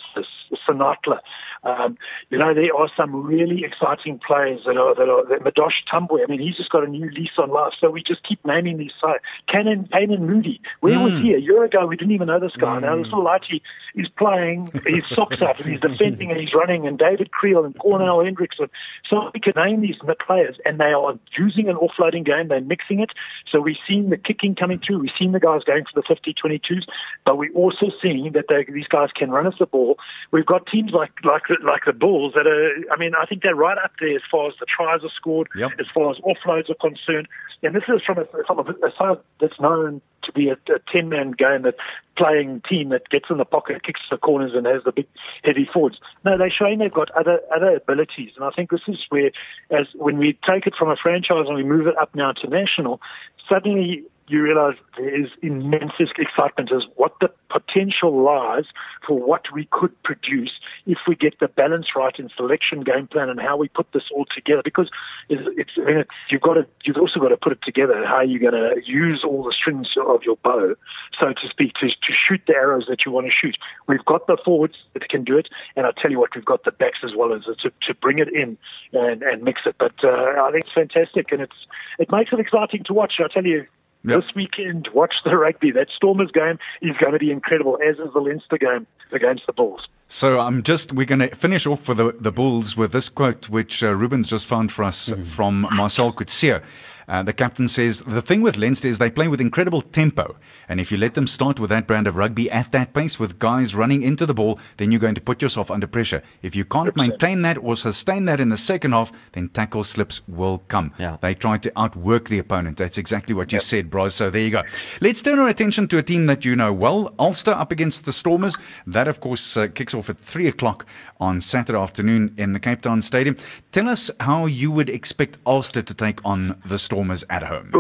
Sinatla. 0.68 1.20
Um, 1.62 1.96
you 2.30 2.38
know, 2.38 2.54
there 2.54 2.74
are 2.74 2.90
some 2.96 3.24
really 3.24 3.64
exciting 3.64 4.18
players 4.24 4.62
that 4.66 4.76
are 4.76 4.94
that 4.94 5.08
are 5.08 5.24
that 5.26 5.40
Madosh 5.40 5.84
Tambwe. 5.90 6.22
I 6.22 6.26
mean, 6.26 6.40
he's 6.40 6.56
just 6.56 6.70
got 6.70 6.84
a 6.84 6.88
new 6.88 7.10
lease 7.10 7.38
on 7.38 7.50
life. 7.50 7.74
So 7.80 7.90
we 7.90 8.02
just 8.02 8.22
keep 8.22 8.44
naming 8.44 8.78
these 8.78 8.92
sides. 9.00 9.22
Canan 9.48 9.88
Canan 9.92 10.26
Moodie. 10.26 10.60
Where 10.80 10.94
mm. 10.94 11.04
was 11.04 11.22
he 11.22 11.34
a 11.34 11.38
year 11.38 11.64
ago? 11.64 11.86
We 11.86 11.96
didn't 11.96 12.14
even 12.14 12.28
know 12.28 12.40
this 12.40 12.56
guy. 12.56 12.78
Mm. 12.78 12.82
Now 12.82 12.96
this 12.96 13.06
little 13.06 13.24
lighty 13.24 13.60
is 13.94 14.08
playing 14.18 14.70
his 14.86 15.04
socks 15.14 15.40
up 15.42 15.58
and 15.58 15.70
he's 15.70 15.80
defending 15.80 16.30
and 16.30 16.40
he's 16.40 16.54
running. 16.54 16.86
And 16.86 16.98
David 16.98 17.30
Kriel 17.30 17.64
and 17.64 17.78
Cornal 17.78 18.18
Hendrickson. 18.18 18.68
So 19.08 19.30
we 19.32 19.40
can 19.40 19.52
name 19.56 19.80
these 19.80 19.96
players, 20.26 20.56
and 20.64 20.78
they 20.78 20.92
are 20.92 21.18
using 21.38 21.68
an 21.68 21.76
offloading 21.76 22.24
game. 22.24 22.48
They're 22.48 22.60
mixing 22.60 23.00
it. 23.00 23.10
So 23.50 23.60
we've 23.60 23.76
seen 23.88 24.10
the 24.10 24.16
kicking 24.16 24.54
coming 24.54 24.80
through. 24.84 24.98
We've 25.00 25.10
seen 25.18 25.32
the 25.32 25.40
guys 25.40 25.62
going 25.64 25.84
for 25.92 26.00
the 26.00 26.06
50-22s, 26.06 26.84
but 27.24 27.38
we're 27.38 27.52
also 27.52 27.86
seeing 28.02 28.32
that 28.32 28.46
they, 28.48 28.64
these 28.72 28.88
guys 28.88 29.10
can 29.14 29.30
run 29.30 29.46
us 29.46 29.54
the 29.58 29.66
ball. 29.66 29.98
We've 30.30 30.46
got 30.46 30.66
teams 30.66 30.92
like 30.92 31.12
like 31.24 31.45
like 31.64 31.84
the 31.86 31.92
Bulls 31.92 32.32
that 32.34 32.46
are. 32.46 32.70
I 32.92 32.96
mean, 32.98 33.12
I 33.20 33.26
think 33.26 33.42
they're 33.42 33.54
right 33.54 33.78
up 33.78 33.92
there 34.00 34.14
as 34.14 34.22
far 34.30 34.48
as 34.48 34.54
the 34.60 34.66
tries 34.66 35.02
are 35.02 35.10
scored, 35.14 35.48
Yep. 35.56 35.72
as 35.78 35.86
far 35.92 36.10
as 36.10 36.16
offloads 36.18 36.70
are 36.70 36.74
concerned. 36.80 37.28
And 37.62 37.74
this 37.74 37.84
is 37.88 38.02
from 38.04 38.18
a, 38.18 38.24
from 38.46 38.58
a, 38.58 38.86
a 38.86 38.92
side 38.98 39.18
that's 39.40 39.58
known 39.60 40.00
to 40.24 40.32
be 40.32 40.48
a, 40.48 40.54
a 40.74 40.78
10 40.92 41.08
man 41.08 41.30
game 41.32 41.62
that 41.62 41.76
playing 42.16 42.62
team 42.68 42.88
that 42.90 43.08
gets 43.10 43.26
in 43.30 43.38
the 43.38 43.44
pocket, 43.44 43.82
kicks 43.84 44.00
the 44.10 44.16
corners, 44.18 44.52
and 44.54 44.66
has 44.66 44.82
the 44.84 44.92
big 44.92 45.06
heavy 45.44 45.68
forwards. 45.72 45.98
No, 46.24 46.36
they're 46.36 46.50
showing 46.50 46.78
they've 46.78 46.92
got 46.92 47.10
other 47.12 47.40
other 47.54 47.76
abilities, 47.76 48.30
and 48.36 48.44
I 48.44 48.50
think 48.50 48.70
this 48.70 48.80
is 48.88 48.98
where, 49.08 49.30
as 49.70 49.86
when 49.94 50.18
we 50.18 50.38
take 50.48 50.66
it 50.66 50.74
from 50.78 50.90
a 50.90 50.96
franchise 50.96 51.46
and 51.46 51.56
we 51.56 51.64
move 51.64 51.86
it 51.86 51.96
up 52.00 52.14
now 52.14 52.32
to 52.32 52.48
national, 52.48 53.00
suddenly 53.48 54.02
you 54.28 54.42
realize 54.42 54.74
there 54.96 55.14
is 55.14 55.30
immense 55.42 55.92
excitement 56.00 56.72
as 56.72 56.82
what 56.96 57.14
the 57.20 57.30
potential 57.50 58.22
lies 58.22 58.64
for 59.06 59.18
what 59.18 59.42
we 59.54 59.68
could 59.70 59.92
produce 60.02 60.52
if 60.86 60.98
we 61.06 61.14
get 61.14 61.38
the 61.40 61.48
balance 61.48 61.86
right 61.94 62.18
in 62.18 62.28
selection 62.36 62.80
game 62.80 63.06
plan 63.06 63.28
and 63.28 63.40
how 63.40 63.56
we 63.56 63.68
put 63.68 63.86
this 63.92 64.04
all 64.14 64.26
together. 64.34 64.62
Because 64.64 64.90
it's, 65.28 65.42
it's, 65.56 65.70
I 65.76 65.84
mean, 65.84 65.96
it's 65.98 66.10
you've 66.30 66.42
got 66.42 66.54
to, 66.54 66.66
you've 66.84 66.96
also 66.96 67.20
got 67.20 67.28
to 67.28 67.36
put 67.36 67.52
it 67.52 67.60
together 67.64 68.04
how 68.06 68.20
you're 68.20 68.50
going 68.50 68.60
to 68.60 68.80
use 68.84 69.22
all 69.24 69.44
the 69.44 69.52
strings 69.52 69.88
of 70.06 70.22
your 70.22 70.36
bow, 70.36 70.74
so 71.18 71.28
to 71.28 71.48
speak, 71.48 71.74
to, 71.74 71.88
to 71.88 72.12
shoot 72.12 72.40
the 72.46 72.54
arrows 72.54 72.86
that 72.88 73.06
you 73.06 73.12
want 73.12 73.26
to 73.26 73.32
shoot. 73.32 73.56
We've 73.86 74.04
got 74.04 74.26
the 74.26 74.36
forwards 74.44 74.74
that 74.94 75.08
can 75.08 75.24
do 75.24 75.38
it, 75.38 75.48
and 75.76 75.86
I 75.86 75.90
tell 76.00 76.10
you 76.10 76.18
what, 76.18 76.34
we've 76.34 76.44
got 76.44 76.64
the 76.64 76.72
backs 76.72 76.98
as 77.04 77.12
well 77.16 77.32
as 77.32 77.44
to, 77.44 77.70
to 77.70 77.94
bring 77.94 78.18
it 78.18 78.28
in 78.28 78.58
and, 78.92 79.22
and 79.22 79.42
mix 79.42 79.62
it. 79.66 79.76
But 79.78 79.94
uh, 80.02 80.42
I 80.42 80.50
think 80.52 80.64
it's 80.64 80.74
fantastic, 80.74 81.32
and 81.32 81.40
it's 81.40 81.66
it 81.98 82.10
makes 82.10 82.32
it 82.32 82.40
exciting 82.40 82.84
to 82.84 82.92
watch. 82.92 83.14
I 83.18 83.28
tell 83.32 83.44
you, 83.44 83.66
Yep. 84.06 84.20
this 84.22 84.34
weekend, 84.34 84.88
watch 84.94 85.14
the 85.24 85.36
rugby. 85.36 85.70
That 85.72 85.88
Stormers 85.94 86.30
game 86.30 86.58
is 86.82 86.96
going 87.00 87.12
to 87.12 87.18
be 87.18 87.30
incredible, 87.30 87.78
as 87.86 87.98
is 87.98 88.12
the 88.12 88.20
Leinster 88.20 88.58
game 88.58 88.86
against 89.12 89.46
the 89.46 89.52
Bulls. 89.52 89.86
So 90.08 90.38
I'm 90.38 90.62
just 90.62 90.92
we're 90.92 91.06
going 91.06 91.18
to 91.18 91.34
finish 91.34 91.66
off 91.66 91.82
for 91.82 91.94
the 91.94 92.12
the 92.20 92.30
Bulls 92.30 92.76
with 92.76 92.92
this 92.92 93.08
quote 93.08 93.48
which 93.48 93.82
uh, 93.82 93.92
Ruben's 93.94 94.28
just 94.28 94.46
found 94.46 94.70
for 94.70 94.84
us 94.84 95.10
from 95.34 95.66
Marcel 95.72 96.12
Coetzee. 96.12 96.62
Uh, 97.08 97.22
the 97.22 97.32
captain 97.32 97.68
says 97.68 98.02
the 98.06 98.20
thing 98.20 98.42
with 98.42 98.56
Leinster 98.56 98.88
is 98.88 98.98
they 98.98 99.10
play 99.10 99.28
with 99.28 99.40
incredible 99.40 99.80
tempo, 99.80 100.36
and 100.68 100.80
if 100.80 100.90
you 100.90 100.98
let 100.98 101.14
them 101.14 101.26
start 101.26 101.60
with 101.60 101.70
that 101.70 101.86
brand 101.86 102.06
of 102.06 102.16
rugby 102.16 102.50
at 102.50 102.72
that 102.72 102.94
pace 102.94 103.18
with 103.18 103.38
guys 103.38 103.74
running 103.74 104.02
into 104.02 104.26
the 104.26 104.34
ball, 104.34 104.58
then 104.76 104.90
you're 104.90 105.00
going 105.00 105.14
to 105.14 105.20
put 105.20 105.40
yourself 105.40 105.70
under 105.70 105.86
pressure. 105.86 106.22
If 106.42 106.56
you 106.56 106.64
can't 106.64 106.96
maintain 106.96 107.42
that 107.42 107.58
or 107.58 107.76
sustain 107.76 108.24
that 108.24 108.40
in 108.40 108.48
the 108.48 108.56
second 108.56 108.92
half, 108.92 109.12
then 109.32 109.50
tackle 109.50 109.84
slips 109.84 110.20
will 110.26 110.64
come. 110.66 110.92
Yeah. 110.98 111.18
They 111.20 111.34
try 111.34 111.58
to 111.58 111.72
outwork 111.76 112.28
the 112.28 112.38
opponent. 112.38 112.76
That's 112.76 112.98
exactly 112.98 113.34
what 113.34 113.52
you 113.52 113.60
said, 113.60 113.88
Bros. 113.88 114.14
So 114.14 114.28
there 114.28 114.42
you 114.42 114.50
go. 114.50 114.62
Let's 115.00 115.22
turn 115.22 115.38
our 115.38 115.48
attention 115.48 115.86
to 115.88 115.98
a 115.98 116.02
team 116.02 116.26
that 116.26 116.44
you 116.44 116.56
know 116.56 116.72
well, 116.72 117.14
Ulster 117.20 117.52
up 117.52 117.70
against 117.70 118.04
the 118.04 118.12
Stormers. 118.12 118.56
That, 118.86 119.06
of 119.06 119.20
course, 119.20 119.56
uh, 119.56 119.68
kicks 119.68 119.94
off 119.94 120.10
at 120.10 120.18
three 120.18 120.48
o'clock 120.48 120.86
on 121.20 121.40
Saturday 121.40 121.78
afternoon 121.78 122.34
in 122.36 122.52
the 122.52 122.60
Cape 122.60 122.82
Town 122.82 123.00
Stadium. 123.00 123.36
Tell 123.70 123.88
us 123.88 124.10
how 124.20 124.46
you 124.46 124.70
would 124.72 124.90
expect 124.90 125.38
Ulster 125.46 125.82
to 125.82 125.94
take 125.94 126.24
on 126.24 126.60
the 126.66 126.78
Stormers 126.78 126.95
at 127.30 127.42
home. 127.42 127.72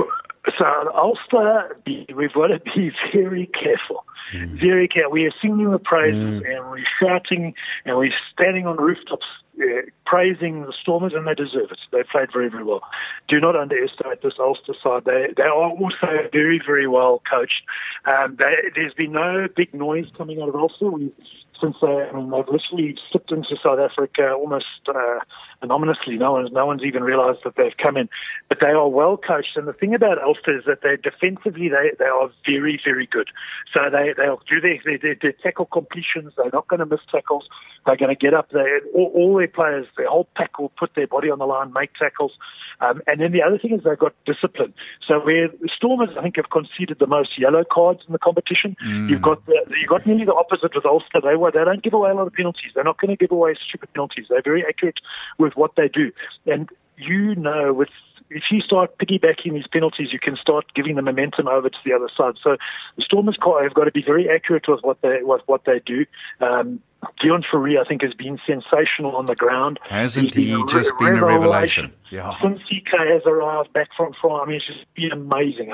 So 0.58 0.64
Ulster, 0.94 1.76
we've 1.86 2.32
got 2.32 2.48
to 2.48 2.60
be 2.74 2.90
very 3.12 3.46
careful. 3.46 4.04
Very 4.58 4.88
careful. 4.88 5.12
We 5.12 5.26
are 5.26 5.34
singing 5.42 5.70
the 5.70 5.78
praises 5.78 6.42
and 6.46 6.70
we're 6.70 6.84
shouting 7.00 7.54
and 7.84 7.96
we're 7.96 8.12
standing 8.32 8.66
on 8.66 8.76
rooftops 8.76 9.26
uh, 9.58 9.82
praising 10.04 10.62
the 10.62 10.72
Stormers, 10.82 11.12
and 11.14 11.26
they 11.26 11.34
deserve 11.34 11.70
it. 11.70 11.78
They 11.90 12.02
played 12.02 12.28
very, 12.32 12.50
very 12.50 12.64
well. 12.64 12.82
Do 13.28 13.40
not 13.40 13.56
underestimate 13.56 14.22
this 14.22 14.34
Ulster 14.38 14.74
side. 14.82 15.04
They 15.04 15.32
they 15.36 15.44
are 15.44 15.70
also 15.70 16.28
very, 16.32 16.60
very 16.64 16.86
well 16.86 17.22
coached. 17.28 17.62
Um, 18.04 18.36
they, 18.38 18.52
there's 18.74 18.94
been 18.94 19.12
no 19.12 19.48
big 19.54 19.72
noise 19.72 20.10
coming 20.16 20.42
out 20.42 20.50
of 20.50 20.56
Ulster. 20.56 20.90
We 20.90 21.10
since 21.60 21.76
they, 21.80 21.88
I 21.88 22.12
mean, 22.12 22.30
they've 22.30 22.46
literally 22.46 22.96
slipped 23.10 23.32
into 23.32 23.56
South 23.62 23.78
Africa 23.78 24.32
almost 24.32 24.66
uh, 24.88 25.20
anonymously. 25.66 26.16
No 26.16 26.32
one's, 26.32 26.52
no 26.52 26.64
one's 26.66 26.82
even 26.84 27.02
realised 27.02 27.40
that 27.44 27.56
they've 27.56 27.76
come 27.82 27.96
in. 27.96 28.08
But 28.48 28.58
they 28.60 28.68
are 28.72 28.88
well 28.88 29.16
coached. 29.16 29.56
And 29.56 29.66
the 29.66 29.72
thing 29.72 29.94
about 29.94 30.22
Ulster 30.22 30.56
is 30.58 30.64
that 30.66 30.80
they 30.82 30.94
defensively 30.96 31.68
they, 31.68 31.90
they 31.98 32.06
are 32.06 32.30
very, 32.46 32.80
very 32.84 33.06
good. 33.10 33.28
So 33.74 33.80
they 33.90 34.14
they'll 34.16 34.40
do 34.48 34.60
their, 34.60 34.78
their, 34.84 34.98
their, 34.98 35.16
their 35.20 35.34
tackle 35.42 35.66
completions. 35.66 36.32
They're 36.36 36.54
not 36.54 36.68
going 36.68 36.80
to 36.80 36.86
miss 36.86 37.00
tackles. 37.10 37.48
They're 37.84 37.96
going 37.96 38.14
to 38.14 38.18
get 38.18 38.34
up 38.34 38.50
there. 38.50 38.80
All, 38.94 39.10
all 39.14 39.36
their 39.36 39.48
players, 39.48 39.86
their 39.96 40.08
whole 40.08 40.28
pack 40.36 40.58
will 40.58 40.72
put 40.78 40.94
their 40.94 41.06
body 41.06 41.30
on 41.30 41.38
the 41.38 41.46
line, 41.46 41.72
make 41.72 41.92
tackles. 41.94 42.32
Um, 42.80 43.02
and 43.06 43.20
then 43.20 43.32
the 43.32 43.42
other 43.42 43.58
thing 43.58 43.72
is 43.74 43.82
they've 43.84 43.98
got 43.98 44.14
discipline. 44.26 44.74
So 45.06 45.18
where 45.20 45.48
the 45.48 45.68
Stormers, 45.74 46.10
I 46.18 46.22
think, 46.22 46.36
have 46.36 46.50
conceded 46.50 46.98
the 46.98 47.06
most 47.06 47.38
yellow 47.38 47.64
cards 47.64 48.00
in 48.06 48.12
the 48.12 48.18
competition. 48.18 48.76
You've 49.10 49.22
got 49.22 49.44
the, 49.46 49.56
you've 49.80 49.88
got 49.88 50.06
nearly 50.06 50.24
the 50.24 50.34
opposite 50.34 50.74
with 50.74 50.84
Ulster. 50.84 51.20
They 51.22 51.36
were- 51.36 51.50
they 51.50 51.64
don't 51.64 51.82
give 51.82 51.94
away 51.94 52.10
a 52.10 52.14
lot 52.14 52.26
of 52.26 52.34
penalties. 52.34 52.72
They're 52.74 52.84
not 52.84 52.98
going 53.00 53.10
to 53.10 53.16
give 53.16 53.32
away 53.32 53.54
stupid 53.68 53.92
penalties. 53.94 54.26
They're 54.28 54.42
very 54.42 54.62
accurate 54.68 54.98
with 55.38 55.55
what 55.56 55.72
they 55.76 55.88
do. 55.88 56.12
And 56.46 56.68
you 56.96 57.34
know, 57.34 57.72
with 57.72 57.88
if 58.30 58.44
you 58.50 58.60
start 58.60 58.98
piggybacking 58.98 59.52
these 59.52 59.66
penalties, 59.72 60.08
you 60.12 60.18
can 60.18 60.36
start 60.36 60.64
giving 60.74 60.96
the 60.96 61.02
momentum 61.02 61.46
over 61.48 61.68
to 61.68 61.78
the 61.84 61.92
other 61.92 62.08
side. 62.16 62.34
So 62.42 62.56
the 62.96 63.02
Stormers 63.02 63.38
have 63.40 63.74
got 63.74 63.84
to 63.84 63.92
be 63.92 64.02
very 64.04 64.28
accurate 64.28 64.64
with 64.68 64.80
what 64.82 65.00
they 65.02 65.18
with 65.22 65.42
what 65.46 65.64
they 65.64 65.80
do. 65.84 66.06
Um, 66.40 66.80
Deon 67.22 67.42
Fourie, 67.50 67.78
I 67.78 67.84
think, 67.84 68.02
has 68.02 68.14
been 68.14 68.38
sensational 68.46 69.16
on 69.16 69.26
the 69.26 69.34
ground. 69.34 69.78
Hasn't 69.88 70.34
He's 70.34 70.48
he 70.48 70.52
a 70.54 70.64
just 70.66 70.92
re- 71.00 71.10
been 71.10 71.18
a 71.18 71.24
revelation? 71.24 71.92
Yeah. 72.10 72.36
Since 72.40 72.60
CK 72.62 72.92
has 73.08 73.22
arrived 73.26 73.72
back 73.72 73.88
from 73.96 74.12
France, 74.20 74.42
I 74.44 74.46
mean, 74.46 74.56
it's 74.56 74.66
just 74.66 74.94
been 74.94 75.12
amazing. 75.12 75.72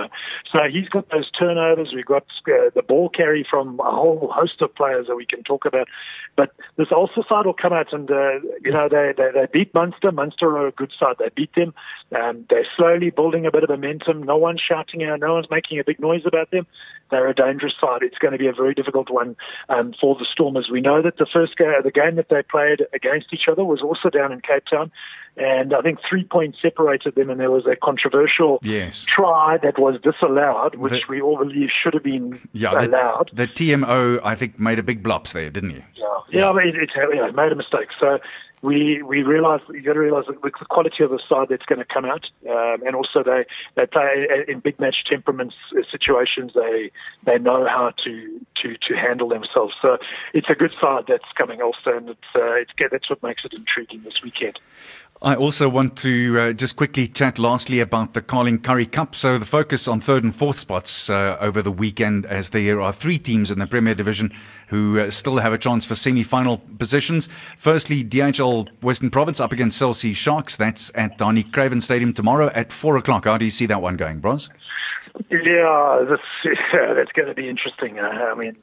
So 0.51 0.61
he's 0.71 0.89
got 0.89 1.11
those 1.11 1.31
turnovers. 1.31 1.93
We've 1.95 2.07
got 2.07 2.25
uh, 2.49 2.71
the 2.75 2.83
ball 2.87 3.11
carry 3.11 3.47
from 3.49 3.79
a 3.81 3.91
whole 3.91 4.33
host 4.35 4.63
of 4.63 4.75
players 4.75 5.09
that 5.09 5.17
we 5.17 5.27
can 5.27 5.43
talk 5.43 5.67
about. 5.67 5.89
But 6.37 6.53
this 6.77 6.89
Ulster 6.91 7.23
side 7.29 7.45
will 7.45 7.53
come 7.53 7.75
out 7.75 7.93
and, 7.93 8.11
uh, 8.11 8.41
you 8.63 8.73
know, 8.73 8.89
they, 8.89 9.13
they, 9.17 9.31
they 9.35 9.47
beat 9.53 9.75
Munster. 9.75 10.11
Munster 10.11 10.57
are 10.57 10.69
a 10.69 10.73
good 10.73 10.93
side. 10.99 11.17
They 11.19 11.29
beat 11.37 11.55
them. 11.55 11.75
Um, 12.19 12.47
they're 12.49 12.67
slowly 12.77 13.11
building 13.11 13.45
a 13.45 13.51
bit 13.51 13.65
of 13.65 13.69
momentum. 13.69 14.23
No 14.23 14.39
one's 14.39 14.63
shouting 14.67 15.05
out. 15.05 15.21
No 15.21 15.35
one's 15.35 15.51
making 15.51 15.79
a 15.79 15.85
big 15.85 16.01
noise 16.01 16.23
about 16.25 16.51
them. 16.51 16.67
They're 17.11 17.29
a 17.29 17.35
dangerous 17.35 17.75
side. 17.79 18.03
It's 18.03 18.17
going 18.17 18.33
to 18.33 18.39
be 18.39 18.47
a 18.47 18.55
very 18.55 18.73
difficult 18.73 19.11
one 19.11 19.37
um, 19.69 19.93
for 20.01 20.15
the 20.15 20.27
Stormers. 20.33 20.71
We 20.73 20.81
know 20.81 21.03
that 21.03 21.19
the 21.23 21.31
first 21.33 21.57
game, 21.57 21.69
the 21.85 21.91
game 21.93 22.17
that 22.17 22.29
they 22.31 22.43
played 22.43 22.81
against 22.93 23.27
each 23.33 23.47
other 23.51 23.65
was 23.65 23.81
also 23.81 24.11
down 24.11 24.33
in 24.33 24.41
Cape 24.41 24.65
Town. 24.69 24.91
And 25.37 25.73
I 25.73 25.81
think 25.81 25.99
three 26.09 26.25
points 26.25 26.59
separated 26.61 27.15
them, 27.15 27.31
and 27.31 27.39
there 27.41 27.51
was 27.51 27.65
a 27.67 27.77
controversial 27.77 28.59
Yes. 28.63 29.07
try 29.15 29.57
that 29.63 29.79
was 29.79 29.99
disallowed, 30.03 30.75
which 30.75 30.93
The- 30.93 31.03
we 31.09 31.23
all 31.23 31.39
believe 31.39 31.71
should 31.71 31.95
have 31.95 32.03
been 32.03 32.41
Yeah, 32.53 32.73
allowed. 32.85 33.31
the 33.33 33.47
TMO, 33.47 34.21
I 34.25 34.35
think, 34.35 34.59
made 34.59 34.79
a 34.79 34.83
big 34.83 35.03
blops 35.03 35.33
there, 35.33 35.49
didn't 35.49 35.71
you? 35.71 35.83
Yeah, 35.95 36.07
yeah, 36.31 36.51
I 36.51 36.53
mean, 36.53 36.69
it, 36.69 36.77
it, 36.83 36.91
yeah, 36.97 37.29
it 37.29 37.35
made 37.35 37.53
a 37.53 37.57
mistake. 37.57 37.89
So 38.01 38.19
we 38.63 39.03
we 39.03 39.23
realise 39.23 39.61
you 39.69 39.83
got 39.83 39.95
to 39.95 40.01
with 40.43 40.55
the 40.59 40.65
quality 40.65 41.03
of 41.03 41.11
the 41.11 41.21
side 41.29 41.49
that's 41.51 41.67
going 41.67 41.81
to 41.81 41.85
come 41.85 42.05
out, 42.05 42.25
um, 42.49 42.87
and 42.87 42.95
also 42.95 43.23
they 43.25 43.45
they 43.75 43.87
play 43.87 44.45
in 44.47 44.61
big 44.61 44.79
match 44.79 45.05
temperaments 45.09 45.57
uh, 45.77 45.83
situations. 45.91 46.53
They 46.55 46.93
they 47.25 47.39
know 47.39 47.67
how 47.67 47.93
to 48.05 48.41
to 48.63 48.77
to 48.89 48.95
handle 48.95 49.29
themselves. 49.29 49.75
So 49.83 49.99
it's 50.33 50.49
a 50.49 50.55
good 50.55 50.73
side 50.81 51.05
that's 51.09 51.31
coming 51.37 51.61
also, 51.61 51.97
and 51.97 52.09
it's 52.11 52.21
uh, 52.37 52.55
it's 52.55 52.71
that's 52.91 53.11
what 53.11 53.23
makes 53.23 53.45
it 53.45 53.53
intriguing 53.53 54.03
this 54.05 54.23
weekend. 54.23 54.61
I 55.23 55.37
also 55.37 55.69
want 55.69 55.97
to 55.99 56.37
uh, 56.41 56.53
just 56.53 56.75
quickly 56.75 57.07
chat 57.07 57.39
lastly 57.39 57.79
about 57.79 58.13
the 58.13 58.21
Carling 58.21 58.59
Currie 58.59 58.87
Cup. 58.87 59.15
So 59.15 59.39
the 59.39 59.47
focus 59.47 59.87
on 59.87 60.01
third 60.01 60.25
and 60.25 60.35
fourth 60.35 60.59
spots 60.59 61.09
uh, 61.09 61.37
over 61.41 61.63
the 61.63 61.71
weekend 61.71 62.27
as 62.27 62.51
there 62.51 62.81
are 62.81 62.93
three 62.93 63.21
teams 63.21 63.49
in 63.49 63.61
the 63.61 63.69
Premier 63.69 63.95
Division 63.95 64.33
who 64.67 64.99
uh, 64.99 65.11
still 65.11 65.37
have 65.37 65.53
a 65.53 65.59
chance 65.59 65.87
for 65.87 65.95
semi-final 65.95 66.59
positions. 66.77 67.29
Firstly, 67.57 68.03
DHL 68.03 68.69
Western 68.83 69.11
Province 69.11 69.39
up 69.39 69.53
against 69.53 69.79
Cell 69.79 69.95
Sharks. 69.95 70.57
That's 70.57 70.91
at 70.97 71.19
Danie 71.19 71.53
Craven 71.53 71.81
Stadium 71.81 72.13
tomorrow 72.13 72.51
at 72.53 72.73
four 72.73 72.97
o'clock. 72.97 73.27
How 73.27 73.39
do 73.39 73.45
you 73.45 73.53
see 73.53 73.67
that 73.67 73.81
one 73.81 73.97
going, 73.97 74.19
Bros? 74.19 74.51
Yeah, 75.31 76.05
that's, 76.11 76.23
yeah, 76.73 76.95
that's 76.95 77.13
going 77.13 77.29
to 77.29 77.35
be 77.35 77.49
interesting. 77.49 78.01
Uh, 78.01 78.09
I 78.09 78.35
mean, 78.35 78.57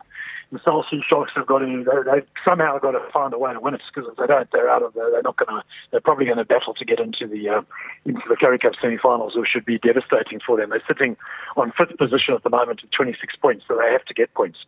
the 0.51 0.59
Sea 0.89 1.01
Sharks 1.07 1.31
have 1.35 1.45
got 1.45 1.59
to 1.59 1.83
they, 1.83 2.11
they've 2.11 2.27
somehow 2.43 2.79
got 2.79 2.91
to 2.91 3.01
find 3.13 3.33
a 3.33 3.37
way 3.37 3.53
to 3.53 3.59
win 3.59 3.75
it 3.75 3.81
because 3.93 4.09
if 4.09 4.17
they 4.17 4.25
don't, 4.25 4.49
they're 4.51 4.69
out 4.69 4.81
of 4.81 4.93
the, 4.93 5.09
they're 5.11 5.21
not 5.21 5.37
going 5.37 5.61
to 5.61 5.63
they're 5.91 6.01
probably 6.01 6.25
going 6.25 6.37
to 6.37 6.45
battle 6.45 6.73
to 6.73 6.85
get 6.85 6.99
into 6.99 7.27
the 7.27 7.49
uh, 7.49 7.61
into 8.05 8.21
the 8.27 8.35
Currie 8.35 8.57
Cup 8.57 8.73
semi-finals, 8.81 9.33
which 9.35 9.49
should 9.49 9.65
be 9.65 9.77
devastating 9.77 10.39
for 10.45 10.57
them. 10.57 10.71
They're 10.71 10.83
sitting 10.87 11.17
on 11.55 11.71
fifth 11.77 11.97
position 11.97 12.33
at 12.33 12.43
the 12.43 12.49
moment 12.49 12.81
with 12.81 12.91
26 12.91 13.35
points, 13.35 13.65
so 13.67 13.77
they 13.77 13.91
have 13.91 14.05
to 14.05 14.13
get 14.13 14.33
points. 14.33 14.59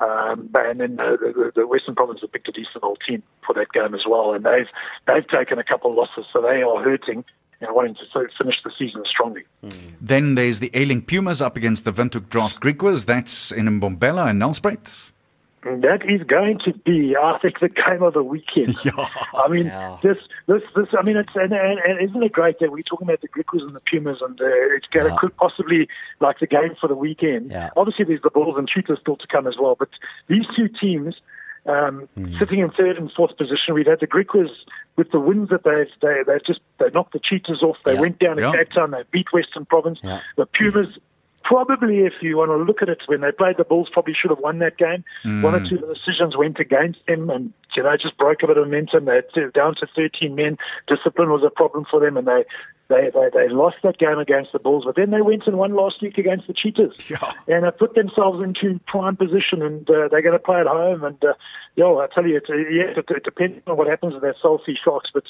Um, 0.00 0.50
and 0.54 0.80
then 0.80 0.96
the, 0.96 1.52
the 1.54 1.66
Western 1.66 1.94
Province 1.94 2.20
have 2.20 2.32
picked 2.32 2.48
a 2.48 2.52
decent 2.52 2.82
old 2.82 2.98
team 3.06 3.22
for 3.46 3.54
that 3.54 3.72
game 3.72 3.94
as 3.94 4.02
well, 4.08 4.34
and 4.34 4.44
they've 4.44 4.68
they've 5.06 5.26
taken 5.26 5.58
a 5.58 5.64
couple 5.64 5.90
of 5.90 5.96
losses, 5.96 6.26
so 6.32 6.40
they 6.42 6.62
are 6.62 6.82
hurting 6.82 7.24
and 7.60 7.74
wanting 7.74 7.94
to 7.94 8.28
finish 8.38 8.56
the 8.64 8.70
season 8.78 9.02
strongly. 9.08 9.42
Mm. 9.64 9.94
Then 10.00 10.34
there's 10.34 10.60
the 10.60 10.70
Airlink 10.70 11.06
Pumas 11.06 11.40
up 11.40 11.56
against 11.56 11.84
the 11.84 11.92
Windhoek 11.92 12.28
Draft 12.28 12.60
Griquas. 12.60 13.06
That's 13.06 13.52
in 13.52 13.66
Mbombela 13.80 14.30
and 14.30 14.40
Nelspruit. 14.40 15.10
That 15.64 16.00
is 16.08 16.22
going 16.26 16.58
to 16.66 16.72
be, 16.84 17.16
I 17.16 17.38
think, 17.40 17.60
the 17.60 17.68
game 17.70 18.02
of 18.02 18.12
the 18.14 18.22
weekend. 18.22 18.76
Yeah. 18.84 19.08
I 19.34 19.48
mean, 19.48 19.66
Yeah. 19.66 19.96
this, 20.02 20.18
this, 20.46 20.62
this. 20.76 20.88
I 20.98 21.02
mean, 21.02 21.16
it's 21.16 21.30
and, 21.34 21.52
and, 21.52 21.78
and 21.78 22.08
isn't 22.10 22.22
it 22.22 22.32
great 22.32 22.58
that 22.60 22.70
we're 22.70 22.82
talking 22.82 23.06
about 23.08 23.22
the 23.22 23.28
Griquas 23.28 23.62
and 23.62 23.74
the 23.74 23.80
Pumas, 23.80 24.18
and 24.20 24.38
uh, 24.40 24.44
it's 24.76 24.86
going 24.88 25.06
to 25.06 25.12
Yeah. 25.12 25.18
could 25.18 25.36
possibly 25.36 25.88
like 26.20 26.38
the 26.38 26.46
game 26.46 26.74
for 26.80 26.86
the 26.88 26.94
weekend. 26.94 27.50
Yeah. 27.50 27.70
Obviously, 27.76 28.04
there's 28.04 28.20
the 28.22 28.30
Bulls 28.30 28.56
and 28.58 28.68
Cheetahs 28.68 28.98
still 29.00 29.16
to 29.16 29.26
come 29.26 29.46
as 29.46 29.54
well, 29.60 29.74
but 29.78 29.88
these 30.28 30.44
two 30.56 30.68
teams. 30.68 31.14
Um, 31.66 32.08
Hmm. 32.14 32.34
Sitting 32.38 32.58
in 32.58 32.70
third 32.72 32.98
and 32.98 33.10
fourth 33.12 33.38
position, 33.38 33.72
we've 33.72 33.86
had 33.86 33.98
the 34.00 34.06
Griquas 34.06 34.50
with 34.96 35.10
the 35.12 35.18
wins 35.18 35.48
that 35.48 35.64
they've 35.64 35.88
they, 36.02 36.16
they've 36.26 36.44
just 36.44 36.60
they 36.78 36.90
knocked 36.92 37.14
the 37.14 37.18
Cheetahs 37.18 37.62
off. 37.62 37.78
They 37.86 37.94
Yeah. 37.94 38.00
went 38.02 38.18
down 38.18 38.36
Yeah. 38.36 38.48
in 38.50 38.52
Cape 38.52 38.70
Town. 38.72 38.90
They 38.90 39.02
beat 39.10 39.32
Western 39.32 39.64
Province. 39.64 39.98
Yeah. 40.02 40.20
The 40.36 40.44
Pumas 40.44 40.88
probably, 41.44 42.00
if 42.00 42.14
you 42.22 42.36
want 42.36 42.50
to 42.50 42.56
look 42.56 42.82
at 42.82 42.88
it, 42.88 42.98
when 43.06 43.20
they 43.20 43.30
played 43.32 43.56
the 43.58 43.64
Bulls, 43.64 43.88
probably 43.92 44.14
should 44.20 44.30
have 44.30 44.40
won 44.40 44.58
that 44.58 44.76
game. 44.78 45.04
One 45.42 45.54
or 45.54 45.60
two 45.68 45.76
of 45.76 45.82
the 45.88 45.94
decisions 45.94 46.36
went 46.36 46.58
against 46.58 47.00
them, 47.06 47.30
and 47.30 47.52
you 47.76 47.82
know 47.82 47.96
just 47.96 48.16
broke 48.18 48.42
a 48.42 48.46
bit 48.46 48.56
of 48.58 48.64
momentum. 48.66 49.04
They're 49.04 49.50
down 49.50 49.74
to 49.76 49.86
13 49.94 50.34
men. 50.34 50.56
Discipline 50.88 51.30
was 51.30 51.42
a 51.46 51.50
problem 51.50 51.84
for 51.90 52.00
them, 52.00 52.16
and 52.16 52.26
they. 52.26 52.44
They, 52.90 53.08
they 53.14 53.30
they 53.32 53.48
lost 53.48 53.76
that 53.82 53.96
game 53.96 54.18
against 54.18 54.52
the 54.52 54.58
Bulls, 54.58 54.84
but 54.84 54.94
then 54.94 55.10
they 55.10 55.22
went 55.22 55.46
and 55.46 55.56
won 55.56 55.74
last 55.74 56.02
week 56.02 56.18
against 56.18 56.46
the 56.48 56.52
Cheetahs, 56.52 56.92
Yeah. 57.08 57.32
and 57.48 57.64
have 57.64 57.78
put 57.78 57.94
themselves 57.94 58.44
into 58.44 58.78
prime 58.86 59.16
position, 59.16 59.62
and 59.62 59.88
uh, 59.88 60.08
they're 60.10 60.20
going 60.20 60.36
to 60.36 60.38
play 60.38 60.60
at 60.60 60.66
home. 60.66 61.02
And 61.02 61.16
uh, 61.24 61.32
yo, 61.76 61.98
I 62.00 62.08
tell 62.14 62.26
you, 62.26 62.36
it, 62.36 62.44
yes, 62.46 62.92
it, 62.98 63.06
it 63.08 63.24
depends 63.24 63.56
on 63.66 63.78
what 63.78 63.88
happens 63.88 64.12
with 64.12 64.20
their 64.20 64.36
South 64.42 64.60
Sea 64.66 64.76
Sharks, 64.84 65.08
but 65.14 65.24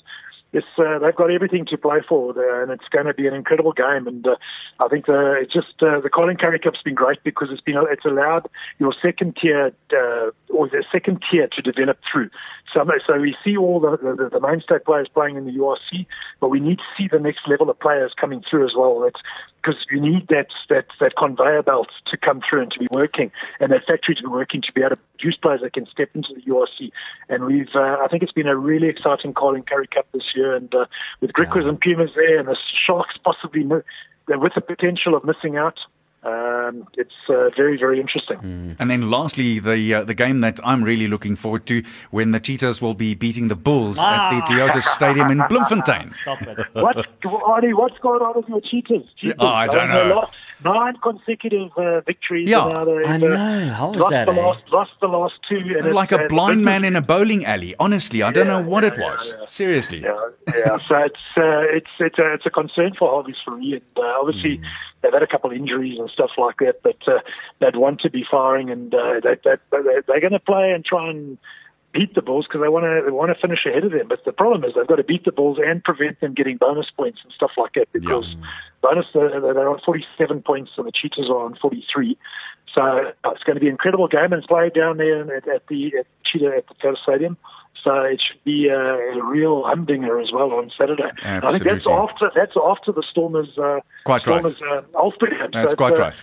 it's 0.55 0.67
uh, 0.79 1.01
they've 1.01 1.15
got 1.15 1.33
everything 1.33 1.67
to 1.67 1.77
play 1.77 1.99
for, 2.09 2.31
uh, 2.31 2.63
and 2.63 2.71
it's 2.71 2.89
going 2.89 3.07
to 3.07 3.13
be 3.13 3.27
an 3.27 3.35
incredible 3.35 3.73
game. 3.73 4.07
And 4.07 4.25
uh, 4.27 4.37
I 4.79 4.87
think 4.89 5.07
the 5.07 5.37
it's 5.43 5.53
just 5.53 5.83
uh, 5.83 6.01
the 6.01 6.09
Carling 6.09 6.37
Currie 6.37 6.61
Cup's 6.61 6.81
been 6.83 6.95
great 6.95 7.23
because 7.25 7.49
it's 7.51 7.61
been 7.61 7.75
it's 7.91 8.05
allowed 8.05 8.49
your 8.79 8.95
second 9.03 9.37
tier 9.43 9.73
uh, 9.93 10.31
or 10.49 10.69
the 10.69 10.85
second 10.93 11.23
tier 11.29 11.49
to 11.49 11.61
develop 11.61 11.99
through. 12.11 12.31
So, 12.73 12.85
so 13.07 13.21
we 13.21 13.37
see 13.45 13.57
all 13.57 13.81
the, 13.81 13.97
the 13.97 14.31
the 14.31 14.41
mainstay 14.41 14.79
players 14.79 15.09
playing 15.13 15.37
in 15.37 15.45
the 15.45 15.53
URC, 15.53 16.07
but 16.39 16.49
we 16.51 16.61
need 16.61 16.79
to 16.79 16.85
see 16.97 17.09
the 17.11 17.19
next 17.19 17.49
level 17.49 17.69
of 17.69 17.79
players 17.81 18.13
coming 18.19 18.43
through 18.49 18.65
as 18.65 18.75
well. 18.77 19.01
That's 19.01 19.21
because 19.65 19.81
you 19.91 20.01
need 20.01 20.29
that 20.29 20.49
that 20.69 20.87
that 21.01 21.17
conveyor 21.17 21.63
belt 21.63 21.89
to 22.07 22.17
come 22.17 22.41
through 22.49 22.63
and 22.63 22.73
to 22.73 22.79
be 22.79 22.89
working, 22.91 23.31
and 23.61 23.73
that 23.73 23.83
factory 23.87 24.15
to 24.15 24.23
be 24.23 24.29
working 24.29 24.61
to 24.63 24.73
be 24.73 24.81
able 24.81 24.91
to 24.91 24.97
produce 24.97 25.37
players 25.37 25.61
that 25.63 25.73
can 25.73 25.87
step 25.87 26.11
into 26.15 26.29
the 26.35 26.43
URC. 26.43 26.91
And 27.29 27.45
we've, 27.45 27.69
uh, 27.75 27.99
I 28.03 28.07
think 28.11 28.23
it's 28.23 28.33
been 28.33 28.49
a 28.49 28.57
really 28.57 28.89
exciting 28.89 29.33
Carling 29.35 29.63
Currie 29.63 29.87
Cup 29.87 30.07
this 30.13 30.33
year, 30.35 30.55
and 30.55 30.75
uh, 30.75 30.87
with 31.21 31.33
Griquas 31.33 31.69
and 31.69 31.81
Pumas 31.81 32.11
there, 32.15 32.39
and 32.39 32.49
the 32.49 32.57
Sharks 32.87 33.17
possibly 33.25 33.65
with 33.65 34.53
the 34.55 34.61
potential 34.61 35.15
of 35.15 35.25
missing 35.25 35.57
out. 35.57 35.79
Um, 36.25 36.87
it's 36.95 37.13
uh, 37.29 37.51
very 37.57 37.77
very 37.77 38.01
interesting. 38.01 38.77
And 38.79 38.91
then 38.91 39.11
lastly, 39.11 39.59
the 39.59 39.95
uh, 39.95 40.05
the 40.05 40.15
game 40.15 40.41
that 40.41 40.59
I'm 40.65 40.83
really 40.83 41.07
looking 41.09 41.37
forward 41.37 41.67
to 41.67 41.83
when 42.11 42.33
the 42.33 42.41
Cheetahs 42.41 42.81
will 42.81 42.95
be 42.95 43.15
beating 43.15 43.49
the 43.49 43.57
Bulls 43.57 43.99
at 43.99 44.31
the 44.31 44.41
Toyota 44.47 44.83
Stadium 44.83 45.31
in 45.31 45.39
Bloemfontein. 45.49 46.13
Stop 46.23 46.43
it. 46.43 46.59
What, 46.75 46.97
Arnie, 47.25 47.75
what's 47.75 47.99
going 47.99 48.23
on 48.23 48.33
with 48.37 48.49
your 48.49 48.61
Cheetahs? 48.61 49.07
Cheetahs. 49.21 49.37
Oh, 49.39 49.47
I 49.47 49.67
don't 49.67 49.89
know. 49.89 50.15
lost 50.15 50.33
Nine 50.65 50.95
consecutive 51.03 51.71
uh, 51.77 52.01
victories. 52.01 52.49
Yeah. 52.49 52.67
and 52.67 53.07
I 53.07 53.15
uh, 53.15 53.19
know. 53.19 53.69
How 53.75 53.93
is 53.93 54.01
lost 54.01 54.11
that, 54.13 54.25
The 54.27 54.33
eh? 54.33 54.47
last, 54.47 54.63
lost 54.73 54.93
the 55.01 55.09
last 55.09 55.35
two. 55.47 55.57
And 55.57 55.93
like 55.93 56.13
a 56.13 56.27
blind 56.29 56.65
man 56.65 56.85
in 56.85 56.97
a 56.97 57.03
bowling 57.03 57.45
alley. 57.45 57.75
Honestly, 57.79 58.23
I 58.23 58.31
don't 58.31 58.47
Yeah, 58.47 58.61
know 58.63 58.67
what 58.67 58.83
yeah, 58.83 58.93
it 58.93 58.99
was. 58.99 59.31
yeah, 59.33 59.41
yeah. 59.41 59.47
Seriously. 59.47 60.01
Yeah, 60.03 60.29
yeah. 60.57 60.79
So 60.89 60.95
it's 60.97 61.27
uh, 61.37 61.77
it's 61.77 61.91
it's 62.01 62.19
a 62.19 62.33
it's 62.33 62.47
a 62.47 62.51
concern 62.51 62.95
for 62.99 63.11
Harvey's 63.11 63.37
for 63.45 63.57
me, 63.57 63.75
and 63.75 63.83
uh, 63.99 64.21
obviously 64.21 64.61
they've 65.05 65.13
had 65.13 65.23
a 65.23 65.27
couple 65.27 65.51
of 65.51 65.57
injuries 65.57 65.99
and 65.99 66.11
stuff 66.11 66.31
like 66.39 66.57
that. 66.59 66.83
But 66.83 66.97
uh, 67.07 67.21
they'd 67.61 67.77
want 67.77 68.01
to 68.01 68.11
be 68.11 68.25
firing, 68.29 68.71
and 68.71 68.95
uh, 68.95 69.21
they, 69.23 69.37
they, 69.45 69.57
they, 69.71 70.01
they're 70.07 70.21
going 70.21 70.33
to 70.33 70.41
play 70.41 70.73
and 70.73 70.85
try 70.85 71.11
and 71.11 71.39
beat 71.95 72.15
the 72.15 72.23
Bulls 72.23 72.47
because 72.47 72.61
they 72.61 72.69
want 72.69 72.85
to 72.85 73.03
they 73.05 73.13
want 73.13 73.31
to 73.35 73.41
finish 73.41 73.65
ahead 73.65 73.85
of 73.85 73.93
them. 73.93 74.09
But 74.09 74.25
the 74.25 74.33
problem 74.33 74.65
is 74.65 74.73
they've 74.75 74.87
got 74.87 74.97
to 74.97 75.05
beat 75.05 75.25
the 75.25 75.33
Bulls 75.33 75.59
and 75.65 75.83
prevent 75.83 76.21
them 76.21 76.35
getting 76.35 76.57
bonus 76.57 76.91
points 76.91 77.21
and 77.23 77.33
stuff 77.33 77.53
like 77.57 77.75
that 77.75 77.93
because 77.93 78.27
bonus 78.83 79.07
uh, 79.15 79.41
they're 79.41 79.69
on 79.69 79.81
47 79.85 80.43
points 80.43 80.73
and 80.77 80.87
the 80.87 80.93
Cheetahs 80.93 81.31
are 81.31 81.45
on 81.45 81.57
43. 81.63 82.19
So 82.75 82.83
uh, 82.83 83.31
it's 83.31 83.45
going 83.45 83.55
to 83.55 83.61
be 83.61 83.69
an 83.69 83.73
incredible 83.73 84.09
game 84.09 84.33
and 84.33 84.35
it's 84.35 84.47
played 84.47 84.75
down 84.75 84.97
there 84.97 85.37
at, 85.37 85.49
at 85.49 85.67
the 85.69 85.93
at 85.99 86.07
Cheetah 86.25 86.57
at 86.57 86.67
the 86.67 86.75
Toyota 86.75 87.03
Stadium. 87.03 87.37
So 87.85 87.93
it 88.15 88.21
should 88.27 88.43
be 88.45 88.69
a, 88.69 88.81
a 89.19 89.23
real 89.37 89.63
humdinger 89.71 90.19
as 90.25 90.31
well 90.33 90.51
on 90.53 90.71
Saturday. 90.79 91.11
And 91.23 91.45
I 91.45 91.51
think 91.51 91.65
that's 91.65 91.87
Absolutely. 91.87 92.05
after 92.09 92.27
that's 92.35 92.57
after 92.73 92.91
the 92.93 93.05
Stormers 93.13 93.53
uh, 93.59 93.81
Quite 94.05 94.27
right. 94.27 94.41
Stormers 94.41 94.57
uh, 94.73 94.99
Alfred. 95.05 95.33
That's 95.53 95.73
so 95.73 95.77
quite 95.77 95.99
uh, 95.99 96.05
right. 96.05 96.19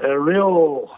A 0.00 0.18
real 0.18 0.88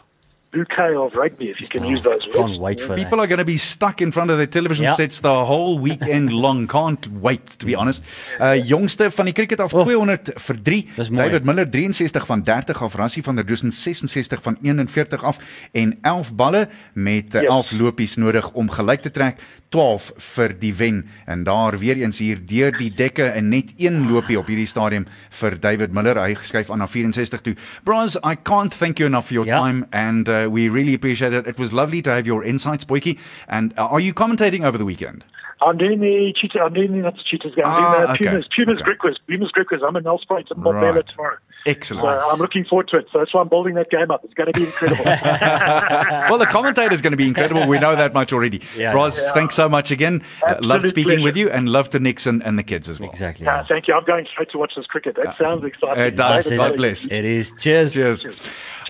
bouquet 0.52 0.94
of 0.94 1.12
rugby, 1.14 1.50
if 1.50 1.60
you 1.60 1.68
can 1.68 1.84
use 1.84 2.02
those 2.02 2.24
words. 2.26 2.36
Can't 2.38 2.60
wait 2.60 2.80
for 2.80 2.94
that. 2.94 3.02
People 3.02 3.18
are 3.20 3.26
going 3.26 3.40
to 3.40 3.44
be 3.44 3.58
stuck 3.58 4.00
in 4.00 4.10
front 4.12 4.30
of 4.30 4.36
their 4.38 4.46
television 4.58 4.84
Ja. 4.86 4.94
sets 4.94 5.20
the 5.20 5.44
whole 5.50 5.78
weekend 5.80 6.30
long. 6.44 6.66
Can't 6.68 7.06
wait 7.20 7.46
to 7.58 7.66
be 7.66 7.74
honest. 7.74 8.02
Uh 8.40 8.54
jongste 8.68 9.10
van 9.10 9.24
die 9.24 9.34
cricket 9.34 9.60
af 9.60 9.74
Oh, 9.74 9.82
200 9.84 10.30
vir 10.36 10.62
3. 10.62 10.88
dis 10.96 11.10
mooi. 11.10 11.24
David 11.24 11.44
Miller 11.44 11.66
63 11.70 12.26
van 12.26 12.42
30 12.42 12.82
af, 12.82 12.94
Rassie 12.94 13.22
van 13.22 13.36
der 13.36 13.44
Dusen 13.46 13.72
66 13.72 14.42
van 14.42 14.56
41 14.62 15.24
af 15.24 15.38
en 15.72 15.98
11 16.02 16.34
balle 16.34 16.68
met 16.94 17.34
uh, 17.34 17.42
Ja. 17.42 17.48
11 17.48 17.72
lopies 17.76 18.16
nodig 18.16 18.50
om 18.52 18.70
gelyk 18.70 19.00
te 19.00 19.10
trek. 19.10 19.36
12 19.70 20.12
vir 20.34 20.54
die 20.60 20.72
wen 20.78 21.08
en 21.26 21.44
daar 21.44 21.78
weer 21.78 21.96
eens 21.96 22.18
hier 22.18 22.38
deur 22.46 22.72
die 22.76 22.90
dekke 22.94 23.24
en 23.24 23.48
net 23.48 23.72
een 23.76 24.06
lopie 24.12 24.38
op 24.38 24.46
hierdie 24.46 24.66
stadium 24.66 25.06
vir 25.40 25.58
David 25.60 25.92
Miller 25.92 26.16
hy 26.22 26.34
geskuif 26.34 26.70
aan 26.70 26.78
na 26.78 26.86
64 26.86 27.40
toe. 27.40 27.54
Bros, 27.84 28.16
I 28.24 28.34
can't 28.36 28.74
thank 28.78 28.98
you 28.98 29.06
enough 29.08 29.26
for 29.26 29.34
your 29.34 29.46
Ja. 29.46 29.58
time 29.60 29.86
and 29.92 30.28
uh, 30.28 30.46
we 30.50 30.68
really 30.68 30.94
appreciate 30.94 31.32
it. 31.36 31.46
It 31.46 31.58
was 31.58 31.72
lovely 31.72 32.00
to 32.02 32.10
have 32.10 32.26
your 32.26 32.44
insights, 32.44 32.84
Boyki. 32.86 33.18
And 33.48 33.72
uh, 33.78 33.90
are 33.90 34.00
you 34.00 34.12
commentating 34.14 34.64
over 34.64 34.78
the 34.78 34.84
weekend? 34.86 35.24
I'm 35.62 35.78
doing 35.78 36.00
the 36.00 36.32
cheetah. 36.36 36.60
I'm 36.62 36.74
doing 36.74 36.92
the 36.92 36.98
not 37.02 37.14
the 37.14 37.22
cheetahs 37.24 37.54
game. 37.54 37.64
I'm 37.64 37.72
Ah, 37.72 37.92
doing 37.92 38.06
the 38.06 38.12
okay. 38.12 38.24
Pumas, 38.28 38.46
Pumas, 38.54 38.80
Okay. 38.80 38.90
Griquas, 38.92 39.16
Pumas, 39.26 39.50
Griquas. 39.56 39.80
I'm 39.88 39.96
in 39.96 40.04
Nelspruit 40.04 40.50
and 40.50 40.62
Bombela 40.62 40.96
Right. 40.96 41.06
tomorrow. 41.08 41.38
Excellent. 41.66 42.22
So 42.22 42.30
I'm 42.30 42.38
looking 42.38 42.64
forward 42.64 42.88
to 42.88 42.98
it. 42.98 43.06
So 43.12 43.18
that's 43.18 43.34
why 43.34 43.40
I'm 43.40 43.48
building 43.48 43.74
that 43.74 43.90
game 43.90 44.10
up. 44.10 44.24
It's 44.24 44.34
going 44.34 44.52
to 44.52 44.58
be 44.58 44.66
incredible. 44.66 45.04
well, 45.04 46.38
the 46.38 46.46
commentator 46.46 46.94
is 46.94 47.02
going 47.02 47.12
to 47.12 47.16
be 47.16 47.26
incredible. 47.26 47.66
We 47.66 47.78
know 47.78 47.96
that 47.96 48.14
much 48.14 48.32
already. 48.32 48.62
Yeah, 48.76 48.92
Bros, 48.92 49.20
yeah. 49.20 49.32
thanks 49.32 49.54
so 49.54 49.68
much 49.68 49.90
again. 49.90 50.22
Uh, 50.42 50.50
Absolute 50.50 50.68
loved 50.68 50.88
speaking 50.88 51.04
pleasure. 51.04 51.22
with 51.22 51.36
you 51.36 51.50
and 51.50 51.68
love 51.68 51.90
to 51.90 51.98
Nixon 51.98 52.42
and 52.42 52.58
the 52.58 52.62
kids 52.62 52.88
as 52.88 53.00
well. 53.00 53.10
Exactly. 53.10 53.46
Uh, 53.46 53.64
thank 53.68 53.88
you. 53.88 53.94
I'm 53.94 54.04
going 54.04 54.26
straight 54.32 54.50
to 54.50 54.58
watch 54.58 54.72
this 54.76 54.86
cricket. 54.86 55.16
That 55.16 55.36
sounds 55.38 55.64
exciting. 55.64 56.02
It 56.02 56.16
does. 56.16 56.50
God 56.50 56.76
bless. 56.76 57.06
It 57.06 57.24
is. 57.24 57.52
Cheers. 57.58 57.94
Cheers. 57.94 58.22
Cheers, 58.22 58.36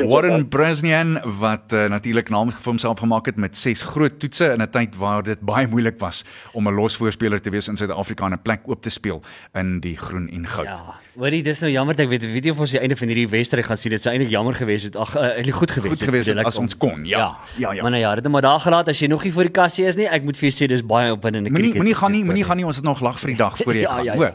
Warren 0.05 0.37
bye. 0.37 0.45
Breznian 0.45 1.21
wat 1.39 1.73
uh, 1.73 1.87
natuurlik 1.89 2.29
naam 2.29 2.51
vir 2.51 2.61
homself 2.65 2.99
gemaak 2.99 3.27
het 3.27 3.37
met 3.37 3.57
ses 3.57 3.83
groot 3.83 4.19
toetse 4.21 4.53
in 4.53 4.61
'n 4.63 4.69
tyd 4.71 4.97
waar 4.97 5.23
dit 5.23 5.41
baie 5.41 5.67
moeilik 5.67 5.99
was 5.99 6.25
om 6.53 6.69
'n 6.69 6.75
losvoorspeler 6.75 7.41
te 7.41 7.51
wees 7.51 7.69
in 7.69 7.77
Suid-Afrika 7.77 8.25
en 8.27 8.33
'n 8.33 8.43
plek 8.43 8.61
oop 8.67 8.83
te 8.83 8.91
speel 8.91 9.23
in 9.55 9.81
die 9.81 9.97
groen 9.97 10.29
en 10.29 10.47
goud. 10.47 10.67
Ja, 10.67 10.95
hoorie, 11.17 11.43
dis 11.43 11.61
nou 11.61 11.73
jammer 11.73 11.97
dat 11.97 12.05
ek 12.05 12.11
weet 12.11 12.23
'n 12.23 12.33
video 12.33 12.53
vir 12.55 12.61
ons 12.61 12.71
die 12.71 12.81
einde 12.81 12.97
van 12.97 13.09
hierdie 13.09 13.29
wedstryd 13.29 13.65
gaan 13.65 13.77
sien. 13.77 13.91
Dit 13.93 14.03
sou 14.03 14.13
eintlik 14.15 14.31
jammer 14.31 14.55
gewees 14.55 14.83
het. 14.83 14.97
Ag, 14.97 15.17
uh, 15.17 15.23
eintlik 15.37 15.55
goed 15.55 15.71
gewees 15.71 15.91
Goed 15.91 16.03
gewees 16.03 16.27
het 16.27 16.35
bedoel 16.35 16.41
ek 16.41 16.47
as 16.47 16.57
om- 16.57 16.63
ons 16.63 16.77
kon, 16.77 17.05
ja. 17.05 17.37
Ja, 17.59 17.73
ja. 17.73 17.83
Maar 17.83 17.91
nou 17.91 18.03
ja, 18.03 18.15
dit 18.15 18.25
het 18.25 18.33
maar 18.33 18.43
daar 18.43 18.61
gelaat 18.61 18.89
as 18.89 18.99
jy 18.99 19.07
nog 19.09 19.23
nie 19.25 19.33
voor 19.33 19.43
die 19.43 19.53
kassie 19.53 19.87
is 19.87 19.97
nie. 19.97 20.07
Ek 20.09 20.23
moet 20.25 20.37
vir 20.37 20.51
jou 20.51 20.65
sê 20.65 20.69
dis 20.69 20.83
baie 20.85 21.13
opwindende 21.13 21.51
Moenie 21.51 21.71
cricket. 21.73 21.77
moenie 21.83 21.95
gaan 21.95 22.13
nie, 22.13 22.25
moenie 22.25 22.45
gaan 22.45 22.57
nie, 22.57 22.67
ons 22.67 22.77
het 22.77 22.85
nog 22.85 23.01
lag 23.01 23.19
vir 23.21 23.29
die 23.29 23.37
dag 23.37 23.57
voor 23.57 23.73
jy 23.79 23.81
Ja, 23.81 23.89
gaan. 23.95 24.05
ja, 24.05 24.13
ja. 24.13 24.19
Hoor. 24.19 24.35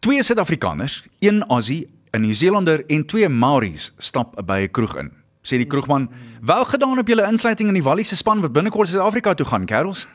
Twee 0.00 0.22
Suid-Afrikaners, 0.22 1.04
een 1.20 1.42
Aussie, 1.48 1.88
'n 2.14 2.20
Nieu-Zeelander 2.20 2.86
en 2.86 3.06
twee 3.06 3.28
Maoris 3.28 3.92
stap 3.98 4.42
by 4.46 4.60
'n 4.66 4.70
kroeg 4.70 4.96
in. 4.96 5.12
Sê 5.42 5.58
die 5.58 5.66
kroegman: 5.66 6.10
"Wel 6.40 6.64
gedaan 6.64 6.98
op 6.98 7.08
julle 7.08 7.26
insluiting 7.26 7.68
in 7.68 7.74
die 7.74 7.82
Wallis 7.82 8.08
se 8.08 8.16
span 8.16 8.40
wat 8.40 8.52
binnekort 8.52 8.88
Suid-Afrika 8.88 9.34
toe 9.34 9.46
gaan, 9.46 9.66
kerels." 9.66 10.06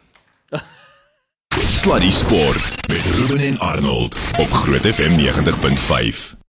Sluddy 1.58 2.10
Sport 2.12 2.88
met 2.92 3.06
Ruben 3.06 3.40
en 3.40 3.60
Arnold 3.60 4.16
op 4.38 4.52
Groot 4.52 4.88
FM 4.88 5.16
90.5. 5.16 6.40